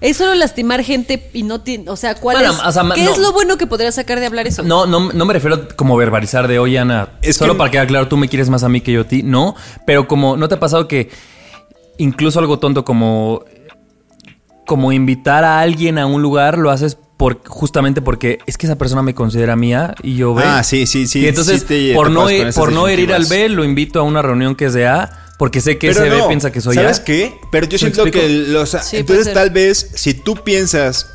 Es 0.00 0.16
solo 0.16 0.34
lastimar 0.34 0.82
gente 0.82 1.28
y 1.34 1.42
no 1.42 1.60
tiene. 1.60 1.90
O 1.90 1.96
sea, 1.96 2.14
¿cuál 2.14 2.38
Bueno, 2.38 2.52
es? 2.54 2.58
o 2.66 2.72
sea, 2.72 2.84
¿Qué 2.94 3.04
no. 3.04 3.10
es 3.12 3.18
lo 3.18 3.32
bueno 3.32 3.58
que 3.58 3.66
podrías 3.66 3.94
sacar 3.96 4.18
de 4.18 4.26
hablar 4.26 4.46
eso? 4.46 4.62
No, 4.62 4.86
no, 4.86 5.12
no 5.12 5.24
me 5.26 5.34
refiero 5.34 5.68
como 5.76 5.96
verbalizar 5.96 6.48
de, 6.48 6.58
oye, 6.58 6.78
Ana, 6.78 7.10
Es 7.22 7.36
solo 7.36 7.52
que- 7.54 7.58
para 7.58 7.70
quedar 7.70 7.86
claro, 7.86 8.08
tú 8.08 8.16
me 8.16 8.28
quieres 8.28 8.48
más 8.48 8.62
a 8.64 8.68
mí 8.70 8.80
que 8.80 8.92
yo 8.92 9.02
a 9.02 9.04
ti. 9.04 9.22
No, 9.22 9.54
pero 9.86 10.08
como, 10.08 10.36
¿no 10.38 10.48
te 10.48 10.54
ha 10.54 10.60
pasado 10.60 10.88
que 10.88 11.10
incluso 11.98 12.38
algo 12.38 12.58
tonto 12.58 12.82
como, 12.84 13.44
como 14.66 14.92
invitar 14.92 15.44
a 15.44 15.60
alguien 15.60 15.98
a 15.98 16.06
un 16.06 16.22
lugar 16.22 16.56
lo 16.56 16.70
haces 16.70 16.96
por, 17.18 17.46
justamente 17.46 18.00
porque 18.00 18.38
es 18.46 18.56
que 18.56 18.64
esa 18.66 18.78
persona 18.78 19.02
me 19.02 19.14
considera 19.14 19.54
mía 19.54 19.94
y 20.02 20.16
yo 20.16 20.32
B? 20.32 20.42
Ah, 20.46 20.62
sí, 20.62 20.86
sí, 20.86 21.06
sí, 21.06 21.20
Y 21.20 21.26
entonces, 21.28 21.60
sí 21.60 21.66
te 21.66 21.94
por, 21.94 22.10
no, 22.10 22.26
por 22.54 22.72
no 22.72 22.88
herir 22.88 23.12
al. 23.12 23.26
B, 23.26 23.50
lo 23.50 23.64
invito 23.64 24.00
a 24.00 24.02
una 24.04 24.22
reunión 24.22 24.54
que 24.54 24.64
es 24.66 24.72
de 24.72 24.86
A, 24.88 25.10
porque 25.40 25.62
sé 25.62 25.78
que 25.78 25.88
ese 25.88 26.02
B 26.02 26.18
no, 26.18 26.28
piensa 26.28 26.52
que 26.52 26.60
soy 26.60 26.74
¿Sabes 26.74 26.98
A. 27.00 27.04
qué? 27.04 27.34
Pero 27.50 27.64
yo 27.66 27.72
¿Me 27.72 27.78
siento 27.78 28.02
explico? 28.02 28.26
que 28.26 28.28
los... 28.52 28.76
Sí, 28.82 28.98
entonces 28.98 29.32
tal 29.32 29.48
vez 29.48 29.90
si 29.94 30.12
tú 30.12 30.34
piensas 30.44 31.06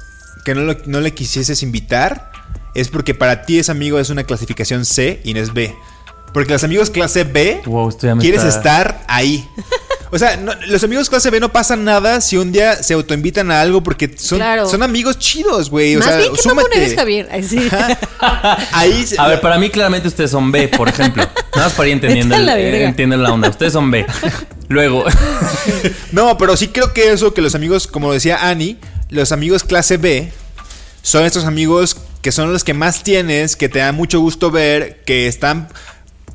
que 0.43 0.55
no, 0.55 0.61
lo- 0.61 0.77
no 0.87 0.99
le 0.99 1.13
quisieses 1.13 1.61
invitar, 1.61 2.31
es 2.73 2.87
porque 2.89 3.13
para 3.13 3.43
ti 3.45 3.59
ese 3.59 3.71
amigo 3.71 3.99
es 3.99 4.09
una 4.09 4.23
clasificación 4.23 4.83
C 4.83 5.21
y 5.23 5.35
no 5.35 5.41
es 5.41 5.53
B. 5.53 5.75
Porque 6.35 6.51
los 6.51 6.65
amigos 6.65 6.89
clase 6.89 7.23
B, 7.23 7.61
Wow, 7.65 7.97
quieres 8.19 8.43
está- 8.43 8.49
estar 8.49 9.03
ahí. 9.07 9.47
O 10.11 10.19
sea, 10.19 10.35
no- 10.35 10.51
los 10.67 10.83
amigos 10.83 11.09
clase 11.09 11.29
B 11.29 11.39
no 11.39 11.53
pasa 11.53 11.77
nada 11.77 12.19
si 12.19 12.35
un 12.35 12.51
día 12.51 12.83
se 12.83 12.93
autoinvitan 12.93 13.51
a 13.51 13.61
algo 13.61 13.81
porque 13.83 14.13
son, 14.17 14.39
Claro. 14.39 14.67
son 14.67 14.83
amigos 14.83 15.17
chidos, 15.17 15.69
güey. 15.69 15.95
O 15.95 15.99
Más 15.99 16.09
sea, 16.09 16.17
bien, 16.17 16.33
¿qué 16.35 16.41
súmate. 16.41 16.67
mamón 16.67 16.77
eres, 16.83 16.95
Javier? 16.97 17.29
Ay, 17.31 17.41
sí. 17.43 17.57
Ahí 18.73 19.05
se- 19.07 19.15
A 19.17 19.29
ver, 19.29 19.39
para 19.39 19.57
mí 19.57 19.69
claramente 19.69 20.09
ustedes 20.09 20.29
son 20.31 20.51
B, 20.51 20.67
por 20.67 20.89
ejemplo. 20.89 21.23
Nada 21.53 21.67
más 21.69 21.71
para 21.73 21.87
ir 21.87 21.93
entendiendo, 21.93 22.37
la 22.37 22.59
el- 22.59 22.75
eh, 22.75 22.83
entiendo 22.83 23.15
la 23.15 23.31
onda. 23.31 23.47
Ustedes 23.47 23.71
son 23.71 23.89
B. 23.89 24.05
Luego, 24.67 25.05
No, 26.11 26.37
pero 26.37 26.57
sí 26.57 26.67
creo 26.67 26.91
que 26.93 27.13
eso, 27.13 27.33
que 27.33 27.41
los 27.41 27.55
amigos, 27.55 27.87
como 27.87 28.11
decía 28.11 28.49
Annie, 28.49 28.77
los 29.09 29.31
amigos 29.31 29.63
clase 29.63 29.95
B 29.95 30.31
son 31.01 31.23
estos 31.23 31.45
amigos 31.45 31.95
que 32.21 32.31
son 32.33 32.51
los 32.51 32.63
que 32.65 32.73
más 32.73 33.03
tienes, 33.03 33.55
que 33.55 33.69
te 33.69 33.79
da 33.79 33.91
mucho 33.93 34.19
gusto 34.19 34.51
ver, 34.51 35.01
que 35.05 35.27
están... 35.27 35.69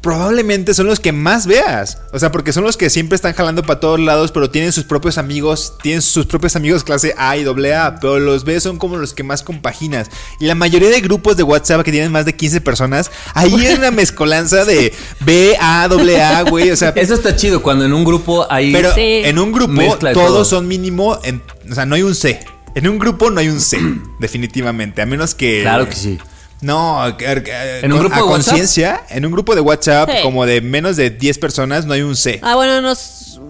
Probablemente 0.00 0.72
son 0.72 0.86
los 0.86 0.98
que 0.98 1.12
más 1.12 1.46
veas. 1.46 1.98
O 2.12 2.18
sea, 2.18 2.32
porque 2.32 2.52
son 2.54 2.64
los 2.64 2.78
que 2.78 2.88
siempre 2.88 3.16
están 3.16 3.34
jalando 3.34 3.62
para 3.62 3.80
todos 3.80 4.00
lados, 4.00 4.32
pero 4.32 4.48
tienen 4.50 4.72
sus 4.72 4.84
propios 4.84 5.18
amigos, 5.18 5.74
tienen 5.82 6.00
sus 6.00 6.24
propios 6.24 6.56
amigos 6.56 6.84
clase 6.84 7.14
A 7.18 7.36
y 7.36 7.44
AA, 7.44 7.96
pero 8.00 8.18
los 8.18 8.44
B 8.44 8.58
son 8.60 8.78
como 8.78 8.96
los 8.96 9.12
que 9.12 9.22
más 9.22 9.42
compaginas. 9.42 10.08
Y 10.40 10.46
la 10.46 10.54
mayoría 10.54 10.88
de 10.88 11.00
grupos 11.02 11.36
de 11.36 11.42
WhatsApp 11.42 11.82
que 11.84 11.92
tienen 11.92 12.10
más 12.12 12.24
de 12.24 12.34
15 12.34 12.62
personas, 12.62 13.10
ahí 13.34 13.54
hay 13.66 13.74
una 13.74 13.90
mezcolanza 13.90 14.64
de 14.64 14.94
B, 15.20 15.56
A, 15.60 15.84
AA, 15.84 16.42
güey. 16.48 16.70
O 16.70 16.76
sea, 16.76 16.90
eso 16.96 17.12
está 17.14 17.36
chido 17.36 17.60
cuando 17.62 17.84
en 17.84 17.92
un 17.92 18.04
grupo 18.04 18.46
hay. 18.50 18.72
pero 18.72 18.94
Sí. 18.94 19.20
en 19.24 19.38
un 19.38 19.52
grupo 19.52 19.82
todos 19.98 20.12
todo. 20.14 20.44
son 20.46 20.66
mínimo, 20.66 21.18
en- 21.24 21.42
o 21.70 21.74
sea, 21.74 21.84
no 21.84 21.94
hay 21.94 22.02
un 22.02 22.14
C. 22.14 22.40
En 22.74 22.88
un 22.88 22.98
grupo 22.98 23.30
no 23.30 23.40
hay 23.40 23.48
un 23.48 23.60
C, 23.60 23.78
definitivamente, 24.18 25.02
a 25.02 25.06
menos 25.06 25.34
que 25.34 25.62
Claro 25.62 25.88
que 25.88 25.94
sí. 25.96 26.18
No, 26.62 27.06
¿En 27.18 27.92
un 27.92 27.98
grupo 28.00 28.14
a 28.14 28.18
de 28.18 28.22
WhatsApp? 28.22 28.28
conciencia, 28.28 29.02
en 29.08 29.24
un 29.24 29.32
grupo 29.32 29.54
de 29.54 29.60
WhatsApp 29.62 30.10
Sí. 30.10 30.16
como 30.22 30.44
de 30.46 30.60
menos 30.60 30.96
de 30.96 31.10
10 31.10 31.38
personas 31.38 31.86
no 31.86 31.94
hay 31.94 32.02
un 32.02 32.16
C. 32.16 32.38
Ah, 32.42 32.54
bueno, 32.56 32.80
nos. 32.82 33.40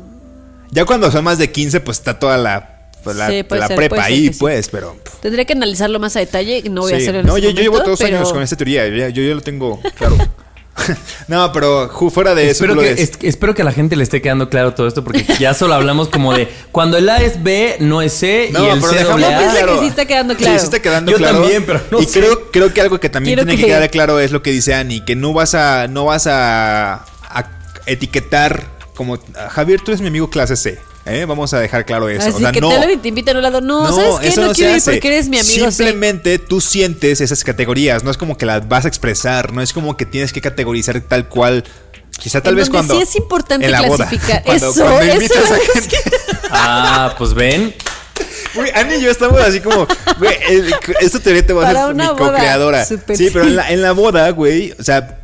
Ya 0.70 0.84
cuando 0.84 1.10
son 1.10 1.24
más 1.24 1.38
de 1.38 1.50
15 1.50 1.80
pues 1.80 1.98
está 1.98 2.18
toda 2.18 2.36
la 2.38 2.76
pues, 3.02 3.16
la, 3.16 3.28
Sí, 3.30 3.42
puede 3.42 3.60
la 3.62 3.66
ser, 3.66 3.76
prepa 3.76 4.04
ahí, 4.04 4.28
sí. 4.32 4.36
pues, 4.38 4.68
pero 4.68 4.96
Tendré 5.22 5.46
que 5.46 5.54
analizarlo 5.54 5.98
más 5.98 6.14
a 6.16 6.20
detalle. 6.20 6.62
No 6.70 6.82
voy 6.82 6.92
a 6.92 6.96
sí. 6.96 7.02
hacerlo 7.02 7.20
en 7.20 7.26
No, 7.26 7.36
este 7.36 7.48
yo, 7.48 7.54
yo 7.54 7.62
llevo 7.62 7.72
momento, 7.76 7.90
dos 7.90 8.00
años 8.02 8.32
con 8.32 8.42
esta 8.42 8.56
teoría, 8.56 8.86
ya- 8.88 9.08
yo 9.08 9.22
ya 9.22 9.34
lo 9.34 9.40
tengo 9.40 9.80
claro. 9.96 10.16
no, 11.28 11.52
pero 11.52 11.90
fuera 12.10 12.34
de 12.34 12.44
eso, 12.44 12.52
Espero 12.64 12.74
lo 12.74 12.80
que, 12.82 12.92
es- 12.92 13.12
espero 13.22 13.54
que 13.54 13.62
a 13.62 13.64
la 13.64 13.72
gente 13.72 13.96
le 13.96 14.02
esté 14.04 14.22
quedando 14.22 14.48
claro 14.48 14.72
todo 14.74 14.86
esto 14.86 15.04
porque 15.04 15.24
ya 15.38 15.52
solo 15.52 15.74
hablamos 15.74 16.08
como 16.08 16.32
de 16.32 16.48
cuando 16.72 16.96
el 16.96 17.08
A 17.08 17.18
es 17.18 17.42
B, 17.42 17.76
no 17.80 18.00
es 18.02 18.12
C 18.14 18.48
No, 18.52 18.64
y 18.64 18.70
el 18.70 18.80
pero 18.80 18.92
C 18.92 18.98
dejamos 18.98 19.20
doble 19.20 19.30
Yo 19.30 19.36
A. 19.36 19.40
pensé 19.40 19.56
claro. 19.58 19.74
que 19.74 19.80
sí 19.80 19.86
está 19.86 20.04
quedando 20.06 20.36
claro. 20.36 20.52
Sí, 20.54 20.58
sí 20.60 20.64
está 20.64 20.80
quedando 20.82 21.12
Yo 21.12 21.18
claro. 21.18 21.40
también, 21.40 21.64
pero 21.66 21.80
no 21.90 22.00
y 22.00 22.04
sé. 22.06 22.20
creo, 22.20 22.50
creo 22.50 22.72
que 22.72 22.80
algo 22.80 22.98
que 23.00 23.08
también 23.08 23.34
Quiero 23.36 23.46
tiene 23.46 23.60
que... 23.60 23.66
que- 23.68 23.74
quedar 23.74 23.90
claro 23.90 24.20
es 24.20 24.30
lo 24.32 24.42
que 24.42 24.50
dice 24.52 24.74
Ani, 24.74 25.00
que 25.04 25.16
no 25.16 25.32
vas 25.32 25.54
a, 25.54 25.86
no 25.88 26.04
vas 26.06 26.26
a, 26.26 26.94
a 27.28 27.50
etiquetar 27.86 28.64
como 28.94 29.18
Javier, 29.50 29.80
tú 29.80 29.90
eres 29.90 30.00
mi 30.00 30.08
amigo 30.08 30.30
clase 30.30 30.56
C. 30.56 30.78
¿eh? 31.14 31.24
Vamos 31.24 31.52
a 31.54 31.60
dejar 31.60 31.84
claro 31.86 32.08
eso. 32.08 32.22
Así 32.28 32.36
o 32.36 32.38
sea, 32.38 32.52
que 32.52 32.60
no. 32.60 32.68
te 32.70 32.96
te 32.96 33.08
invitan 33.08 33.36
a 33.36 33.38
un 33.38 33.42
lado. 33.42 33.60
No, 33.60 33.94
¿sabes 33.94 34.16
qué? 34.20 34.28
eso 34.28 34.40
No, 34.42 34.48
se 34.48 34.54
quiero 34.54 34.76
ir 34.76 34.82
porque 34.84 35.08
eres 35.08 35.28
mi 35.28 35.38
amigo. 35.38 35.66
sí. 35.70 35.76
Simplemente 35.76 36.38
tú 36.38 36.60
sientes 36.60 37.20
esas 37.20 37.44
categorías. 37.44 38.02
No 38.04 38.10
es 38.10 38.16
como 38.16 38.36
que 38.36 38.46
las 38.46 38.68
vas 38.68 38.84
a 38.84 38.88
expresar. 38.88 39.52
No 39.52 39.62
es 39.62 39.72
como 39.72 39.96
que 39.96 40.06
tienes 40.06 40.32
que 40.32 40.40
categorizar 40.40 41.00
tal 41.00 41.28
cual. 41.28 41.64
Quizá 42.18 42.42
tal 42.42 42.52
En 42.52 42.56
vez 42.58 42.68
donde 42.70 42.88
cuando. 42.88 42.94
sí 42.96 43.02
es 43.10 43.16
importante 43.16 43.66
en 43.66 43.72
la 43.72 43.82
boda. 43.82 44.06
clasificar. 44.08 44.42
Cuando- 44.44 44.70
Eso, 44.70 44.80
cuando 44.82 45.00
eso 45.00 45.14
invitas 45.14 45.50
a 45.50 45.56
gente. 45.72 45.96
Ah, 46.50 47.14
pues 47.16 47.32
ven. 47.34 47.74
Güey, 48.54 48.70
Ani 48.74 48.96
y 48.96 49.00
yo 49.00 49.10
estamos 49.10 49.40
así 49.40 49.60
como, 49.60 49.86
güey, 50.18 50.34
esta 51.00 51.20
teoría 51.20 51.46
te 51.46 51.52
va 51.52 51.62
a 51.62 51.66
Para 51.72 51.86
ser 51.86 51.94
mi 51.94 52.02
una 52.02 52.12
boda, 52.12 52.32
co-creadora. 52.32 52.84
Sí, 52.84 52.96
pero 53.32 53.44
en 53.44 53.54
la, 53.56 53.70
en 53.70 53.80
la 53.80 53.92
boda, 53.92 54.28
güey, 54.30 54.72
o 54.78 54.82
sea, 54.82 55.20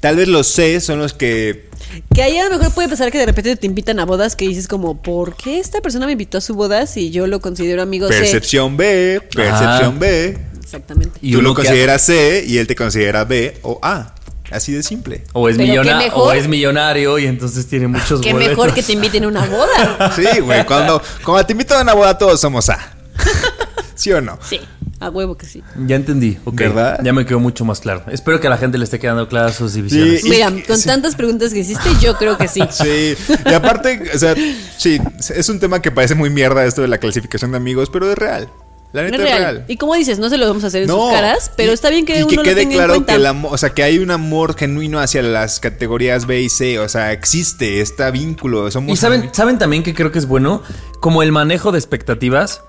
tal 0.00 0.16
vez 0.16 0.28
los 0.28 0.46
C 0.46 0.80
son 0.80 1.00
los 1.00 1.12
que. 1.12 1.67
Que 2.14 2.22
ahí 2.22 2.36
a 2.38 2.44
lo 2.48 2.58
mejor 2.58 2.72
puede 2.72 2.88
pasar 2.88 3.10
que 3.10 3.18
de 3.18 3.26
repente 3.26 3.56
te 3.56 3.66
invitan 3.66 3.98
a 4.00 4.04
bodas 4.04 4.36
que 4.36 4.46
dices 4.46 4.68
como, 4.68 5.00
¿por 5.00 5.36
qué 5.36 5.58
esta 5.58 5.80
persona 5.80 6.06
me 6.06 6.12
invitó 6.12 6.38
a 6.38 6.40
su 6.40 6.54
boda 6.54 6.86
si 6.86 7.10
yo 7.10 7.26
lo 7.26 7.40
considero 7.40 7.82
amigo 7.82 8.08
C? 8.08 8.18
Percepción 8.18 8.76
B, 8.76 9.20
percepción 9.34 9.94
Ah. 9.96 9.98
B. 9.98 10.38
Exactamente. 10.62 11.18
Y 11.22 11.32
tú 11.32 11.42
lo 11.42 11.54
consideras 11.54 12.02
C 12.02 12.44
y 12.46 12.58
él 12.58 12.66
te 12.66 12.76
considera 12.76 13.24
B 13.24 13.58
o 13.62 13.78
A. 13.82 14.14
Así 14.50 14.72
de 14.72 14.82
simple. 14.82 15.24
O 15.34 15.48
es, 15.50 15.58
millona- 15.58 16.08
o 16.14 16.32
es 16.32 16.48
millonario 16.48 17.18
y 17.18 17.26
entonces 17.26 17.66
tiene 17.66 17.86
muchos 17.86 18.20
Qué 18.22 18.32
boletos. 18.32 18.56
mejor 18.56 18.74
que 18.74 18.82
te 18.82 18.92
inviten 18.94 19.24
a 19.24 19.28
una 19.28 19.44
boda. 19.46 20.12
Sí, 20.16 20.40
güey, 20.40 20.64
cuando, 20.64 21.02
cuando 21.24 21.44
te 21.46 21.52
invitan 21.52 21.78
a 21.78 21.82
una 21.82 21.92
boda 21.94 22.16
todos 22.16 22.40
somos 22.40 22.68
A. 22.70 22.94
¿Sí 23.94 24.12
o 24.12 24.20
no? 24.20 24.38
Sí, 24.48 24.60
a 25.00 25.10
huevo 25.10 25.36
que 25.36 25.46
sí. 25.46 25.62
Ya 25.86 25.96
entendí, 25.96 26.38
ok. 26.44 26.54
¿Verdad? 26.54 27.00
Ya 27.04 27.12
me 27.12 27.24
quedó 27.24 27.38
mucho 27.40 27.64
más 27.64 27.80
claro. 27.80 28.02
Espero 28.10 28.40
que 28.40 28.46
a 28.48 28.50
la 28.50 28.58
gente 28.58 28.78
le 28.78 28.84
esté 28.84 28.98
quedando 28.98 29.28
claras 29.28 29.54
sus 29.56 29.74
divisiones. 29.74 30.22
Sí. 30.22 30.28
Mira, 30.30 30.50
con 30.66 30.76
sí. 30.78 30.86
tantas 30.86 31.14
preguntas 31.14 31.52
que 31.52 31.60
hiciste, 31.60 31.88
yo 32.00 32.16
creo 32.16 32.36
que 32.36 32.48
sí. 32.48 32.60
Sí, 32.70 33.14
y 33.48 33.52
aparte, 33.54 34.02
o 34.14 34.18
sea, 34.18 34.34
sí, 34.76 34.98
es 35.34 35.48
un 35.48 35.60
tema 35.60 35.80
que 35.82 35.90
parece 35.90 36.14
muy 36.14 36.30
mierda 36.30 36.64
esto 36.64 36.82
de 36.82 36.88
la 36.88 36.98
clasificación 36.98 37.50
de 37.52 37.56
amigos, 37.58 37.90
pero 37.92 38.10
es 38.10 38.18
real. 38.18 38.48
La 38.90 39.04
Es 39.04 39.10
neta 39.12 39.22
real. 39.22 39.36
es 39.36 39.40
real. 39.52 39.64
Y 39.68 39.76
como 39.76 39.94
dices, 39.94 40.18
no 40.18 40.30
se 40.30 40.38
lo 40.38 40.46
vamos 40.48 40.64
a 40.64 40.68
hacer 40.68 40.82
en 40.84 40.88
No, 40.88 41.02
sus 41.02 41.12
caras, 41.12 41.50
pero 41.56 41.72
y- 41.72 41.74
está 41.74 41.90
bien 41.90 42.06
que 42.06 42.14
y 42.18 42.22
uno 42.22 42.28
que 42.28 42.36
lo 42.36 42.42
quede 42.42 42.54
tenga 42.62 42.74
claro 42.76 42.94
en 42.94 43.00
cuenta. 43.00 43.12
que 43.12 43.18
el 43.18 43.26
amor, 43.26 43.52
o 43.52 43.58
sea, 43.58 43.70
que 43.70 43.82
hay 43.82 43.98
un 43.98 44.10
amor 44.10 44.56
genuino 44.56 44.98
hacia 44.98 45.22
las 45.22 45.60
categorías 45.60 46.26
B 46.26 46.40
y 46.40 46.48
C, 46.48 46.78
o 46.78 46.88
sea, 46.88 47.12
existe, 47.12 47.82
está 47.82 48.10
vínculo, 48.10 48.70
somos 48.70 48.90
Y 48.92 48.96
saben, 48.96 49.28
saben 49.34 49.58
también 49.58 49.82
que 49.82 49.92
creo 49.94 50.10
que 50.10 50.18
es 50.18 50.26
bueno, 50.26 50.62
como 51.00 51.22
el 51.22 51.32
manejo 51.32 51.70
de 51.70 51.78
expectativas. 51.78 52.62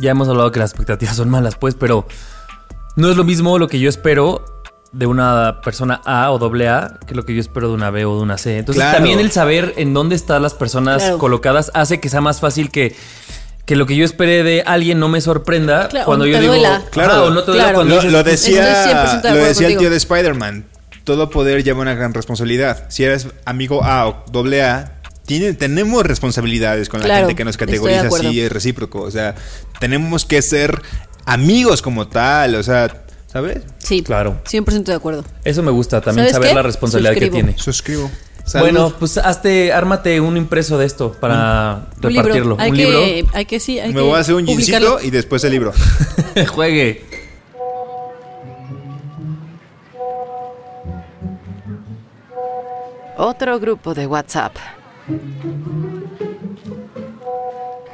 Ya 0.00 0.10
hemos 0.10 0.28
hablado 0.28 0.50
que 0.50 0.58
las 0.58 0.70
expectativas 0.70 1.16
son 1.16 1.30
malas, 1.30 1.54
pues, 1.56 1.74
pero 1.74 2.06
no 2.96 3.10
es 3.10 3.16
lo 3.16 3.24
mismo 3.24 3.58
lo 3.58 3.68
que 3.68 3.78
yo 3.78 3.88
espero 3.88 4.44
de 4.92 5.06
una 5.06 5.60
persona 5.62 6.00
A 6.04 6.30
o 6.30 6.38
doble 6.38 6.68
A 6.68 6.98
que 7.06 7.14
lo 7.14 7.24
que 7.24 7.34
yo 7.34 7.40
espero 7.40 7.68
de 7.68 7.74
una 7.74 7.90
B 7.90 8.04
o 8.04 8.16
de 8.16 8.22
una 8.22 8.38
C. 8.38 8.58
Entonces, 8.58 8.82
Claro. 8.82 8.96
también 8.98 9.18
el 9.20 9.30
saber 9.32 9.74
en 9.76 9.92
dónde 9.94 10.14
están 10.14 10.42
las 10.42 10.54
personas 10.54 11.02
Claro. 11.02 11.18
colocadas 11.18 11.70
hace 11.74 11.98
que 12.00 12.08
sea 12.08 12.20
más 12.20 12.38
fácil 12.40 12.70
que, 12.70 12.94
que 13.66 13.74
lo 13.76 13.86
que 13.86 13.96
yo 13.96 14.04
esperé 14.04 14.42
de 14.44 14.62
alguien 14.66 15.00
no 15.00 15.08
me 15.08 15.20
sorprenda 15.20 15.88
Claro, 15.88 16.06
cuando 16.06 16.26
yo 16.26 16.38
digo. 16.40 16.52
duela. 16.52 16.82
Claro. 16.90 17.24
O 17.26 17.30
no 17.30 17.40
te 17.42 17.46
duela 17.52 17.64
Claro. 17.64 17.78
cuando 17.78 17.94
Lo, 17.96 18.00
dices, 18.00 18.12
lo 18.12 18.22
decía, 18.22 18.84
Estoy 18.84 19.20
100% 19.20 19.22
de 19.22 19.30
lo 19.40 19.44
decía 19.44 19.66
el 19.68 19.76
tío 19.78 19.90
de 19.90 19.96
Spider-Man. 19.96 20.64
Todo 21.02 21.28
poder 21.28 21.64
lleva 21.64 21.80
una 21.82 21.94
gran 21.94 22.14
responsabilidad. 22.14 22.86
Si 22.88 23.04
eres 23.04 23.28
amigo 23.44 23.82
A 23.84 24.06
o 24.08 24.24
doble 24.30 24.62
A, 24.62 25.00
tiene, 25.26 25.54
tenemos 25.54 26.04
responsabilidades 26.04 26.88
con 26.88 27.00
la 27.00 27.06
Claro, 27.06 27.20
gente 27.26 27.36
que 27.36 27.44
nos 27.44 27.56
categoriza 27.56 28.08
así, 28.08 28.40
es 28.40 28.50
recíproco. 28.52 29.00
O 29.02 29.10
sea, 29.10 29.34
tenemos 29.80 30.24
que 30.24 30.42
ser 30.42 30.82
amigos 31.24 31.82
como 31.82 32.08
tal. 32.08 32.54
O 32.56 32.62
sea, 32.62 33.04
¿sabes? 33.32 33.62
Sí, 33.78 34.02
Claro. 34.02 34.40
100% 34.44 34.84
de 34.84 34.94
acuerdo. 34.94 35.24
Eso 35.44 35.62
me 35.62 35.70
gusta, 35.70 36.00
también 36.00 36.26
¿Sabes 36.26 36.34
saber 36.36 36.48
qué? 36.50 36.54
la 36.54 36.62
responsabilidad 36.62 37.12
Suscribo. 37.12 37.36
que 37.36 37.42
tiene. 37.42 37.58
Suscribo. 37.58 38.10
Salud. 38.44 38.66
Bueno, 38.66 38.92
pues 38.98 39.16
hazte, 39.16 39.72
ármate 39.72 40.20
un 40.20 40.36
impreso 40.36 40.76
de 40.76 40.84
esto 40.84 41.12
para 41.18 41.88
Un 42.02 42.08
libro. 42.12 42.22
repartirlo. 42.24 42.56
Hay 42.60 42.70
un 42.72 42.76
que, 42.76 42.84
libro. 42.84 43.30
hay 43.32 43.44
que 43.46 43.58
sí, 43.58 43.78
hay 43.80 43.88
Me 43.88 43.94
que 43.94 44.00
voy 44.02 44.16
a 44.16 44.20
hacer 44.20 44.34
un 44.34 44.44
publicarlo. 44.44 44.88
jeansito 44.98 45.08
y 45.08 45.10
después 45.10 45.42
el 45.44 45.52
libro. 45.52 45.72
Juegue. 46.48 47.02
Otro 53.16 53.58
grupo 53.60 53.94
de 53.94 54.06
WhatsApp. 54.06 54.56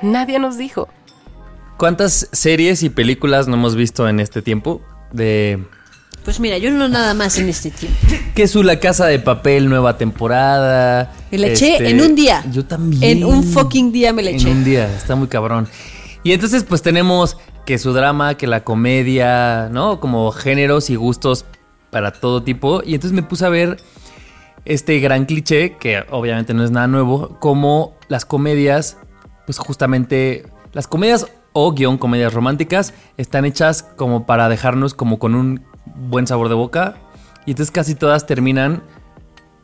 Nadie 0.03 0.39
nos 0.39 0.57
dijo. 0.57 0.89
¿Cuántas 1.77 2.29
series 2.33 2.83
y 2.83 2.91
películas 2.91 3.49
no 3.49 3.55
hemos 3.57 3.75
visto 3.75 4.09
en 4.09 4.21
este 4.21 4.43
tiempo? 4.43 4.81
De 5.13 5.63
Pues 6.25 6.39
mira, 6.41 6.59
yo 6.59 6.71
no 6.71 6.89
nada 6.89 7.15
más 7.15 7.39
en 7.39 7.49
este 7.49 7.71
tiempo. 7.71 7.99
que 8.35 8.47
su 8.49 8.63
La 8.63 8.79
Casa 8.81 9.07
de 9.07 9.19
Papel, 9.19 9.69
nueva 9.69 9.97
temporada. 9.99 11.13
Me 11.31 11.39
la 11.39 11.49
eché 11.49 11.73
Este, 11.73 11.91
en 11.91 12.01
un 12.01 12.15
día. 12.15 12.45
Yo 12.53 12.65
también. 12.67 13.03
En 13.03 13.25
un 13.25 13.43
fucking 13.43 13.93
día 13.93 14.13
me 14.13 14.23
la 14.23 14.31
eché. 14.31 14.51
En 14.51 14.59
un 14.59 14.65
día, 14.65 14.95
está 14.95 15.15
muy 15.17 15.29
cabrón. 15.29 15.69
Y 16.23 16.33
entonces 16.33 16.65
pues 16.65 16.83
tenemos 16.83 17.39
que 17.65 17.79
su 17.79 17.93
drama, 17.93 18.37
que 18.37 18.47
la 18.47 18.63
comedia, 18.63 19.69
¿no? 19.71 20.01
Como 20.01 20.31
géneros 20.33 20.91
y 20.91 20.97
gustos 20.97 21.45
para 21.91 22.13
todo 22.13 22.43
tipo. 22.43 22.83
Y 22.85 22.95
entonces 22.95 23.15
me 23.15 23.23
puse 23.23 23.47
a 23.47 23.49
ver 23.49 23.79
este 24.65 24.99
gran 25.01 25.25
cliché, 25.25 25.77
que 25.77 26.05
obviamente 26.11 26.55
no 26.55 26.65
es 26.65 26.71
nada 26.71 26.87
nuevo, 26.87 27.37
como 27.41 27.95
las 28.09 28.25
comedias, 28.25 28.97
pues 29.47 29.59
justamente 29.59 30.47
las 30.73 30.87
comedias 30.87 31.27
o 31.53 31.73
guion 31.73 31.99
comedias 31.99 32.33
románticas 32.33 32.95
están 33.17 33.45
hechas 33.45 33.83
como 33.83 34.27
para 34.27 34.49
dejarnos 34.49 34.95
como 34.95 35.19
con 35.19 35.35
un 35.35 35.63
buen 35.95 36.27
sabor 36.27 36.49
de 36.49 36.55
boca. 36.55 36.97
Y 37.47 37.53
entonces 37.53 37.73
casi 37.73 37.95
todas 37.95 38.27
terminan 38.27 38.83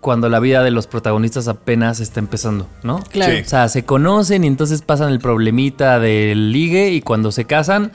cuando 0.00 0.28
la 0.28 0.40
vida 0.40 0.62
de 0.62 0.70
los 0.70 0.86
protagonistas 0.86 1.48
apenas 1.48 2.00
está 2.00 2.20
empezando, 2.20 2.68
¿no? 2.82 3.00
Claro. 3.10 3.32
Sí. 3.32 3.42
O 3.44 3.48
sea, 3.48 3.68
se 3.68 3.84
conocen 3.84 4.44
y 4.44 4.46
entonces 4.46 4.82
pasan 4.82 5.10
el 5.10 5.18
problemita 5.18 5.98
del 5.98 6.52
ligue 6.52 6.90
y 6.90 7.00
cuando 7.00 7.32
se 7.32 7.44
casan, 7.44 7.92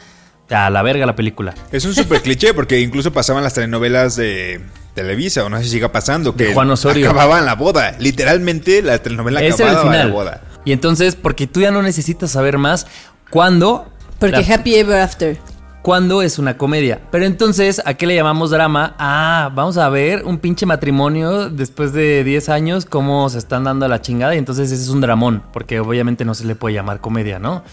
a 0.50 0.70
la 0.70 0.82
verga 0.82 1.06
la 1.06 1.16
película. 1.16 1.54
Es 1.72 1.86
un 1.86 1.94
súper 1.94 2.22
cliché 2.22 2.54
porque 2.54 2.80
incluso 2.82 3.14
pasaban 3.14 3.44
las 3.44 3.54
telenovelas 3.54 4.16
de 4.16 4.62
Televisa, 4.94 5.46
o 5.46 5.50
no 5.50 5.58
sé 5.58 5.64
si 5.64 5.70
siga 5.72 5.92
pasando, 5.92 6.32
De 6.34 6.48
que 6.48 6.54
Juan 6.54 6.70
Osorio. 6.72 7.10
acababan 7.10 7.46
la 7.46 7.56
boda. 7.56 7.96
Literalmente 8.00 8.82
la 8.82 9.00
telenovela 9.00 9.42
el 9.42 9.54
acababa 9.54 9.96
la 9.96 10.08
boda. 10.08 10.42
Y 10.66 10.74
entonces, 10.74 11.16
porque 11.16 11.48
tú 11.48 11.62
ya 11.62 11.72
no 11.72 11.82
necesitas 11.82 12.32
saber 12.32 12.58
más 12.58 12.88
cuándo. 13.30 13.88
Porque 14.20 14.42
la- 14.46 14.54
Happy 14.56 14.76
Ever 14.76 15.00
After. 15.02 15.38
cuando 15.82 16.22
es 16.22 16.38
una 16.38 16.58
comedia. 16.58 17.00
Pero 17.12 17.26
entonces, 17.26 17.82
¿a 17.86 17.96
qué 17.96 18.06
le 18.06 18.14
llamamos 18.14 18.52
drama? 18.52 18.96
Ah, 19.00 19.50
vamos 19.56 19.78
a 19.78 19.90
ver 19.90 20.24
un 20.26 20.38
pinche 20.38 20.68
matrimonio 20.68 21.50
después 21.50 21.92
de 21.94 22.24
10 22.24 22.50
años, 22.50 22.86
cómo 22.86 23.28
se 23.32 23.40
están 23.40 23.64
dando 23.64 23.88
a 23.88 23.90
la 23.90 24.00
chingada. 24.02 24.36
Y 24.36 24.38
entonces 24.38 24.72
ese 24.72 24.84
es 24.84 24.90
un 24.90 25.02
dramón, 25.02 25.42
porque 25.52 25.80
obviamente 25.80 26.24
no 26.26 26.36
se 26.36 26.46
le 26.46 26.54
puede 26.56 26.76
llamar 26.76 27.00
comedia, 27.02 27.40
¿no? 27.40 27.64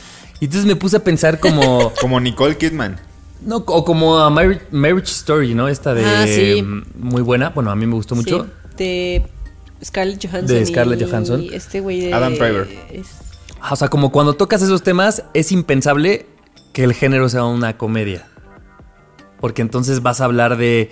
Y 0.41 0.47
entonces 0.47 0.67
me 0.67 0.77
puse 0.77 0.97
a 0.97 1.01
pensar 1.01 1.39
como... 1.41 1.93
Como 2.01 2.19
Nicole 2.21 2.57
Kidman. 2.57 2.99
No, 3.43 3.57
o 3.59 3.85
como 3.85 4.19
a 4.19 4.31
Marriage, 4.31 4.63
Marriage 4.71 5.11
Story, 5.13 5.55
¿no? 5.55 5.69
Esta 5.69 5.95
de... 5.95 6.05
Ah, 6.05 6.27
sí. 6.27 6.63
mm, 6.63 6.83
Muy 6.99 7.23
buena. 7.23 7.51
Bueno, 7.51 7.71
a 7.71 7.77
mí 7.77 7.87
me 7.87 7.95
gustó 7.95 8.15
mucho. 8.15 8.47
Sí, 8.77 8.85
de 8.85 9.27
Scarlett 9.85 10.25
Johansson. 10.27 10.57
De 10.59 10.67
Scarlett 10.67 11.01
y 11.01 11.05
Johansson. 11.05 11.47
este 11.53 11.81
güey 11.81 12.01
de. 12.01 12.13
Adam 12.15 12.35
Driver. 12.35 12.69
es- 12.93 13.09
O 13.71 13.77
sea, 13.77 13.89
como 13.89 14.11
cuando 14.13 14.35
tocas 14.35 14.63
esos 14.63 14.83
temas, 14.83 15.25
es 15.35 15.53
impensable 15.53 16.27
que 16.73 16.85
el 16.85 16.95
género 16.95 17.29
sea 17.29 17.45
una 17.45 17.77
comedia. 17.77 18.27
Porque 19.41 19.63
entonces 19.63 20.03
vas 20.03 20.21
a 20.21 20.25
hablar 20.25 20.57
de 20.57 20.91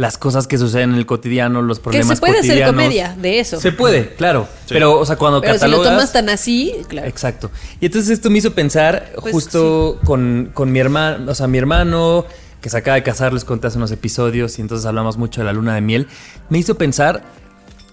las 0.00 0.16
cosas 0.16 0.46
que 0.46 0.56
suceden 0.56 0.92
en 0.92 0.96
el 0.96 1.04
cotidiano, 1.04 1.60
los 1.60 1.78
Que 1.78 1.82
problemas 1.84 2.16
se 2.18 2.20
puede 2.20 2.38
hacer 2.38 2.64
comedia 2.64 3.14
de 3.20 3.38
eso. 3.38 3.60
Se 3.60 3.70
puede, 3.70 4.14
claro. 4.14 4.48
Pero, 4.66 4.98
o 4.98 5.04
sea, 5.04 5.16
cuando 5.16 5.42
Pero 5.42 5.58
si 5.58 5.68
lo 5.68 5.82
tomas 5.82 6.10
tan 6.10 6.30
así, 6.30 6.74
claro. 6.88 7.06
Exacto. 7.06 7.50
Y 7.80 7.86
entonces 7.86 8.10
esto 8.10 8.30
me 8.30 8.38
hizo 8.38 8.54
pensar 8.54 9.12
Pues, 9.20 9.34
justo 9.34 10.00
con, 10.06 10.52
con 10.54 10.72
mi 10.72 10.78
hermano, 10.78 11.30
o 11.30 11.34
sea, 11.34 11.48
mi 11.48 11.58
hermano 11.58 12.24
que 12.62 12.70
se 12.70 12.78
acaba 12.78 12.94
de 12.94 13.02
casar, 13.02 13.34
les 13.34 13.44
conté 13.44 13.66
hace 13.66 13.76
unos 13.76 13.92
episodios 13.92 14.58
y 14.58 14.62
entonces 14.62 14.86
hablamos 14.86 15.18
mucho 15.18 15.42
de 15.42 15.44
la 15.44 15.52
luna 15.52 15.74
de 15.74 15.82
miel. 15.82 16.08
Me 16.48 16.56
hizo 16.56 16.76
pensar 16.76 17.22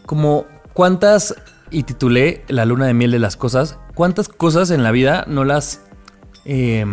como 0.05 0.45
cuántas, 0.72 1.36
y 1.72 1.84
titulé 1.84 2.45
La 2.47 2.64
luna 2.64 2.86
de 2.86 2.93
miel 2.93 3.12
de 3.12 3.20
las 3.20 3.36
cosas, 3.36 3.80
cuántas 3.95 4.30
cosas 4.30 4.72
en 4.72 4.82
la 4.82 4.91
vida 4.91 5.26
no 5.28 5.43
las 5.43 5.82
eh, 6.45 6.86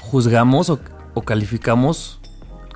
juzgamos 0.00 0.70
o, 0.70 0.80
o 1.12 1.22
calificamos 1.22 2.21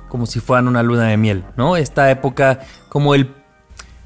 como 0.07 0.25
si 0.25 0.39
fueran 0.39 0.67
una 0.67 0.83
luna 0.83 1.07
de 1.07 1.17
miel, 1.17 1.43
¿no? 1.55 1.77
Esta 1.77 2.09
época, 2.11 2.61
como 2.89 3.15
el... 3.15 3.33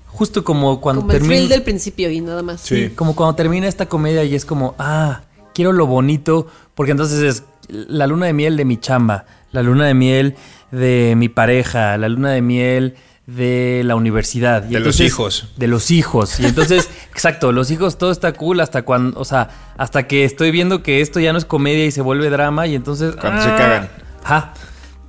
Justo 0.08 0.44
como 0.44 0.82
cuando 0.82 1.02
Como 1.02 1.14
el 1.14 1.20
termina... 1.20 1.36
thrill 1.36 1.50
del 1.50 1.64
principio 1.64 2.10
y 2.12 2.20
nada 2.20 2.44
más. 2.44 2.62
Sí, 2.62 2.90
como 2.90 3.16
cuando 3.16 3.34
termina 3.36 3.68
esta 3.68 3.88
comedia 3.88 4.24
y 4.26 4.36
es 4.36 4.44
como, 4.44 4.76
ah, 4.78 5.22
quiero 5.54 5.72
lo 5.72 5.88
bonito, 5.88 6.48
porque 6.76 6.92
entonces 6.92 7.22
es 7.22 7.44
la 7.70 8.08
luna 8.08 8.26
de 8.26 8.34
miel 8.34 8.58
de 8.58 8.66
mi 8.66 8.78
chamba, 8.78 9.26
la 9.52 9.64
luna 9.64 9.86
de 9.86 9.94
miel 9.94 10.36
de 10.72 11.14
mi 11.18 11.30
pareja, 11.30 11.98
la 11.98 12.10
luna 12.10 12.32
de 12.32 12.42
miel 12.42 12.96
de 13.26 13.84
la 13.86 13.96
universidad. 13.96 14.70
Y 14.70 14.74
De 14.74 14.80
los 14.80 15.00
hijos. 15.00 15.54
De 15.56 15.68
los 15.68 15.92
hijos. 15.92 16.40
Y 16.40 16.46
entonces, 16.46 16.90
exacto, 17.12 17.52
los 17.52 17.72
hijos 17.72 17.98
todo 17.98 18.12
está 18.12 18.34
cool 18.34 18.60
hasta 18.60 18.82
cuando, 18.82 19.20
o 19.20 19.26
sea, 19.26 19.50
hasta 19.78 20.08
que 20.08 20.26
estoy 20.26 20.52
viendo 20.52 20.84
que 20.84 21.02
esto 21.02 21.20
ya 21.20 21.32
no 21.32 21.38
es 21.38 21.46
comedia 21.46 21.86
y 21.86 21.92
se 21.92 22.02
vuelve 22.02 22.30
drama 22.30 22.68
y 22.68 22.76
entonces... 22.76 23.16
Cuando 23.16 23.42
se 23.42 23.50
ah, 23.50 23.56
cagan. 23.56 23.90
Ajá. 24.24 24.54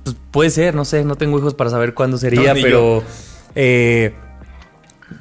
Pues 0.03 0.15
puede 0.31 0.49
ser, 0.49 0.75
no 0.75 0.85
sé, 0.85 1.03
no 1.05 1.15
tengo 1.15 1.37
hijos 1.39 1.53
para 1.53 1.69
saber 1.69 1.93
cuándo 1.93 2.17
sería, 2.17 2.53
No, 2.53 2.61
pero... 2.61 3.03
eh, 3.55 4.13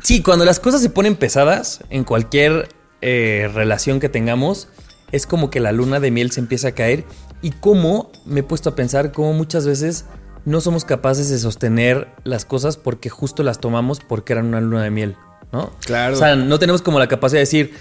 Sí, 0.03 0.22
cuando 0.22 0.45
las 0.45 0.59
cosas 0.59 0.80
se 0.80 0.89
ponen 0.91 1.16
pesadas 1.16 1.80
en 1.91 2.05
cualquier 2.05 2.68
eh, 3.03 3.51
relación 3.53 4.01
que 4.01 4.09
tengamos, 4.09 4.68
es 5.12 5.26
como 5.26 5.51
que 5.51 5.61
la 5.61 5.70
luna 5.72 6.01
de 6.01 6.11
miel 6.11 6.30
se 6.30 6.41
empieza 6.41 6.68
a 6.68 6.72
caer 6.72 7.05
y 7.43 7.51
cómo 7.51 8.11
me 8.24 8.41
he 8.41 8.43
puesto 8.43 8.70
a 8.70 8.74
pensar 8.74 9.12
cómo 9.12 9.33
muchas 9.35 9.66
veces 9.66 10.07
no 10.45 10.61
somos 10.61 10.85
capaces 10.85 11.28
de 11.28 11.39
sostener 11.39 12.09
las 12.24 12.45
cosas 12.45 12.76
porque 12.78 13.11
justo 13.11 13.43
las 13.43 13.61
tomamos 13.61 14.01
porque 14.01 14.33
eran 14.33 14.47
una 14.47 14.61
luna 14.62 14.83
de 14.83 14.91
miel, 14.91 15.16
¿no? 15.53 15.70
Claro. 15.85 16.14
O 16.14 16.18
sea, 16.18 16.37
no 16.37 16.59
tenemos 16.59 16.80
como 16.80 16.99
la 16.99 17.07
capacidad 17.09 17.37
de 17.39 17.41
decir, 17.41 17.74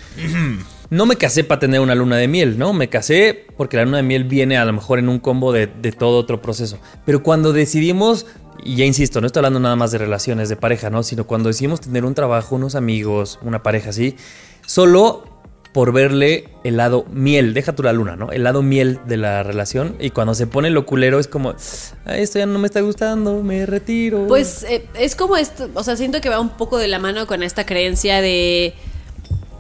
no 0.91 1.05
me 1.05 1.15
casé 1.15 1.45
para 1.45 1.57
tener 1.57 1.79
una 1.79 1.95
luna 1.95 2.17
de 2.17 2.27
miel, 2.27 2.59
¿no? 2.59 2.73
Me 2.73 2.89
casé 2.89 3.45
porque 3.55 3.77
la 3.77 3.85
luna 3.85 3.97
de 3.97 4.03
miel 4.03 4.25
viene 4.25 4.57
a 4.57 4.65
lo 4.65 4.73
mejor 4.73 4.99
en 4.99 5.07
un 5.07 5.19
combo 5.19 5.53
de, 5.53 5.67
todo 5.97 6.19
otro 6.19 6.41
proceso. 6.41 6.79
Pero 7.05 7.23
cuando 7.23 7.53
decidimos, 7.53 8.25
y 8.61 8.75
ya 8.75 8.83
insisto, 8.83 9.21
no 9.21 9.27
estoy 9.27 9.39
hablando 9.39 9.61
nada 9.61 9.77
más 9.77 9.91
de 9.91 9.99
relaciones 9.99 10.49
de 10.49 10.57
pareja, 10.57 10.89
¿no? 10.89 11.01
Sino 11.01 11.25
cuando 11.25 11.47
decidimos 11.47 11.79
tener 11.79 12.03
un 12.03 12.13
trabajo, 12.13 12.57
unos 12.57 12.75
amigos, 12.75 13.39
una 13.41 13.63
pareja 13.63 13.91
así, 13.91 14.17
solo 14.65 15.23
por 15.71 15.93
verle 15.93 16.49
el 16.65 16.75
lado 16.75 17.05
miel, 17.09 17.53
deja 17.53 17.73
tú 17.73 17.83
la 17.83 17.93
luna, 17.93 18.17
¿no? 18.17 18.33
El 18.33 18.43
lado 18.43 18.61
miel 18.61 18.99
de 19.05 19.15
la 19.15 19.43
relación. 19.43 19.95
Y 19.97 20.09
cuando 20.09 20.33
se 20.35 20.45
pone 20.45 20.71
lo 20.71 20.85
culero 20.85 21.19
es 21.19 21.29
como, 21.29 21.55
"Ay, 22.03 22.21
esto 22.21 22.37
ya 22.37 22.45
no 22.45 22.59
me 22.59 22.67
está 22.67 22.81
gustando, 22.81 23.41
me 23.41 23.65
retiro. 23.65 24.27
Pues 24.27 24.63
eh, 24.63 24.85
es 24.95 25.15
como 25.15 25.37
esto, 25.37 25.69
o 25.73 25.83
sea, 25.85 25.95
siento 25.95 26.19
que 26.19 26.27
va 26.27 26.41
un 26.41 26.49
poco 26.49 26.77
de 26.77 26.89
la 26.89 26.99
mano 26.99 27.27
con 27.27 27.43
esta 27.43 27.65
creencia 27.65 28.19
de, 28.19 28.73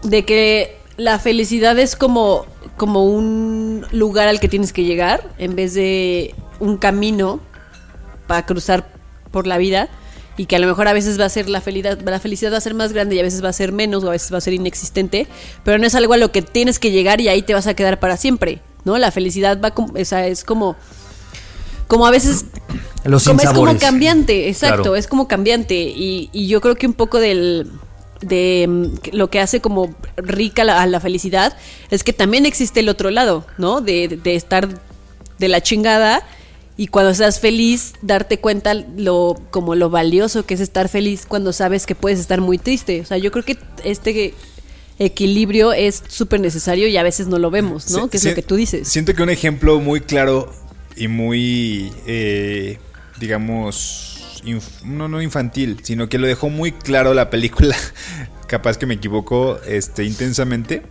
de 0.03 0.25
que 0.25 0.80
la 1.01 1.17
felicidad 1.17 1.79
es 1.79 1.95
como, 1.95 2.45
como 2.77 3.05
un 3.05 3.85
lugar 3.91 4.27
al 4.27 4.39
que 4.39 4.47
tienes 4.47 4.71
que 4.71 4.83
llegar 4.83 5.27
en 5.39 5.55
vez 5.55 5.73
de 5.73 6.35
un 6.59 6.77
camino 6.77 7.39
para 8.27 8.45
cruzar 8.45 8.87
por 9.31 9.47
la 9.47 9.57
vida 9.57 9.89
y 10.37 10.45
que 10.45 10.55
a 10.55 10.59
lo 10.59 10.67
mejor 10.67 10.87
a 10.87 10.93
veces 10.93 11.19
va 11.19 11.25
a 11.25 11.29
ser 11.29 11.49
la 11.49 11.59
felicidad, 11.59 11.99
la 12.01 12.19
felicidad 12.19 12.53
va 12.53 12.57
a 12.57 12.61
ser 12.61 12.75
más 12.75 12.93
grande 12.93 13.15
y 13.15 13.19
a 13.19 13.23
veces 13.23 13.43
va 13.43 13.49
a 13.49 13.53
ser 13.53 13.71
menos 13.71 14.03
o 14.03 14.09
a 14.09 14.11
veces 14.11 14.31
va 14.31 14.37
a 14.37 14.41
ser 14.41 14.53
inexistente, 14.53 15.27
pero 15.63 15.79
no 15.79 15.87
es 15.87 15.95
algo 15.95 16.13
a 16.13 16.17
lo 16.17 16.31
que 16.31 16.43
tienes 16.43 16.77
que 16.77 16.91
llegar 16.91 17.19
y 17.19 17.29
ahí 17.29 17.41
te 17.41 17.55
vas 17.55 17.65
a 17.65 17.73
quedar 17.73 17.99
para 17.99 18.15
siempre, 18.15 18.61
¿no? 18.85 18.97
La 18.99 19.09
felicidad 19.09 19.59
va 19.59 19.71
como, 19.71 19.93
o 19.99 20.05
sea, 20.05 20.27
es 20.27 20.43
como 20.43 20.75
como 21.87 22.05
a 22.05 22.11
veces 22.11 22.45
Los 23.03 23.25
como, 23.25 23.41
es 23.41 23.49
como 23.49 23.77
cambiante, 23.79 24.49
exacto, 24.49 24.83
Claro. 24.83 24.95
es 24.95 25.07
como 25.07 25.27
cambiante. 25.27 25.75
Y, 25.75 26.29
y 26.31 26.47
yo 26.47 26.61
creo 26.61 26.75
que 26.75 26.87
un 26.87 26.93
poco 26.93 27.19
del 27.19 27.69
de 28.21 28.65
mm, 28.67 29.15
lo 29.15 29.29
que 29.29 29.39
hace 29.39 29.61
como 29.61 29.93
rica 30.17 30.63
la, 30.63 30.81
a 30.81 30.87
la 30.87 30.99
felicidad 30.99 31.55
es 31.89 32.03
que 32.03 32.13
también 32.13 32.45
existe 32.45 32.79
el 32.81 32.89
otro 32.89 33.09
lado, 33.11 33.45
¿no? 33.57 33.81
De, 33.81 34.07
de- 34.07 34.17
de 34.17 34.35
estar 34.35 34.67
de 35.39 35.47
la 35.47 35.61
chingada 35.61 36.21
y 36.77 36.87
cuando 36.87 37.11
estás 37.11 37.39
feliz 37.39 37.93
darte 38.01 38.39
cuenta 38.39 38.73
lo 38.73 39.35
como 39.51 39.75
lo 39.75 39.89
valioso 39.89 40.45
que 40.45 40.53
es 40.53 40.59
estar 40.61 40.87
feliz 40.87 41.25
cuando 41.27 41.51
sabes 41.53 41.85
que 41.85 41.95
puedes 41.95 42.19
estar 42.19 42.41
muy 42.41 42.57
triste. 42.57 43.01
O 43.01 43.05
sea, 43.05 43.17
yo 43.17 43.31
creo 43.31 43.43
que 43.43 43.57
este 43.83 44.33
equilibrio 44.99 45.73
es 45.73 46.03
súper 46.07 46.39
necesario 46.39 46.87
y 46.87 46.97
a 46.97 47.03
veces 47.03 47.27
no 47.27 47.39
lo 47.39 47.49
vemos, 47.49 47.89
¿no? 47.91 48.03
Sí, 48.03 48.09
que 48.09 48.17
es 48.17 48.23
sí, 48.23 48.29
lo 48.29 48.35
que 48.35 48.41
tú 48.43 48.55
dices. 48.55 48.87
Siento 48.87 49.13
que 49.15 49.23
un 49.23 49.29
ejemplo 49.31 49.79
muy 49.79 50.01
claro 50.01 50.51
y 50.95 51.07
muy, 51.07 51.91
eh, 52.05 52.77
digamos, 53.19 54.10
inf- 54.43 54.83
no, 54.83 55.07
no 55.07 55.21
infantil, 55.21 55.79
sino 55.83 56.09
que 56.09 56.17
lo 56.17 56.27
dejó 56.27 56.49
muy 56.49 56.71
claro 56.71 57.13
la 57.13 57.29
película, 57.29 57.75
capaz 58.47 58.77
que 58.77 58.85
me 58.85 58.95
equivoco, 58.95 59.59
este, 59.67 60.03
intensamente. 60.03 60.83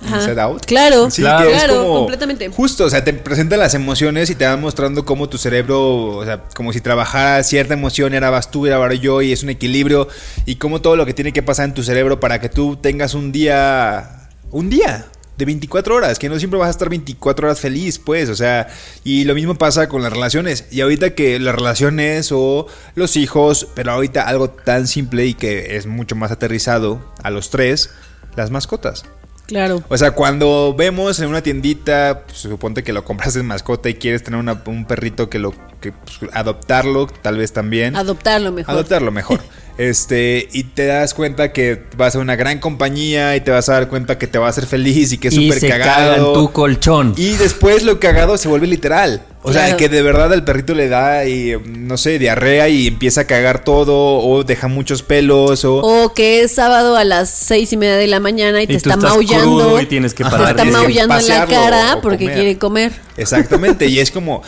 Inside 0.00 0.40
Out. 0.40 0.64
Claro, 0.64 1.10
Sí, 1.10 1.22
Claro. 1.22 1.50
es 1.50 1.64
como- 1.64 1.94
completamente. 1.98 2.48
Justo, 2.50 2.84
o 2.84 2.90
sea, 2.90 3.02
te 3.02 3.12
presenta 3.12 3.56
las 3.56 3.74
emociones 3.74 4.30
y 4.30 4.36
te 4.36 4.46
va 4.46 4.56
mostrando 4.56 5.04
cómo 5.04 5.28
tu 5.28 5.38
cerebro, 5.38 6.16
o 6.18 6.24
sea, 6.24 6.44
como 6.54 6.72
si 6.72 6.80
trabajara 6.80 7.42
cierta 7.42 7.74
emoción, 7.74 8.14
era 8.14 8.30
vas 8.30 8.48
tú, 8.52 8.66
era 8.66 8.94
yo, 8.94 9.22
y 9.22 9.32
es 9.32 9.42
un 9.42 9.50
equilibrio, 9.50 10.06
y 10.46 10.54
cómo 10.54 10.80
todo 10.80 10.94
lo 10.94 11.04
que 11.04 11.14
tiene 11.14 11.32
que 11.32 11.42
pasar 11.42 11.64
en 11.64 11.74
tu 11.74 11.82
cerebro 11.82 12.20
para 12.20 12.40
que 12.40 12.48
tú 12.48 12.76
tengas 12.76 13.14
un 13.14 13.32
día, 13.32 14.28
un 14.52 14.70
día 14.70 15.06
de 15.38 15.44
24 15.44 15.94
horas, 15.94 16.18
que 16.18 16.28
no 16.28 16.36
siempre 16.38 16.58
vas 16.58 16.66
a 16.66 16.70
estar 16.72 16.88
24 16.90 17.46
horas 17.46 17.60
feliz, 17.60 17.98
pues, 17.98 18.28
o 18.28 18.34
sea, 18.34 18.68
y 19.04 19.24
lo 19.24 19.34
mismo 19.34 19.54
pasa 19.54 19.88
con 19.88 20.02
las 20.02 20.12
relaciones, 20.12 20.66
y 20.72 20.80
ahorita 20.80 21.14
que 21.14 21.38
las 21.38 21.54
relaciones 21.54 22.30
o 22.32 22.66
los 22.96 23.16
hijos, 23.16 23.68
pero 23.74 23.92
ahorita 23.92 24.22
algo 24.28 24.50
tan 24.50 24.88
simple 24.88 25.24
y 25.26 25.34
que 25.34 25.76
es 25.76 25.86
mucho 25.86 26.16
más 26.16 26.32
aterrizado 26.32 27.00
a 27.22 27.30
los 27.30 27.50
tres, 27.50 27.90
las 28.36 28.50
mascotas. 28.50 29.04
Claro. 29.46 29.82
O 29.88 29.96
sea, 29.96 30.10
cuando 30.10 30.74
vemos 30.76 31.20
en 31.20 31.28
una 31.28 31.40
tiendita, 31.42 32.24
pues, 32.26 32.38
suponte 32.38 32.82
que 32.82 32.92
lo 32.92 33.04
compras 33.04 33.32
de 33.32 33.42
mascota 33.42 33.88
y 33.88 33.94
quieres 33.94 34.22
tener 34.22 34.38
una- 34.38 34.60
un 34.66 34.86
perrito 34.86 35.30
que 35.30 35.38
lo 35.38 35.54
que 35.80 35.92
pues, 35.92 36.18
adoptarlo, 36.34 37.06
tal 37.06 37.38
vez 37.38 37.52
también. 37.54 37.96
Adoptarlo 37.96 38.52
mejor. 38.52 38.74
Adoptarlo 38.74 39.10
mejor. 39.12 39.40
Este, 39.78 40.48
y 40.52 40.64
te 40.64 40.86
das 40.86 41.14
cuenta 41.14 41.52
que 41.52 41.84
vas 41.96 42.16
a 42.16 42.18
una 42.18 42.34
gran 42.34 42.58
compañía 42.58 43.36
y 43.36 43.40
te 43.40 43.52
vas 43.52 43.68
a 43.68 43.74
dar 43.74 43.88
cuenta 43.88 44.18
que 44.18 44.26
te 44.26 44.36
va 44.36 44.46
a 44.46 44.50
hacer 44.50 44.66
feliz 44.66 45.12
y 45.12 45.18
que 45.18 45.28
es 45.28 45.34
y 45.34 45.46
súper 45.46 45.60
se 45.60 45.68
caga 45.68 45.84
cagado. 45.84 46.26
en 46.26 46.32
tu 46.34 46.52
colchón. 46.52 47.14
Y 47.16 47.36
después 47.36 47.84
lo 47.84 48.00
cagado 48.00 48.36
se 48.38 48.48
vuelve 48.48 48.66
literal. 48.66 49.22
O 49.42 49.52
sea, 49.52 49.76
que 49.76 49.88
de 49.88 50.02
verdad 50.02 50.32
el 50.32 50.42
perrito 50.42 50.74
le 50.74 50.88
da, 50.88 51.24
y, 51.26 51.54
no 51.64 51.96
sé, 51.96 52.18
diarrea 52.18 52.68
y 52.68 52.88
empieza 52.88 53.22
a 53.22 53.24
cagar 53.24 53.62
todo, 53.64 54.18
o 54.18 54.42
deja 54.42 54.66
muchos 54.66 55.02
pelos, 55.02 55.64
o... 55.64 55.76
O 55.76 56.12
que 56.12 56.42
es 56.42 56.52
sábado 56.52 56.96
a 56.96 57.04
las 57.04 57.30
seis 57.30 57.72
y 57.72 57.76
media 57.76 57.96
de 57.96 58.08
la 58.08 58.18
mañana 58.18 58.60
y, 58.60 58.66
te 58.66 58.72
tú 58.72 58.76
está 58.78 58.94
estás 58.94 59.10
maullando. 59.10 59.44
crudo 59.44 59.80
y 59.80 59.86
tienes 59.86 60.12
que 60.12 60.24
te 60.24 60.30
está 60.30 60.64
maullando 60.64 61.18
en 61.18 61.28
la 61.28 61.46
cara 61.46 61.98
porque 62.02 62.24
comer. 62.24 62.34
quiere 62.34 62.58
comer. 62.58 62.92
Exactamente, 63.16 63.86
y 63.86 64.00
es 64.00 64.10
como 64.10 64.42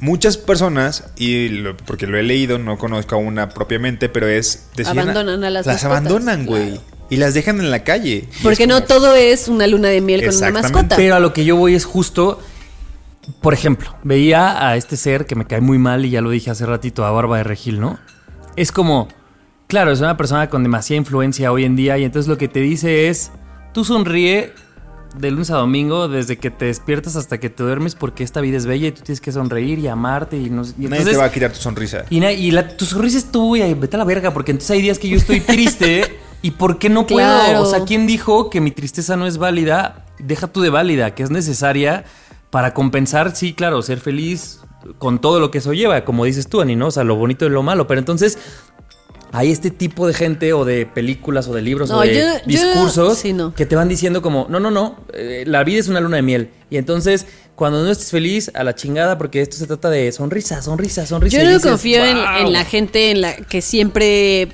muchas 0.00 0.36
personas, 0.36 1.04
y 1.16 1.48
lo- 1.48 1.76
porque 1.76 2.06
lo 2.06 2.18
he 2.18 2.22
leído, 2.22 2.58
no 2.58 2.78
conozco 2.78 3.14
a 3.14 3.18
una 3.18 3.48
propiamente, 3.50 4.08
pero 4.08 4.26
es... 4.28 4.68
Abandonan 4.86 5.44
a 5.44 5.50
las 5.50 5.66
Las 5.66 5.76
mascotas, 5.76 5.84
abandonan, 5.84 6.46
güey. 6.46 6.80
Y 7.10 7.16
las 7.16 7.34
dejan 7.34 7.58
en 7.60 7.70
la 7.70 7.82
calle. 7.84 8.28
Porque 8.42 8.66
no 8.66 8.82
todo 8.84 9.14
es 9.16 9.48
una 9.48 9.66
luna 9.66 9.88
de 9.88 10.00
miel 10.00 10.24
con 10.24 10.36
una 10.36 10.50
mascota. 10.52 10.96
Pero 10.96 11.16
a 11.16 11.20
lo 11.20 11.32
que 11.32 11.44
yo 11.44 11.56
voy 11.56 11.74
es 11.74 11.84
justo, 11.84 12.40
por 13.40 13.52
ejemplo, 13.52 13.94
veía 14.04 14.68
a 14.68 14.76
este 14.76 14.96
ser 14.96 15.26
que 15.26 15.34
me 15.34 15.44
cae 15.46 15.60
muy 15.60 15.76
mal 15.78 16.04
y 16.04 16.10
ya 16.10 16.20
lo 16.20 16.30
dije 16.30 16.50
hace 16.50 16.66
ratito, 16.66 17.04
a 17.04 17.10
Barba 17.10 17.36
de 17.38 17.44
Regil, 17.44 17.80
¿no? 17.80 17.98
Es 18.56 18.70
como, 18.70 19.08
claro, 19.66 19.90
es 19.90 20.00
una 20.00 20.16
persona 20.16 20.48
con 20.48 20.62
demasiada 20.62 20.98
influencia 20.98 21.50
hoy 21.52 21.64
en 21.64 21.74
día 21.76 21.98
y 21.98 22.04
entonces 22.04 22.28
lo 22.28 22.38
que 22.38 22.46
te 22.48 22.60
dice 22.60 23.08
es, 23.08 23.32
tú 23.74 23.84
sonríe 23.84 24.52
de 25.16 25.30
lunes 25.30 25.50
a 25.50 25.56
domingo 25.56 26.08
desde 26.08 26.36
que 26.38 26.50
te 26.50 26.66
despiertas 26.66 27.16
hasta 27.16 27.38
que 27.38 27.50
te 27.50 27.62
duermes 27.62 27.94
porque 27.94 28.22
esta 28.24 28.40
vida 28.40 28.56
es 28.56 28.66
bella 28.66 28.88
y 28.88 28.92
tú 28.92 29.02
tienes 29.02 29.20
que 29.20 29.32
sonreír 29.32 29.78
y 29.78 29.88
amarte 29.88 30.36
y 30.36 30.50
no 30.50 30.62
y 30.62 30.66
Nadie 30.66 30.86
entonces- 30.86 31.10
te 31.12 31.16
va 31.16 31.24
a 31.24 31.32
quitar 31.32 31.52
tu 31.52 31.58
sonrisa. 31.58 32.04
y, 32.10 32.20
na- 32.20 32.32
y 32.32 32.50
la, 32.50 32.76
tu 32.76 32.84
sonrisa 32.84 33.18
es 33.18 33.30
tú 33.32 33.56
y 33.56 33.74
vete 33.74 33.96
a 33.96 33.98
la 33.98 34.04
verga, 34.04 34.32
porque 34.32 34.52
entonces 34.52 34.70
hay 34.70 34.82
días 34.82 34.98
que 34.98 35.08
yo 35.08 35.16
estoy 35.16 35.40
triste 35.40 36.18
y 36.42 36.52
¿por 36.52 36.78
qué 36.78 36.88
no 36.88 37.06
puedo? 37.06 37.26
Claro. 37.26 37.62
O 37.62 37.66
sea, 37.66 37.84
¿quién 37.84 38.06
dijo 38.06 38.50
que 38.50 38.60
mi 38.60 38.70
tristeza 38.70 39.16
no 39.16 39.26
es 39.26 39.36
válida? 39.38 40.06
Deja 40.18 40.46
tú 40.46 40.60
de 40.60 40.70
válida, 40.70 41.14
que 41.14 41.22
es 41.22 41.30
necesaria 41.30 42.04
para 42.50 42.74
compensar, 42.74 43.34
sí, 43.36 43.52
claro, 43.54 43.80
ser 43.82 44.00
feliz 44.00 44.60
con 44.98 45.20
todo 45.20 45.40
lo 45.40 45.50
que 45.50 45.58
eso 45.58 45.72
lleva, 45.74 46.04
como 46.06 46.24
dices 46.24 46.48
tú, 46.48 46.60
Ani, 46.62 46.74
¿no? 46.74 46.86
O 46.86 46.90
sea, 46.90 47.04
lo 47.04 47.14
bonito 47.16 47.44
y 47.44 47.50
lo 47.50 47.62
malo, 47.62 47.86
pero 47.86 47.98
entonces 48.00 48.38
hay 49.32 49.50
este 49.52 49.70
tipo 49.70 50.06
de 50.06 50.14
gente 50.14 50.52
o 50.52 50.64
de 50.64 50.86
películas 50.86 51.46
o 51.48 51.54
de 51.54 51.62
libros 51.62 51.90
No, 51.90 51.98
o 51.98 52.00
de 52.00 52.14
yo- 52.14 52.20
yo- 52.20 52.38
discursos 52.46 53.18
sí, 53.18 53.32
no. 53.32 53.54
que 53.54 53.64
te 53.66 53.76
van 53.76 53.88
diciendo 53.88 54.22
como, 54.22 54.46
no, 54.48 54.58
no, 54.60 54.70
no, 54.70 54.96
eh, 55.14 55.44
la 55.46 55.62
vida 55.64 55.78
es 55.80 55.88
una 55.88 56.00
luna 56.00 56.16
de 56.16 56.22
miel. 56.22 56.50
Y 56.68 56.76
entonces, 56.78 57.26
cuando 57.54 57.82
no 57.84 57.90
estés 57.90 58.10
feliz, 58.10 58.50
a 58.54 58.64
la 58.64 58.74
chingada, 58.74 59.18
porque 59.18 59.40
esto 59.40 59.56
se 59.56 59.66
trata 59.66 59.88
de 59.90 60.10
sonrisa, 60.12 60.62
sonrisa, 60.62 61.06
sonrisa. 61.06 61.38
Yo 61.38 61.44
no 61.44 61.50
dices, 61.54 61.70
confío 61.70 62.04
en, 62.04 62.16
"Wow". 62.16 62.46
en 62.46 62.52
la 62.52 62.64
gente 62.64 63.10
en 63.10 63.20
la 63.20 63.36
que 63.36 63.60
siempre 63.62 64.48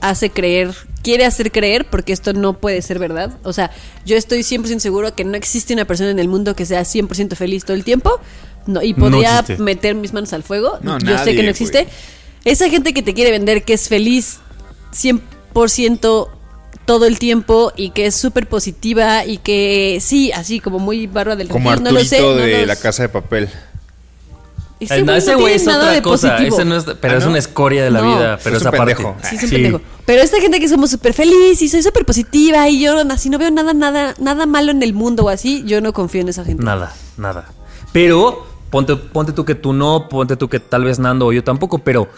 hace 0.00 0.30
creer, 0.30 0.72
quiere 1.02 1.24
hacer 1.24 1.50
creer, 1.50 1.86
porque 1.90 2.12
esto 2.12 2.32
no 2.32 2.58
puede 2.58 2.80
ser 2.82 2.98
verdad. 2.98 3.38
O 3.42 3.52
sea, 3.52 3.70
yo 4.06 4.16
estoy 4.16 4.42
100% 4.42 4.80
seguro 4.80 5.14
que 5.14 5.24
no 5.24 5.36
existe 5.36 5.74
una 5.74 5.84
persona 5.84 6.10
en 6.10 6.18
el 6.18 6.28
mundo 6.28 6.54
que 6.56 6.64
sea 6.66 6.84
100% 6.84 7.34
feliz 7.36 7.64
todo 7.64 7.74
el 7.76 7.84
tiempo. 7.84 8.18
No, 8.66 8.82
y 8.82 8.92
podría 8.94 9.42
meter 9.58 9.94
mis 9.94 10.12
manos 10.12 10.32
al 10.32 10.42
fuego. 10.42 10.78
No, 10.82 10.98
yo 10.98 11.18
sé 11.18 11.34
que 11.34 11.42
no 11.42 11.50
existe. 11.50 11.84
güey. 11.84 11.94
Esa 12.44 12.68
gente 12.70 12.94
que 12.94 13.02
te 13.02 13.14
quiere 13.14 13.30
vender 13.30 13.64
que 13.64 13.74
es 13.74 13.88
feliz 13.88 14.38
100% 15.54 16.28
todo 16.86 17.06
el 17.06 17.18
tiempo 17.18 17.72
y 17.76 17.90
que 17.90 18.06
es 18.06 18.14
súper 18.14 18.48
positiva 18.48 19.24
y 19.24 19.38
que 19.38 19.98
sí, 20.00 20.32
así 20.32 20.60
como 20.60 20.78
muy 20.78 21.06
barba 21.06 21.36
del 21.36 21.48
Como 21.48 21.74
no 21.76 21.90
lo 21.92 22.04
sé. 22.04 22.20
no 22.20 22.34
de 22.34 22.58
los- 22.58 22.66
la 22.66 22.76
casa 22.76 23.02
de 23.04 23.08
papel. 23.08 23.48
Ese 24.80 24.96
Eh, 24.96 24.98
no, 25.00 25.06
güey 25.12 25.18
ese 25.18 25.32
no 25.32 25.38
güey 25.40 25.44
tiene 25.52 25.56
es 25.62 25.66
nada 25.66 25.78
otra 25.82 25.92
de 25.92 26.02
cosa. 26.02 26.30
positivo. 26.30 26.56
Ese 26.56 26.64
no 26.64 26.76
es, 26.76 26.84
pero 27.02 27.14
¿Ah, 27.14 27.18
es 27.18 27.24
una 27.26 27.38
escoria 27.38 27.84
de 27.84 27.90
la 27.90 28.00
No. 28.00 28.14
vida. 28.16 28.38
Pero 28.42 28.56
Es 28.56 28.62
un 28.62 28.68
esa 28.68 28.76
parte. 28.76 28.96
Sí, 29.28 29.36
es 29.36 29.42
un 29.42 29.48
Sí. 29.50 29.54
pendejo. 29.56 29.80
Pero 30.06 30.22
esta 30.22 30.40
gente 30.40 30.58
que 30.58 30.68
somos 30.70 30.90
súper 30.90 31.12
feliz 31.12 31.60
y 31.60 31.68
soy 31.68 31.82
súper 31.82 32.06
positiva 32.06 32.66
y 32.68 32.80
yo 32.80 32.98
así 33.10 33.28
no 33.28 33.36
veo 33.38 33.50
nada, 33.50 33.74
nada, 33.74 34.14
nada 34.18 34.46
malo 34.46 34.70
en 34.70 34.82
el 34.82 34.94
mundo 34.94 35.24
o 35.24 35.28
así, 35.28 35.62
yo 35.66 35.82
no 35.82 35.92
confío 35.92 36.22
en 36.22 36.30
esa 36.30 36.44
gente. 36.46 36.64
Nada, 36.64 36.94
nada. 37.18 37.52
Pero 37.92 38.46
ponte, 38.70 38.96
ponte 38.96 39.32
tú 39.32 39.44
que 39.44 39.54
tú 39.54 39.72
no, 39.72 40.08
ponte 40.08 40.36
tú 40.36 40.48
que 40.48 40.60
tal 40.60 40.84
vez 40.84 40.98
Nando 40.98 41.26
o 41.26 41.32
yo 41.32 41.44
tampoco, 41.44 41.78
pero 41.78 42.08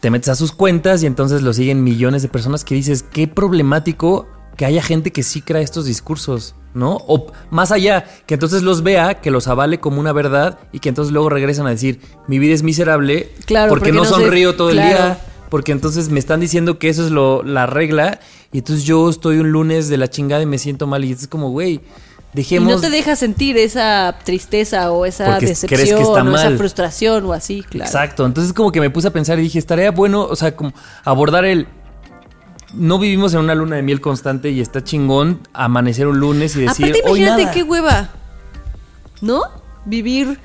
te 0.00 0.10
metes 0.10 0.28
a 0.30 0.34
sus 0.34 0.52
cuentas 0.52 1.02
y 1.02 1.06
entonces 1.06 1.42
lo 1.42 1.52
siguen 1.52 1.84
millones 1.84 2.22
de 2.22 2.28
personas 2.28 2.64
que 2.64 2.74
dices, 2.74 3.02
qué 3.02 3.28
problemático 3.28 4.28
que 4.56 4.64
haya 4.64 4.82
gente 4.82 5.10
que 5.12 5.22
sí 5.22 5.42
crea 5.42 5.60
estos 5.62 5.84
discursos, 5.86 6.54
¿no? 6.74 6.96
O 7.06 7.26
más 7.50 7.72
allá, 7.72 8.04
que 8.26 8.34
entonces 8.34 8.62
los 8.62 8.82
vea, 8.82 9.20
que 9.20 9.30
los 9.30 9.48
avale 9.48 9.80
como 9.80 10.00
una 10.00 10.12
verdad 10.12 10.58
y 10.72 10.78
que 10.80 10.88
entonces 10.90 11.12
luego 11.12 11.28
regresan 11.28 11.66
a 11.66 11.70
decir, 11.70 12.00
mi 12.28 12.38
vida 12.38 12.54
es 12.54 12.62
miserable 12.62 13.30
Claro, 13.46 13.70
porque, 13.70 13.90
porque 13.90 13.92
no, 13.92 14.04
no 14.04 14.16
sé- 14.16 14.22
sonrío 14.22 14.56
todo 14.56 14.70
el 14.70 14.76
día. 14.76 15.18
Porque 15.50 15.72
entonces 15.72 16.10
me 16.10 16.20
están 16.20 16.38
diciendo 16.38 16.78
que 16.78 16.88
eso 16.88 17.04
es 17.04 17.10
lo, 17.10 17.42
la 17.42 17.66
regla 17.66 18.20
y 18.52 18.58
entonces 18.58 18.84
yo 18.84 19.10
estoy 19.10 19.38
un 19.38 19.50
lunes 19.50 19.88
de 19.88 19.96
la 19.96 20.08
chingada 20.08 20.42
y 20.42 20.46
me 20.46 20.58
siento 20.58 20.86
mal 20.86 21.04
y 21.04 21.10
es 21.10 21.26
como, 21.26 21.50
güey, 21.50 21.80
Y 22.32 22.36
dejemos... 22.36 22.72
no 22.74 22.80
te 22.80 22.90
deja 22.90 23.16
sentir 23.16 23.56
esa 23.56 24.16
tristeza 24.24 24.92
o 24.92 25.04
esa 25.06 25.38
decepción 25.40 26.28
o 26.28 26.36
esa 26.36 26.50
frustración 26.56 27.24
o 27.26 27.32
así, 27.32 27.62
claro. 27.62 27.86
Exacto, 27.90 28.24
entonces 28.24 28.52
como 28.52 28.70
que 28.70 28.80
me 28.80 28.88
puse 28.90 29.08
a 29.08 29.10
pensar 29.10 29.38
y 29.38 29.42
dije, 29.42 29.58
estaría 29.58 29.90
bueno, 29.90 30.22
o 30.22 30.36
sea, 30.36 30.54
como 30.54 30.72
abordar 31.04 31.44
el... 31.44 31.66
No 32.72 33.00
vivimos 33.00 33.34
en 33.34 33.40
una 33.40 33.56
luna 33.56 33.74
de 33.76 33.82
miel 33.82 34.00
constante 34.00 34.50
y 34.50 34.60
está 34.60 34.84
chingón 34.84 35.40
amanecer 35.52 36.06
un 36.06 36.20
lunes 36.20 36.54
y 36.54 36.60
decir, 36.60 36.86
Aparte, 36.86 37.00
imagínate 37.08 37.42
nada". 37.42 37.52
qué 37.54 37.62
hueva, 37.64 38.10
¿no? 39.20 39.42
Vivir 39.86 40.38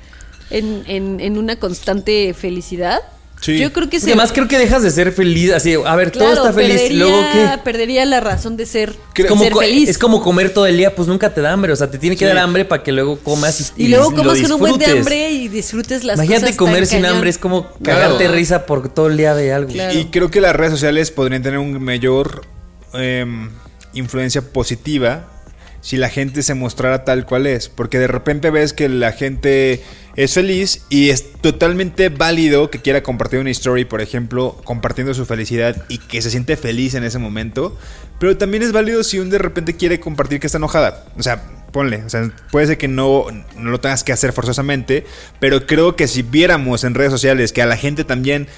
en, 0.50 0.82
en- 0.88 1.20
en 1.20 1.38
una 1.38 1.54
constante 1.56 2.34
felicidad. 2.34 2.98
Sí. 3.46 3.58
Yo 3.58 3.72
creo 3.72 3.88
que 3.88 4.00
se... 4.00 4.06
además 4.06 4.32
creo 4.32 4.48
que 4.48 4.58
dejas 4.58 4.82
de 4.82 4.90
ser 4.90 5.12
feliz, 5.12 5.52
así, 5.52 5.74
a 5.74 5.94
ver, 5.94 6.10
todo 6.10 6.32
está 6.32 6.52
feliz, 6.52 6.80
perdería, 6.80 6.98
luego 6.98 7.20
qué... 7.32 7.58
perdería 7.62 8.04
la 8.04 8.20
razón 8.20 8.56
de 8.56 8.66
ser, 8.66 8.94
Es 9.14 9.26
como, 9.26 9.44
ser 9.44 9.54
feliz. 9.54 9.88
es 9.88 9.98
como 9.98 10.20
comer 10.20 10.52
todo 10.52 10.66
el 10.66 10.76
día, 10.76 10.94
pues 10.94 11.06
nunca 11.06 11.32
te 11.32 11.40
da 11.40 11.52
hambre, 11.52 11.72
o 11.72 11.76
sea, 11.76 11.90
te 11.90 11.98
tiene 11.98 12.16
que 12.16 12.24
Sí. 12.24 12.28
dar 12.28 12.38
hambre 12.38 12.64
para 12.64 12.82
que 12.82 12.90
luego 12.92 13.18
comas 13.20 13.72
y, 13.76 13.84
y 13.84 13.88
luego 13.88 14.10
lo 14.10 14.16
comas 14.16 14.40
con 14.40 14.52
un 14.52 14.58
buen 14.58 14.78
de 14.78 14.86
hambre 14.86 15.30
y 15.30 15.48
disfrutes 15.48 16.02
las 16.04 16.16
Imagínate 16.16 16.42
cosas 16.46 16.56
comer 16.56 16.78
tan 16.80 16.86
sin 16.86 17.00
cañón. 17.02 17.14
hambre, 17.14 17.30
es 17.30 17.38
como 17.38 17.70
cagarte 17.82 18.26
risa 18.28 18.66
por 18.66 18.92
todo 18.92 19.06
el 19.06 19.16
día 19.16 19.34
de 19.36 19.52
algo. 19.52 19.72
Claro. 19.72 19.96
Y 19.98 20.06
creo 20.06 20.30
que 20.30 20.40
las 20.40 20.56
redes 20.56 20.72
sociales 20.72 21.10
podrían 21.12 21.42
tener 21.42 21.58
un 21.60 21.80
mayor 21.82 22.42
em, 22.94 23.50
influencia 23.92 24.42
positiva 24.42 25.28
si 25.86 25.96
la 25.96 26.08
gente 26.08 26.42
se 26.42 26.54
mostrara 26.54 27.04
tal 27.04 27.26
cual 27.26 27.46
es. 27.46 27.68
Porque 27.68 28.00
de 28.00 28.08
repente 28.08 28.50
ves 28.50 28.72
que 28.72 28.88
la 28.88 29.12
gente 29.12 29.84
es 30.16 30.34
feliz 30.34 30.82
y 30.88 31.10
es 31.10 31.32
totalmente 31.34 32.08
válido 32.08 32.72
que 32.72 32.80
quiera 32.80 33.04
compartir 33.04 33.38
una 33.38 33.50
story, 33.50 33.84
por 33.84 34.00
ejemplo, 34.00 34.60
compartiendo 34.64 35.14
su 35.14 35.26
felicidad 35.26 35.84
y 35.88 35.98
que 35.98 36.22
se 36.22 36.32
siente 36.32 36.56
feliz 36.56 36.94
en 36.94 37.04
ese 37.04 37.20
momento. 37.20 37.78
Pero 38.18 38.36
también 38.36 38.64
es 38.64 38.72
válido 38.72 39.04
si 39.04 39.20
un 39.20 39.30
de 39.30 39.38
repente 39.38 39.76
quiere 39.76 40.00
compartir 40.00 40.40
que 40.40 40.48
está 40.48 40.58
enojada. 40.58 41.04
O 41.16 41.22
sea, 41.22 41.44
ponle. 41.70 42.02
O 42.02 42.10
sea, 42.10 42.32
puede 42.50 42.66
ser 42.66 42.78
que 42.78 42.88
no, 42.88 43.26
no 43.56 43.70
lo 43.70 43.78
tengas 43.78 44.02
que 44.02 44.12
hacer 44.12 44.32
forzosamente. 44.32 45.06
Pero 45.38 45.68
creo 45.68 45.94
que 45.94 46.08
si 46.08 46.22
viéramos 46.22 46.82
en 46.82 46.94
redes 46.96 47.12
sociales 47.12 47.52
que 47.52 47.62
a 47.62 47.66
la 47.66 47.76
gente 47.76 48.02
también 48.02 48.48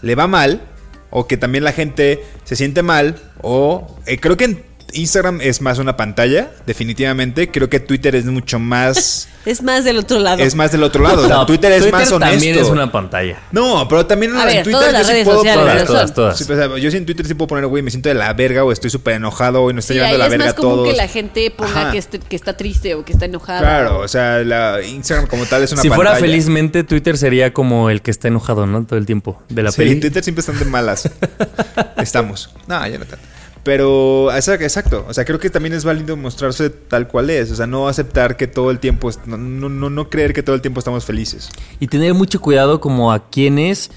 le 0.00 0.14
va 0.14 0.26
mal, 0.26 0.62
o 1.10 1.26
que 1.26 1.36
también 1.36 1.62
la 1.62 1.72
gente 1.72 2.24
se 2.44 2.56
siente 2.56 2.82
mal, 2.82 3.20
o 3.42 3.98
eh, 4.06 4.18
creo 4.18 4.38
que 4.38 4.44
en 4.44 4.69
Instagram 4.94 5.40
es 5.40 5.60
más 5.60 5.78
una 5.78 5.96
pantalla, 5.96 6.50
definitivamente. 6.66 7.50
Creo 7.50 7.68
que 7.68 7.80
Twitter 7.80 8.14
es 8.14 8.24
mucho 8.26 8.58
más. 8.58 9.28
Es 9.46 9.62
más 9.62 9.84
del 9.86 9.96
otro 9.96 10.18
lado. 10.18 10.42
es 10.42 10.54
más 10.54 10.70
del 10.70 10.82
otro 10.82 11.02
lado. 11.02 11.26
No, 11.26 11.46
Twitter 11.46 11.72
es 11.72 11.90
más 11.90 12.12
honesto. 12.12 12.18
también 12.18 12.58
es 12.58 12.68
una 12.68 12.92
pantalla. 12.92 13.38
No, 13.52 13.88
pero 13.88 14.04
también 14.04 14.36
A 14.36 14.42
en 14.42 14.46
ver, 14.48 14.62
Twitter 14.64 14.72
todas 14.80 14.92
las 14.92 15.00
yo 15.00 15.06
sí 15.06 15.12
redes 15.12 15.24
puedo 15.24 15.38
sociales 15.38 15.64
poner- 15.64 15.86
Todas, 15.86 16.12
todas. 16.14 16.36
Sí, 16.38 16.44
pues, 16.44 16.82
yo 16.82 16.90
sí 16.90 16.96
en 16.98 17.06
Twitter 17.06 17.26
sí 17.26 17.32
puedo 17.32 17.46
poner, 17.48 17.66
güey, 17.66 17.82
me 17.82 17.90
siento 17.90 18.10
de 18.10 18.16
la 18.16 18.30
verga 18.34 18.64
o 18.64 18.70
estoy 18.70 18.90
súper 18.90 19.14
enojado 19.14 19.62
o 19.62 19.72
no 19.72 19.78
estoy 19.80 19.94
Sí, 19.94 19.98
llevando 19.98 20.18
la 20.18 20.24
es 20.26 20.30
verga 20.30 20.44
más 20.44 20.52
a 20.52 20.56
común 20.56 20.74
todos. 20.74 20.88
que 20.90 20.94
la 20.94 21.08
gente 21.08 21.50
ponga 21.56 21.90
que, 21.90 22.36
está 22.36 22.54
triste 22.54 22.94
o 22.94 23.02
que 23.02 23.12
está 23.14 23.24
enojada. 23.24 23.60
Claro, 23.60 24.00
o- 24.00 24.04
o 24.04 24.08
sea, 24.08 24.40
la 24.40 24.82
Instagram 24.82 25.26
como 25.26 25.46
tal 25.46 25.62
es 25.62 25.72
una 25.72 25.80
Si 25.80 25.88
fuera 25.88 26.10
pantalla. 26.10 26.20
felizmente, 26.30 26.84
Twitter 26.84 27.16
sería 27.16 27.54
como 27.54 27.88
el 27.88 28.02
que 28.02 28.10
está 28.10 28.28
enojado, 28.28 28.66
¿no? 28.66 28.84
Todo 28.84 28.98
el 28.98 29.06
tiempo 29.06 29.42
de 29.48 29.62
la 29.62 29.72
Sí, 29.72 29.78
peli. 29.78 30.00
Twitter 30.00 30.22
siempre 30.22 30.40
están 30.40 30.58
de 30.58 30.66
malas. 30.66 31.08
Estamos. 31.96 32.50
No, 32.66 32.86
ya 32.86 32.98
no 32.98 33.06
tanto. 33.06 33.24
Pero, 33.62 34.32
exacto. 34.32 35.04
O 35.08 35.12
sea, 35.12 35.24
creo 35.24 35.38
que 35.38 35.50
también 35.50 35.74
es 35.74 35.84
válido 35.84 36.16
mostrarse 36.16 36.70
tal 36.70 37.08
cual 37.08 37.30
es. 37.30 37.50
O 37.50 37.56
sea, 37.56 37.66
no 37.66 37.88
aceptar 37.88 38.36
que 38.36 38.46
todo 38.46 38.70
el 38.70 38.78
tiempo, 38.78 39.10
no, 39.26 39.36
no, 39.36 39.90
no 39.90 40.08
creer 40.08 40.32
que 40.32 40.42
todo 40.42 40.54
el 40.56 40.62
tiempo 40.62 40.78
estamos 40.80 41.04
felices. 41.04 41.50
Y 41.78 41.88
tener 41.88 42.14
mucho 42.14 42.40
cuidado 42.40 42.80
como 42.80 43.12
a 43.12 43.28
quienes 43.28 43.90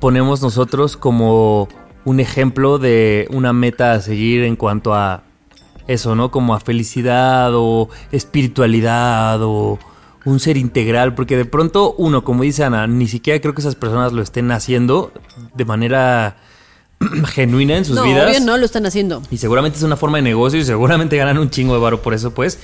ponemos 0.00 0.42
nosotros 0.42 0.96
como 0.96 1.68
un 2.04 2.20
ejemplo 2.20 2.78
de 2.78 3.28
una 3.30 3.52
meta 3.52 3.92
a 3.92 4.00
seguir 4.00 4.44
en 4.44 4.56
cuanto 4.56 4.94
a 4.94 5.24
eso, 5.86 6.14
¿no? 6.14 6.30
Como 6.30 6.54
a 6.54 6.60
felicidad 6.60 7.50
o 7.54 7.88
espiritualidad 8.12 9.40
o 9.42 9.78
un 10.24 10.40
ser 10.40 10.56
integral, 10.56 11.14
porque 11.14 11.36
de 11.36 11.44
pronto 11.44 11.94
uno, 11.98 12.24
como 12.24 12.42
dice 12.42 12.64
Ana, 12.64 12.86
ni 12.86 13.06
siquiera 13.06 13.40
creo 13.40 13.54
que 13.54 13.60
esas 13.60 13.76
personas 13.76 14.12
lo 14.12 14.22
estén 14.22 14.50
haciendo 14.50 15.12
de 15.54 15.64
manera 15.64 16.36
genuina 17.26 17.76
en 17.76 17.84
sus 17.84 17.96
no, 17.96 18.04
vidas. 18.04 18.28
obvio 18.30 18.40
no 18.40 18.56
lo 18.56 18.64
están 18.64 18.86
haciendo. 18.86 19.22
Y 19.30 19.38
seguramente 19.38 19.78
es 19.78 19.84
una 19.84 19.96
forma 19.96 20.18
de 20.18 20.22
negocio 20.22 20.58
y 20.58 20.64
seguramente 20.64 21.16
ganan 21.16 21.38
un 21.38 21.50
chingo 21.50 21.74
de 21.74 21.80
varo 21.80 22.02
por 22.02 22.14
eso, 22.14 22.32
pues. 22.32 22.58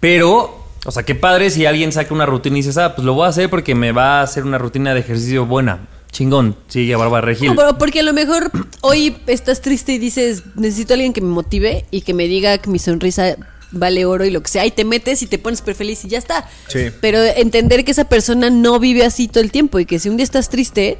Pero, 0.00 0.64
o 0.84 0.92
sea, 0.92 1.02
qué 1.02 1.14
padre 1.14 1.50
si 1.50 1.66
alguien 1.66 1.92
saca 1.92 2.14
una 2.14 2.26
rutina 2.26 2.56
y 2.56 2.60
dices, 2.60 2.78
ah, 2.78 2.94
pues 2.94 3.04
lo 3.04 3.14
voy 3.14 3.26
a 3.26 3.28
hacer 3.28 3.50
porque 3.50 3.74
me 3.74 3.92
va 3.92 4.20
a 4.20 4.22
hacer 4.22 4.44
una 4.44 4.58
rutina 4.58 4.94
de 4.94 5.00
ejercicio 5.00 5.46
buena. 5.46 5.88
chingón, 6.12 6.56
sigue 6.68 6.94
a 6.94 6.96
Bárbara 6.96 7.26
Regil. 7.26 7.48
No, 7.48 7.56
pero 7.56 7.78
porque 7.78 8.00
a 8.00 8.02
lo 8.02 8.12
mejor 8.12 8.50
hoy 8.80 9.16
estás 9.26 9.60
triste 9.60 9.92
y 9.92 9.98
dices, 9.98 10.42
necesito 10.54 10.92
a 10.92 10.94
alguien 10.94 11.12
que 11.12 11.20
me 11.20 11.28
motive 11.28 11.84
y 11.90 12.02
que 12.02 12.14
me 12.14 12.28
diga 12.28 12.58
que 12.58 12.70
mi 12.70 12.78
sonrisa 12.78 13.36
vale 13.70 14.06
oro 14.06 14.24
y 14.24 14.30
lo 14.30 14.42
que 14.42 14.48
sea, 14.48 14.64
y 14.64 14.70
te 14.70 14.84
metes 14.84 15.22
y 15.22 15.26
te 15.26 15.38
pones 15.38 15.58
súper 15.58 15.74
feliz 15.74 16.04
y 16.04 16.08
ya 16.08 16.18
está. 16.18 16.48
Sí. 16.68 16.90
Pero 17.00 17.22
entender 17.22 17.84
que 17.84 17.90
esa 17.90 18.04
persona 18.04 18.50
no 18.50 18.78
vive 18.78 19.04
así 19.04 19.28
todo 19.28 19.44
el 19.44 19.50
tiempo 19.50 19.78
y 19.78 19.84
que 19.84 19.98
si 19.98 20.08
un 20.08 20.16
día 20.16 20.24
estás 20.24 20.48
triste, 20.48 20.98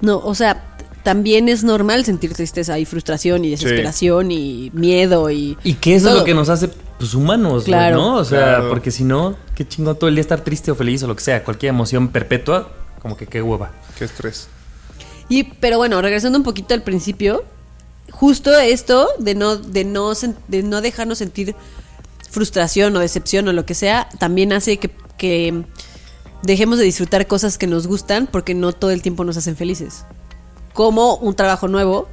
no, 0.00 0.18
o 0.18 0.34
sea, 0.34 0.75
también 1.06 1.48
es 1.48 1.62
normal 1.62 2.04
sentir 2.04 2.34
tristeza 2.34 2.80
y 2.80 2.84
frustración 2.84 3.44
y 3.44 3.50
desesperación 3.50 4.32
y 4.32 4.72
miedo 4.74 5.30
y... 5.30 5.56
Y 5.62 5.74
que 5.74 5.94
eso 5.94 6.08
es 6.08 6.10
todo. 6.10 6.18
lo 6.22 6.24
que 6.24 6.34
nos 6.34 6.48
hace 6.48 6.66
pues, 6.98 7.14
humanos, 7.14 7.62
Claro. 7.62 7.96
¿no? 7.96 8.16
O 8.16 8.24
sea, 8.24 8.38
Claro. 8.56 8.68
porque 8.70 8.90
si 8.90 9.04
no, 9.04 9.36
qué 9.54 9.64
chingón 9.68 9.96
todo 10.00 10.08
el 10.08 10.16
día 10.16 10.22
estar 10.22 10.40
triste 10.42 10.72
o 10.72 10.74
feliz 10.74 11.04
o 11.04 11.06
lo 11.06 11.14
que 11.14 11.22
sea, 11.22 11.44
cualquier 11.44 11.70
emoción 11.70 12.08
perpetua, 12.08 12.72
como 13.00 13.16
que 13.16 13.28
qué 13.28 13.40
hueva. 13.40 13.70
Qué 13.96 14.04
estrés. 14.04 14.48
Y, 15.28 15.44
pero 15.44 15.76
bueno, 15.78 16.02
regresando 16.02 16.38
un 16.38 16.42
poquito 16.42 16.74
al 16.74 16.82
principio, 16.82 17.44
justo 18.10 18.52
esto 18.58 19.06
de 19.20 19.36
no, 19.36 19.54
de 19.54 19.84
no, 19.84 20.10
de 20.48 20.62
no 20.64 20.80
dejarnos 20.80 21.18
sentir 21.18 21.54
frustración 22.32 22.96
o 22.96 22.98
decepción 22.98 23.46
o 23.46 23.52
lo 23.52 23.64
que 23.64 23.74
sea, 23.76 24.08
también 24.18 24.52
hace 24.52 24.78
que, 24.78 24.90
que 25.18 25.62
dejemos 26.42 26.78
de 26.78 26.84
disfrutar 26.84 27.28
cosas 27.28 27.58
que 27.58 27.68
nos 27.68 27.86
gustan 27.86 28.26
porque 28.26 28.54
no 28.54 28.72
todo 28.72 28.90
el 28.90 29.02
tiempo 29.02 29.22
nos 29.22 29.36
hacen 29.36 29.54
felices. 29.54 30.04
Como 30.76 31.16
un 31.16 31.34
trabajo 31.34 31.66
nuevo, 31.68 32.06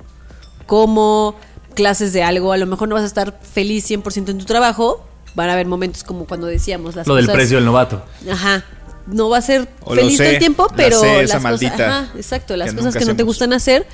como 0.66 1.36
clases 1.76 2.14
de 2.14 2.24
algo, 2.24 2.54
a 2.54 2.58
lo 2.58 2.66
mejor 2.66 2.88
no 2.88 2.96
vas 2.96 3.04
a 3.04 3.08
estar 3.08 3.38
feliz 3.42 3.90
100% 3.90 4.30
en 4.30 4.38
tu 4.38 4.46
trabajo, 4.46 5.06
van 5.36 5.50
a 5.50 5.54
haber 5.54 5.68
momentos 5.68 6.04
como 6.04 6.26
cuando 6.26 6.48
decíamos 6.48 6.96
las 6.96 7.06
Lo 7.06 7.16
del 7.16 7.28
precio 7.28 7.58
del 7.58 7.66
novato. 7.66 8.04
Ajá. 8.32 8.64
No 9.06 9.28
va 9.30 9.40
a 9.40 9.42
ser 9.42 9.68
O 9.84 9.94
feliz 9.96 10.18
todo 10.18 10.28
el 10.30 10.40
tiempo, 10.40 10.68
la 10.70 10.76
pero 10.78 11.00
sé, 11.02 11.08
esa 11.08 11.18
las 11.18 11.28
cosas, 11.30 11.44
maldita 11.44 12.00
ajá, 12.00 12.12
exacto, 12.16 12.56
las 12.56 12.70
que 12.72 12.78
cosas 12.78 12.96
que 12.96 13.04
no 13.04 13.16
te 13.18 13.24
gustan 13.24 13.52
hacer, 13.52 13.86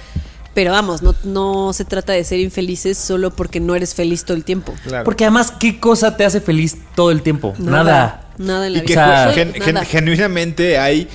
pero 0.53 0.71
vamos, 0.71 1.01
no, 1.01 1.15
no 1.23 1.73
se 1.73 1.83
trata 1.83 2.13
de 2.13 2.23
ser 2.23 2.39
infelices 2.39 2.95
solo 2.95 3.31
porque 3.31 3.59
no 3.59 3.73
eres 3.75 3.95
feliz 3.95 4.23
todo 4.23 4.37
el 4.37 4.43
tiempo. 4.43 4.75
Claro. 4.83 5.05
Porque 5.05 5.23
además, 5.23 5.51
¿qué 5.59 5.79
cosa 5.79 6.15
te 6.15 6.25
hace 6.25 6.41
feliz 6.41 6.77
todo 6.95 7.09
el 7.09 7.23
tiempo? 7.23 7.55
Nada. 7.57 8.27
Nada 8.37 8.67
en 8.67 8.73
la 8.73 8.79
Y 8.79 8.81
que 8.83 8.93
vida. 8.93 9.29
O 9.29 9.33
sea, 9.33 9.33
gen- 9.33 9.53
gen- 9.53 9.73
Nada. 9.73 9.85
genuinamente 9.87 10.77
hay 10.77 11.07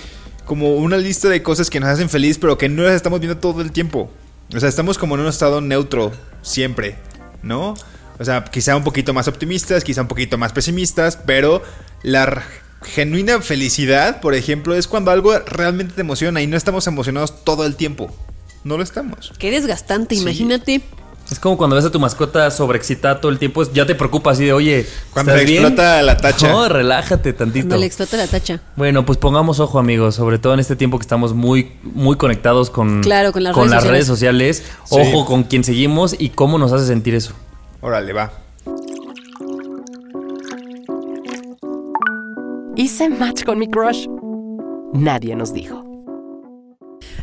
como 0.45 0.77
una 0.77 0.97
lista 0.97 1.29
de 1.29 1.43
cosas 1.43 1.71
que 1.71 1.81
nos 1.81 1.89
hacen 1.89 2.09
feliz, 2.11 2.39
pero 2.39 2.59
que 2.59 2.69
no 2.69 2.83
las 2.83 2.95
estamos 2.95 3.21
viendo 3.21 3.39
todo 3.39 3.61
el 3.63 3.73
tiempo. 3.73 4.11
O 4.55 4.61
sea, 4.61 4.69
estamos 4.69 4.99
como 4.99 5.15
en 5.15 5.23
un 5.23 5.27
estado 5.29 5.61
neutro 5.61 6.13
siempre, 6.43 6.97
¿no? 7.43 7.75
O 8.19 8.25
sea, 8.25 8.45
quizá 8.45 8.77
un 8.77 8.85
poquito 8.85 9.13
más 9.15 9.27
optimistas, 9.27 9.83
quizá 9.83 10.03
un 10.03 10.09
poquito 10.09 10.39
más 10.39 10.53
pesimistas, 10.53 11.19
pero 11.27 11.63
la 12.03 12.43
genuina 12.83 13.41
felicidad, 13.41 14.21
por 14.21 14.35
ejemplo, 14.35 14.75
es 14.75 14.87
cuando 14.87 15.11
algo 15.11 15.37
realmente 15.41 15.95
te 15.95 16.03
emociona 16.03 16.43
y 16.43 16.47
no 16.47 16.57
estamos 16.57 16.87
emocionados 16.87 17.43
todo 17.45 17.65
el 17.67 17.75
tiempo. 17.77 18.15
No 18.63 18.77
lo 18.77 18.83
estamos. 18.83 19.33
Qué 19.39 19.51
desgastante, 19.51 20.15
Sí. 20.15 20.23
imagínate. 20.23 20.83
Es 21.31 21.39
como 21.41 21.57
cuando 21.57 21.75
ves 21.75 21.85
a 21.87 21.91
tu 21.91 21.99
mascota 21.99 22.51
sobreexcitada 22.51 23.19
todo 23.21 23.33
el 23.33 23.39
tiempo, 23.39 23.63
ya 23.73 23.87
te 23.87 23.95
preocupa 23.95 24.33
así 24.33 24.45
de, 24.45 24.53
oye, 24.53 24.87
Cuando 25.11 25.33
¿estás 25.33 25.47
le 25.47 25.51
bien? 25.51 25.63
explota 25.65 26.03
la 26.03 26.17
tacha. 26.19 26.49
No, 26.53 26.69
relájate 26.69 27.33
tantito. 27.33 27.65
Cuando 27.67 27.79
le 27.81 27.87
explota 27.87 28.17
la 28.19 28.27
tacha. 28.27 28.61
Bueno, 28.77 29.07
pues 29.07 29.17
pongamos 29.19 29.59
ojo, 29.59 29.79
amigos, 29.79 30.15
sobre 30.17 30.39
todo 30.39 30.53
en 30.55 30.61
este 30.61 30.77
tiempo 30.77 30.99
que 30.99 31.03
estamos 31.03 31.33
muy, 31.33 31.73
muy 31.83 32.17
conectados 32.17 32.69
con, 32.69 33.03
Claro, 33.03 33.33
con 33.33 33.43
las 33.43 33.55
redes 33.57 33.71
sociales. 33.73 33.91
redes 33.91 34.07
sociales. 34.07 34.63
Sí. 34.85 34.97
Ojo 35.01 35.25
con 35.25 35.45
quién 35.45 35.65
seguimos 35.65 36.15
y 36.19 36.29
cómo 36.29 36.59
nos 36.59 36.73
hace 36.73 36.87
sentir 36.87 37.15
eso. 37.15 37.33
Órale, 37.81 38.13
va. 38.13 38.31
Hice 42.77 43.09
match 43.09 43.45
con 43.45 43.59
mi 43.59 43.69
crush. 43.71 44.07
Nadie 44.93 45.35
nos 45.37 45.53
dijo. 45.55 45.84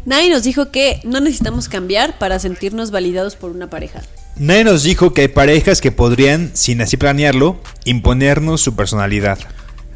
Nadie 0.05 0.29
nos 0.29 0.43
dijo 0.43 0.71
que 0.71 0.99
no 1.03 1.19
necesitamos 1.19 1.69
cambiar 1.69 2.17
para 2.17 2.39
sentirnos 2.39 2.89
validados 2.89 3.35
por 3.35 3.51
una 3.51 3.69
pareja. 3.69 4.01
Nadie 4.35 4.63
nos 4.63 4.83
dijo 4.83 5.13
que 5.13 5.21
hay 5.21 5.27
parejas 5.27 5.81
que 5.81 5.91
podrían, 5.91 6.51
sin 6.53 6.81
así 6.81 6.97
planearlo, 6.97 7.59
imponernos 7.85 8.61
su 8.61 8.75
personalidad. 8.75 9.37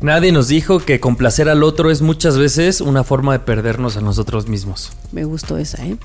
Nadie 0.02 0.32
nos 0.32 0.48
dijo 0.48 0.80
que 0.80 1.00
complacer 1.00 1.50
al 1.50 1.64
otro 1.64 1.90
es 1.90 2.02
muchas 2.02 2.38
veces 2.38 2.82
una 2.82 3.04
forma 3.04 3.34
de 3.34 3.40
perdernos 3.40 3.98
a 3.98 4.02
nosotros 4.02 4.48
mismos. 4.48 4.92
Me 5.12 5.26
gustó 5.26 5.58
esa, 5.58 5.84
¿eh? 5.86 5.98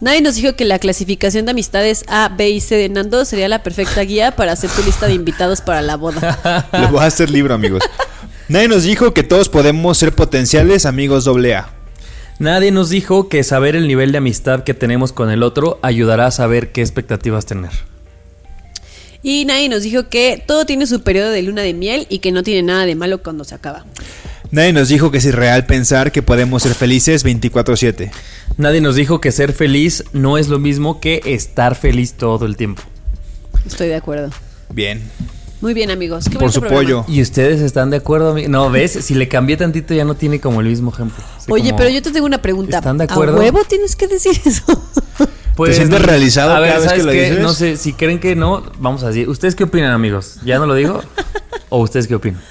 Nadie 0.00 0.20
nos 0.20 0.34
dijo 0.34 0.56
que 0.56 0.64
la 0.64 0.80
clasificación 0.80 1.46
de 1.46 1.52
amistades 1.52 2.04
A, 2.08 2.28
B 2.28 2.50
y 2.50 2.60
C 2.60 2.74
de 2.74 2.88
Nando 2.88 3.24
sería 3.24 3.48
la 3.48 3.62
perfecta 3.62 4.02
guía 4.02 4.34
para 4.34 4.52
hacer 4.52 4.68
tu 4.68 4.82
lista 4.82 5.06
de 5.06 5.14
invitados 5.14 5.60
para 5.60 5.80
la 5.80 5.96
boda. 5.96 6.68
Lo 6.72 6.88
voy 6.88 7.00
a 7.00 7.06
hacer 7.06 7.30
libro, 7.30 7.54
amigos. 7.54 7.84
Nadie 8.48 8.66
nos 8.66 8.82
dijo 8.82 9.14
que 9.14 9.22
todos 9.22 9.48
podemos 9.48 9.96
ser 9.96 10.12
potenciales 10.12 10.84
amigos 10.84 11.24
doble 11.24 11.54
A. 11.54 11.70
Nadie 12.38 12.70
nos 12.72 12.90
dijo 12.90 13.28
que 13.28 13.44
saber 13.44 13.76
el 13.76 13.86
nivel 13.86 14.12
de 14.12 14.18
amistad 14.18 14.64
que 14.64 14.74
tenemos 14.74 15.12
con 15.12 15.30
el 15.30 15.42
otro 15.42 15.78
ayudará 15.82 16.26
a 16.26 16.30
saber 16.30 16.72
qué 16.72 16.80
expectativas 16.80 17.46
tener. 17.46 17.70
Y 19.22 19.44
nadie 19.44 19.68
nos 19.68 19.82
dijo 19.82 20.08
que 20.08 20.42
todo 20.44 20.66
tiene 20.66 20.86
su 20.86 21.02
periodo 21.02 21.30
de 21.30 21.42
luna 21.42 21.62
de 21.62 21.74
miel 21.74 22.06
y 22.08 22.18
que 22.18 22.32
no 22.32 22.42
tiene 22.42 22.62
nada 22.62 22.86
de 22.86 22.96
malo 22.96 23.22
cuando 23.22 23.44
se 23.44 23.54
acaba. 23.54 23.84
Nadie 24.50 24.72
nos 24.72 24.88
dijo 24.88 25.10
que 25.10 25.18
es 25.18 25.24
irreal 25.24 25.64
pensar 25.64 26.12
que 26.12 26.22
podemos 26.22 26.62
ser 26.64 26.74
felices 26.74 27.24
24/7. 27.24 28.10
Nadie 28.58 28.80
nos 28.80 28.96
dijo 28.96 29.20
que 29.20 29.32
ser 29.32 29.52
feliz 29.52 30.04
no 30.12 30.36
es 30.36 30.48
lo 30.48 30.58
mismo 30.58 31.00
que 31.00 31.22
estar 31.24 31.74
feliz 31.74 32.14
todo 32.14 32.44
el 32.44 32.56
tiempo. 32.56 32.82
Estoy 33.64 33.88
de 33.88 33.94
acuerdo. 33.94 34.30
Bien. 34.68 35.00
Muy 35.62 35.74
bien, 35.74 35.90
amigos. 35.92 36.26
Qué 36.28 36.38
Por 36.38 36.50
su 36.52 36.60
programa. 36.60 36.82
pollo. 36.82 37.04
¿Y 37.08 37.22
ustedes 37.22 37.60
están 37.60 37.88
de 37.90 37.96
acuerdo? 37.98 38.36
No, 38.48 38.68
¿ves? 38.70 38.92
Si 38.92 39.14
le 39.14 39.28
cambié 39.28 39.56
tantito 39.56 39.94
ya 39.94 40.04
no 40.04 40.14
tiene 40.16 40.40
como 40.40 40.60
el 40.60 40.66
mismo 40.66 40.90
ejemplo. 40.92 41.22
Así 41.36 41.50
Oye, 41.50 41.66
como- 41.70 41.76
pero 41.78 41.90
yo 41.90 42.02
te 42.02 42.10
tengo 42.10 42.26
una 42.26 42.42
pregunta. 42.42 42.78
¿Están 42.78 42.98
de 42.98 43.04
acuerdo? 43.04 43.36
¿A 43.36 43.40
huevo 43.40 43.60
tienes 43.68 43.94
que 43.96 44.08
decir 44.08 44.38
eso? 44.44 44.64
¿Te 45.56 45.72
sientes 45.74 46.02
realizado 46.02 46.52
a 46.54 46.60
ver, 46.60 46.70
cada 46.70 46.80
vez 46.80 46.88
¿sabes 46.88 47.02
que 47.02 47.06
lo 47.06 47.12
dices? 47.12 47.38
No 47.40 47.52
sé, 47.52 47.76
si 47.76 47.92
creen 47.92 48.18
que 48.18 48.34
no, 48.36 48.62
vamos 48.78 49.02
a 49.02 49.08
decir. 49.08 49.28
¿Ustedes 49.28 49.54
qué 49.54 49.64
opinan, 49.64 49.90
amigos? 49.92 50.36
¿Ya 50.44 50.58
no 50.58 50.66
lo 50.66 50.74
digo? 50.74 51.02
¿O 51.68 51.78
ustedes 51.80 52.06
qué 52.06 52.14
opinan? 52.14 52.40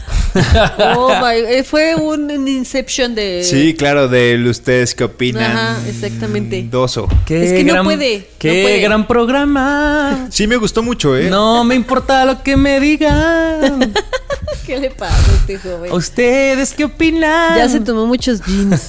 Oh, 0.95 1.09
my- 1.21 1.35
eh, 1.57 1.63
fue 1.63 1.93
un, 1.95 2.31
un 2.31 2.47
inception 2.47 3.13
de... 3.13 3.43
Sí, 3.43 3.75
claro, 3.77 4.07
de 4.07 4.41
ustedes 4.49 4.95
qué 4.95 5.03
opinan. 5.03 5.51
Ajá, 5.51 5.77
exactamente. 5.87 6.65
Doso. 6.71 7.09
¿Qué 7.25 7.43
Es 7.43 7.51
que 7.51 7.63
no 7.65 7.83
puede, 7.83 8.29
¡Qué 8.39 8.47
no 8.47 8.63
puede. 8.63 8.79
gran 8.81 9.07
programa! 9.07 10.27
Sí, 10.29 10.47
me 10.47 10.55
gustó 10.55 10.83
mucho, 10.83 11.17
¿eh? 11.17 11.29
No 11.29 11.65
me 11.65 11.75
importa 11.75 12.23
lo 12.23 12.41
que 12.43 12.55
me 12.55 12.79
digan. 12.79 13.93
¿Qué 14.65 14.77
le 14.79 14.89
pasa 14.91 15.17
a 15.31 15.35
este 15.35 15.57
joven? 15.57 15.91
¿Ustedes 15.91 16.73
qué 16.73 16.85
opinan? 16.85 17.57
Ya 17.57 17.67
se 17.67 17.81
tomó 17.81 18.05
muchos 18.05 18.39
jeans. 18.45 18.87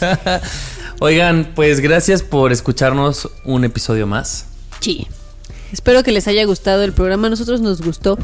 Oigan, 1.02 1.50
pues 1.56 1.80
gracias 1.80 2.22
por 2.22 2.52
escucharnos 2.52 3.28
un 3.44 3.64
episodio 3.64 4.06
más. 4.06 4.46
Sí. 4.80 5.08
Espero 5.72 6.02
que 6.04 6.12
les 6.12 6.28
haya 6.28 6.44
gustado 6.44 6.84
el 6.84 6.92
programa. 6.92 7.26
A 7.26 7.30
nosotros 7.30 7.60
nos 7.60 7.80
gustó. 7.82 8.18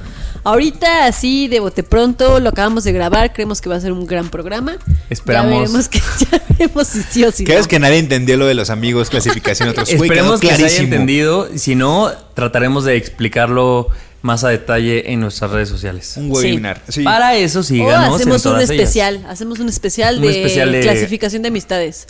Ahorita, 0.44 1.06
así 1.06 1.48
de 1.48 1.58
bote 1.58 1.82
pronto, 1.82 2.38
lo 2.38 2.50
acabamos 2.50 2.84
de 2.84 2.92
grabar. 2.92 3.32
Creemos 3.32 3.60
que 3.60 3.68
va 3.68 3.74
a 3.76 3.80
ser 3.80 3.90
un 3.90 4.06
gran 4.06 4.28
programa. 4.28 4.76
Esperamos. 5.10 5.50
Ya 5.52 5.58
veremos, 5.60 5.88
que, 5.88 5.98
ya 6.30 6.42
veremos 6.50 6.86
si 6.86 7.02
sí 7.02 7.24
o 7.24 7.32
si 7.32 7.44
¿Crees 7.44 7.62
no. 7.62 7.68
que 7.68 7.78
nadie 7.80 7.98
entendió 7.98 8.36
lo 8.36 8.46
de 8.46 8.54
los 8.54 8.70
amigos, 8.70 9.10
clasificación 9.10 9.70
otros? 9.70 9.88
Esperemos 9.92 10.38
que 10.40 10.54
se 10.54 10.64
haya 10.64 10.78
entendido. 10.78 11.48
Si 11.56 11.74
no, 11.74 12.12
trataremos 12.34 12.84
de 12.84 12.96
explicarlo 12.96 13.88
más 14.22 14.44
a 14.44 14.50
detalle 14.50 15.10
en 15.12 15.18
nuestras 15.20 15.50
redes 15.50 15.68
sociales. 15.68 16.14
Un 16.16 16.30
webinar. 16.30 16.82
Sí. 16.88 17.02
Para 17.02 17.34
eso 17.34 17.60
O 17.60 17.62
síganos 17.64 18.14
hacemos 18.16 18.44
en 18.44 18.50
un 18.50 18.56
todas 18.56 18.70
ellas. 18.70 18.80
especial. 18.82 19.26
Hacemos 19.28 19.58
un 19.58 19.68
especial, 19.68 20.16
Un 20.18 20.22
de, 20.22 20.30
especial 20.30 20.70
de- 20.70 20.80
clasificación 20.80 21.42
de 21.42 21.48
amistades. 21.48 22.06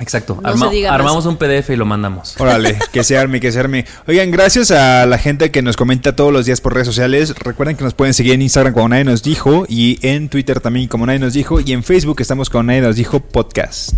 Exacto. 0.00 0.38
No 0.40 0.48
Arma- 0.48 0.70
armamos 0.90 1.26
un 1.26 1.36
PDF 1.36 1.70
y 1.70 1.76
lo 1.76 1.84
mandamos. 1.84 2.34
Órale, 2.38 2.78
que 2.92 3.02
se 3.02 3.18
arme, 3.18 3.40
que 3.40 3.50
se 3.50 3.58
arme. 3.58 3.84
Oigan, 4.06 4.30
gracias 4.30 4.70
a 4.70 5.06
la 5.06 5.18
gente 5.18 5.50
que 5.50 5.60
nos 5.60 5.76
comenta 5.76 6.14
todos 6.14 6.32
los 6.32 6.46
días 6.46 6.60
por 6.60 6.72
redes 6.74 6.86
sociales. 6.86 7.34
Recuerden 7.40 7.76
que 7.76 7.84
nos 7.84 7.94
pueden 7.94 8.14
seguir 8.14 8.34
en 8.34 8.42
Instagram 8.42 8.72
como 8.74 8.88
nadie 8.88 9.04
nos 9.04 9.22
dijo 9.22 9.66
y 9.68 9.98
en 10.06 10.28
Twitter 10.28 10.60
también 10.60 10.86
como 10.88 11.04
nadie 11.06 11.18
nos 11.18 11.32
dijo 11.32 11.58
y 11.60 11.72
en 11.72 11.82
Facebook 11.82 12.20
estamos 12.20 12.48
como 12.48 12.62
nadie 12.64 12.80
nos 12.80 12.96
dijo 12.96 13.20
podcast. 13.20 13.94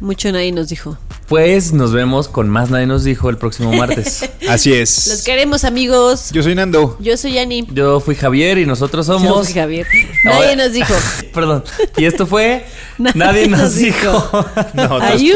Mucho 0.00 0.30
nadie 0.30 0.52
nos 0.52 0.68
dijo. 0.68 0.96
Pues 1.26 1.72
nos 1.72 1.92
vemos 1.92 2.28
con 2.28 2.48
más 2.48 2.70
Nadie 2.70 2.86
nos 2.86 3.04
dijo 3.04 3.28
el 3.30 3.36
próximo 3.36 3.72
martes. 3.72 4.28
Así 4.48 4.70
Los 4.70 5.06
es. 5.08 5.22
queremos, 5.24 5.64
amigos. 5.64 6.30
Yo 6.32 6.42
soy 6.42 6.54
Nando. 6.54 6.96
Yo 7.00 7.16
soy 7.16 7.32
Yani. 7.32 7.66
Yo 7.72 7.98
fui 8.00 8.14
Javier 8.14 8.58
y 8.58 8.66
nosotros 8.66 9.06
Yo 9.08 9.18
somos. 9.18 9.46
fui 9.46 9.54
Javier. 9.54 9.86
Nadie 10.24 10.56
nos 10.56 10.72
dijo. 10.72 10.94
Perdón. 11.34 11.64
Y 11.96 12.04
esto 12.04 12.26
fue 12.26 12.64
Nadie, 12.96 13.48
nos 13.48 13.74
dijo. 13.74 14.28
No, 14.74 14.96
Ayú. 15.00 15.34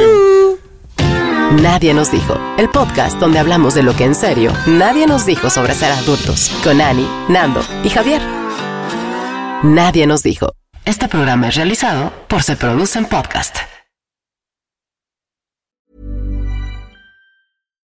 Nadie 1.61 1.93
nos 1.93 2.11
dijo. 2.13 2.39
El 2.57 2.71
podcast 2.71 3.19
donde 3.19 3.39
hablamos 3.41 3.75
de 3.75 3.83
lo 3.83 3.95
que 3.97 4.05
en 4.05 4.15
serio 4.15 4.53
nadie 4.67 5.07
nos 5.07 5.27
dijo 5.27 5.51
sobre 5.51 5.75
ser 5.75 5.93
adultos. 5.93 6.51
Con 6.65 6.81
Ani, 6.81 7.07
Nando 7.29 7.63
y 7.85 7.91
Javier. 7.91 8.23
Nadie 9.63 10.07
nos 10.07 10.23
dijo. 10.23 10.55
Este 10.85 11.09
programa 11.09 11.49
es 11.49 11.57
realizado 11.57 12.13
por 12.29 12.43
Se 12.43 12.57
Producen 12.57 13.05
Podcast. 13.07 13.57